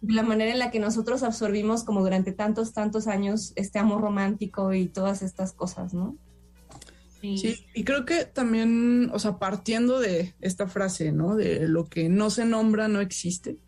de 0.00 0.14
la 0.14 0.22
manera 0.22 0.52
en 0.52 0.60
la 0.60 0.70
que 0.70 0.78
nosotros 0.78 1.24
absorbimos 1.24 1.82
como 1.82 2.02
durante 2.02 2.30
tantos, 2.30 2.72
tantos 2.72 3.08
años 3.08 3.52
este 3.56 3.80
amor 3.80 4.00
romántico 4.00 4.74
y 4.74 4.86
todas 4.86 5.22
estas 5.22 5.52
cosas, 5.52 5.92
¿no? 5.92 6.16
Sí. 7.22 7.64
y 7.72 7.84
creo 7.84 8.04
que 8.04 8.24
también, 8.24 9.08
o 9.12 9.18
sea, 9.20 9.38
partiendo 9.38 10.00
de 10.00 10.34
esta 10.40 10.66
frase, 10.66 11.12
¿no? 11.12 11.36
De 11.36 11.68
lo 11.68 11.86
que 11.86 12.08
no 12.08 12.30
se 12.30 12.44
nombra 12.44 12.88
no 12.88 13.00
existe, 13.00 13.58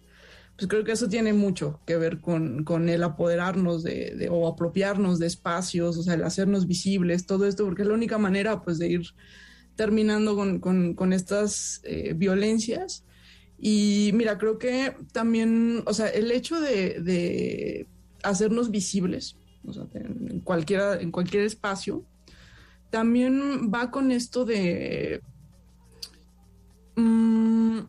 pues 0.57 0.69
creo 0.69 0.85
que 0.85 0.93
eso 0.93 1.09
tiene 1.09 1.33
mucho 1.33 1.81
que 1.85 1.97
ver 1.97 2.21
con, 2.21 2.89
el 2.89 3.03
apoderarnos 3.03 3.83
de, 3.83 4.29
o 4.31 4.47
apropiarnos 4.47 5.19
de 5.19 5.27
espacios, 5.27 5.97
o 5.97 6.03
sea, 6.03 6.15
el 6.15 6.23
hacernos 6.23 6.67
visibles, 6.67 7.27
todo 7.27 7.47
esto, 7.47 7.65
porque 7.65 7.83
es 7.83 7.89
la 7.89 7.95
única 7.95 8.19
manera, 8.19 8.63
pues, 8.63 8.79
de 8.79 8.89
ir 8.89 9.03
terminando 9.75 10.37
con, 10.61 11.13
estas 11.13 11.81
eh, 11.85 12.15
violencias. 12.15 13.05
Y 13.59 14.13
mira, 14.15 14.39
creo 14.39 14.59
que 14.59 14.97
también, 15.13 15.83
o 15.87 15.95
sea, 15.95 16.07
el 16.09 16.31
hecho 16.31 16.61
de, 16.61 17.01
de 17.01 17.89
hacernos 18.23 18.71
visibles, 18.71 19.37
o 19.67 19.73
sea, 19.73 19.87
en, 19.95 20.41
cualquiera, 20.41 21.01
en 21.01 21.11
cualquier 21.11 21.43
espacio, 21.45 22.05
también 22.95 23.73
va 23.75 23.91
con 23.91 24.13
esto 24.13 24.45
de... 24.45 25.21
Mm, 26.95 27.81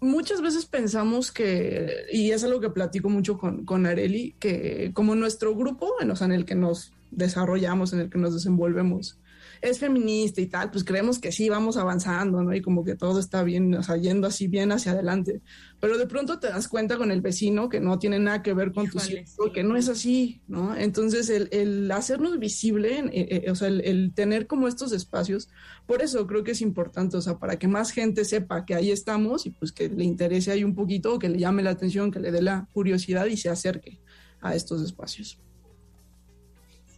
muchas 0.00 0.42
veces 0.42 0.66
pensamos 0.66 1.32
que, 1.32 2.04
y 2.12 2.32
es 2.32 2.44
algo 2.44 2.60
que 2.60 2.68
platico 2.68 3.08
mucho 3.08 3.38
con, 3.38 3.64
con 3.64 3.86
Areli, 3.86 4.36
que 4.38 4.90
como 4.92 5.14
nuestro 5.14 5.56
grupo, 5.56 5.94
en, 6.02 6.10
en 6.10 6.32
el 6.32 6.44
que 6.44 6.54
nos 6.54 6.92
desarrollamos, 7.10 7.94
en 7.94 8.00
el 8.00 8.10
que 8.10 8.18
nos 8.18 8.34
desenvolvemos, 8.34 9.18
es 9.60 9.78
feminista 9.78 10.40
y 10.40 10.46
tal, 10.46 10.70
pues 10.70 10.84
creemos 10.84 11.18
que 11.18 11.32
sí, 11.32 11.48
vamos 11.48 11.76
avanzando, 11.76 12.42
¿no? 12.42 12.54
Y 12.54 12.60
como 12.60 12.84
que 12.84 12.94
todo 12.94 13.20
está 13.20 13.42
bien, 13.42 13.74
o 13.74 13.82
sea, 13.82 13.96
yendo 13.96 14.26
así 14.26 14.48
bien 14.48 14.72
hacia 14.72 14.92
adelante. 14.92 15.40
Pero 15.80 15.98
de 15.98 16.06
pronto 16.06 16.38
te 16.38 16.48
das 16.48 16.68
cuenta 16.68 16.96
con 16.96 17.10
el 17.10 17.20
vecino 17.20 17.68
que 17.68 17.80
no 17.80 17.98
tiene 17.98 18.18
nada 18.18 18.42
que 18.42 18.52
ver 18.52 18.72
con 18.72 18.88
tu 18.90 18.98
círculo, 18.98 19.52
que 19.52 19.62
no 19.62 19.76
es 19.76 19.88
así, 19.88 20.42
¿no? 20.48 20.76
Entonces, 20.76 21.28
el, 21.30 21.48
el 21.52 21.90
hacernos 21.90 22.38
visible, 22.38 22.98
eh, 23.12 23.44
eh, 23.46 23.50
o 23.50 23.54
sea, 23.54 23.68
el, 23.68 23.80
el, 23.82 24.12
tener 24.14 24.46
como 24.46 24.68
estos 24.68 24.92
espacios, 24.92 25.48
por 25.86 26.02
eso 26.02 26.26
creo 26.26 26.44
que 26.44 26.52
es 26.52 26.60
importante, 26.60 27.16
o 27.16 27.20
sea, 27.20 27.38
para 27.38 27.58
que 27.58 27.68
más 27.68 27.90
gente 27.90 28.24
sepa 28.24 28.64
que 28.64 28.74
ahí 28.74 28.90
estamos 28.90 29.46
y 29.46 29.50
pues 29.50 29.72
que 29.72 29.88
le 29.88 30.04
interese 30.04 30.50
ahí 30.50 30.64
un 30.64 30.74
poquito, 30.74 31.18
que 31.18 31.28
le 31.28 31.38
llame 31.38 31.62
la 31.62 31.70
atención, 31.70 32.10
que 32.10 32.20
le 32.20 32.32
dé 32.32 32.42
la 32.42 32.68
curiosidad 32.72 33.26
y 33.26 33.36
se 33.36 33.48
acerque 33.48 34.00
a 34.40 34.54
estos 34.54 34.82
espacios. 34.82 35.38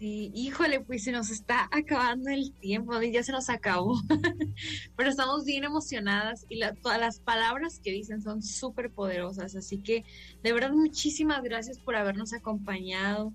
Sí, 0.00 0.32
híjole, 0.34 0.80
pues 0.80 1.04
se 1.04 1.12
nos 1.12 1.28
está 1.28 1.68
acabando 1.70 2.30
el 2.30 2.54
tiempo, 2.54 2.98
ya 3.02 3.22
se 3.22 3.32
nos 3.32 3.50
acabó, 3.50 4.00
pero 4.96 5.10
estamos 5.10 5.44
bien 5.44 5.62
emocionadas 5.64 6.46
y 6.48 6.58
todas 6.80 6.98
las 6.98 7.20
palabras 7.20 7.80
que 7.84 7.92
dicen 7.92 8.22
son 8.22 8.42
súper 8.42 8.90
poderosas, 8.90 9.54
así 9.56 9.76
que 9.76 10.04
de 10.42 10.54
verdad 10.54 10.70
muchísimas 10.70 11.42
gracias 11.42 11.78
por 11.78 11.96
habernos 11.96 12.32
acompañado 12.32 13.34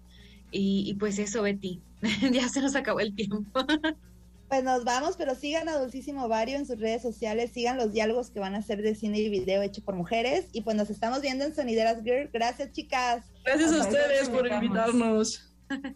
y, 0.50 0.86
y 0.88 0.96
pues 0.96 1.20
eso, 1.20 1.44
Betty, 1.44 1.84
ya 2.32 2.50
se 2.50 2.62
nos 2.62 2.76
acabó 2.76 3.00
el 3.00 3.16
tiempo. 3.16 3.60
Pues 4.48 4.64
nos 4.64 4.84
vamos, 4.84 5.16
pero 5.18 5.34
sigan 5.34 5.68
a 5.70 5.80
Dulcísimo 5.80 6.28
Vario 6.28 6.58
en 6.58 6.68
sus 6.68 6.80
redes 6.80 7.02
sociales, 7.02 7.50
sigan 7.52 7.78
los 7.78 7.92
diálogos 7.92 8.30
que 8.30 8.40
van 8.40 8.54
a 8.54 8.60
hacer 8.60 8.84
de 8.84 8.94
cine 8.94 9.20
y 9.20 9.30
video 9.30 9.64
hecho 9.64 9.84
por 9.84 9.96
mujeres. 9.96 10.46
Y 10.52 10.62
pues 10.62 10.78
nos 10.78 10.92
estamos 10.92 11.22
viendo 11.22 11.46
en 11.46 11.56
Sonideras 11.56 12.04
Girl. 12.04 12.30
Gracias, 12.32 12.72
chicas. 12.72 13.26
Gracias 13.44 13.74
a 13.74 13.80
ustedes 13.80 14.30
por 14.30 14.46
invitarnos. 14.46 15.55
Bye. 15.70 15.96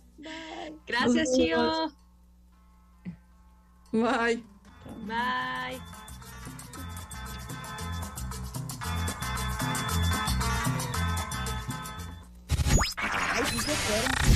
Gracias, 0.88 1.36
Chio. 1.36 1.92
Bye. 3.92 4.44
Bye. 5.06 5.80
Ay, 12.98 13.44
sí 13.50 13.60
se 13.60 13.72
fueron. 13.72 14.30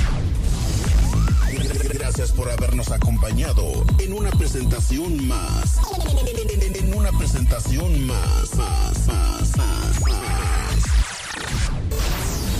Gracias 1.93 2.31
por 2.31 2.49
habernos 2.49 2.91
acompañado 2.91 3.85
en 3.99 4.13
una 4.13 4.31
presentación 4.31 5.27
más. 5.27 5.79
En 6.75 6.93
una 6.93 7.11
presentación 7.17 8.05
más, 8.07 8.55
más, 8.55 9.07
más, 9.07 9.57
más, 9.57 10.01
más. 10.01 10.62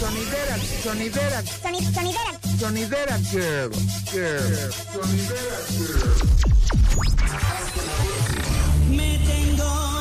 Sonidera, 0.04 0.58
sonidera, 0.84 1.41
sonidera, 1.64 2.38
sonidera, 2.60 3.18
girl, 3.32 3.72
girl, 4.12 4.72
sonidera, 4.91 5.58
girl. 5.80 6.12
Me 8.89 9.18
tengo 9.20 9.93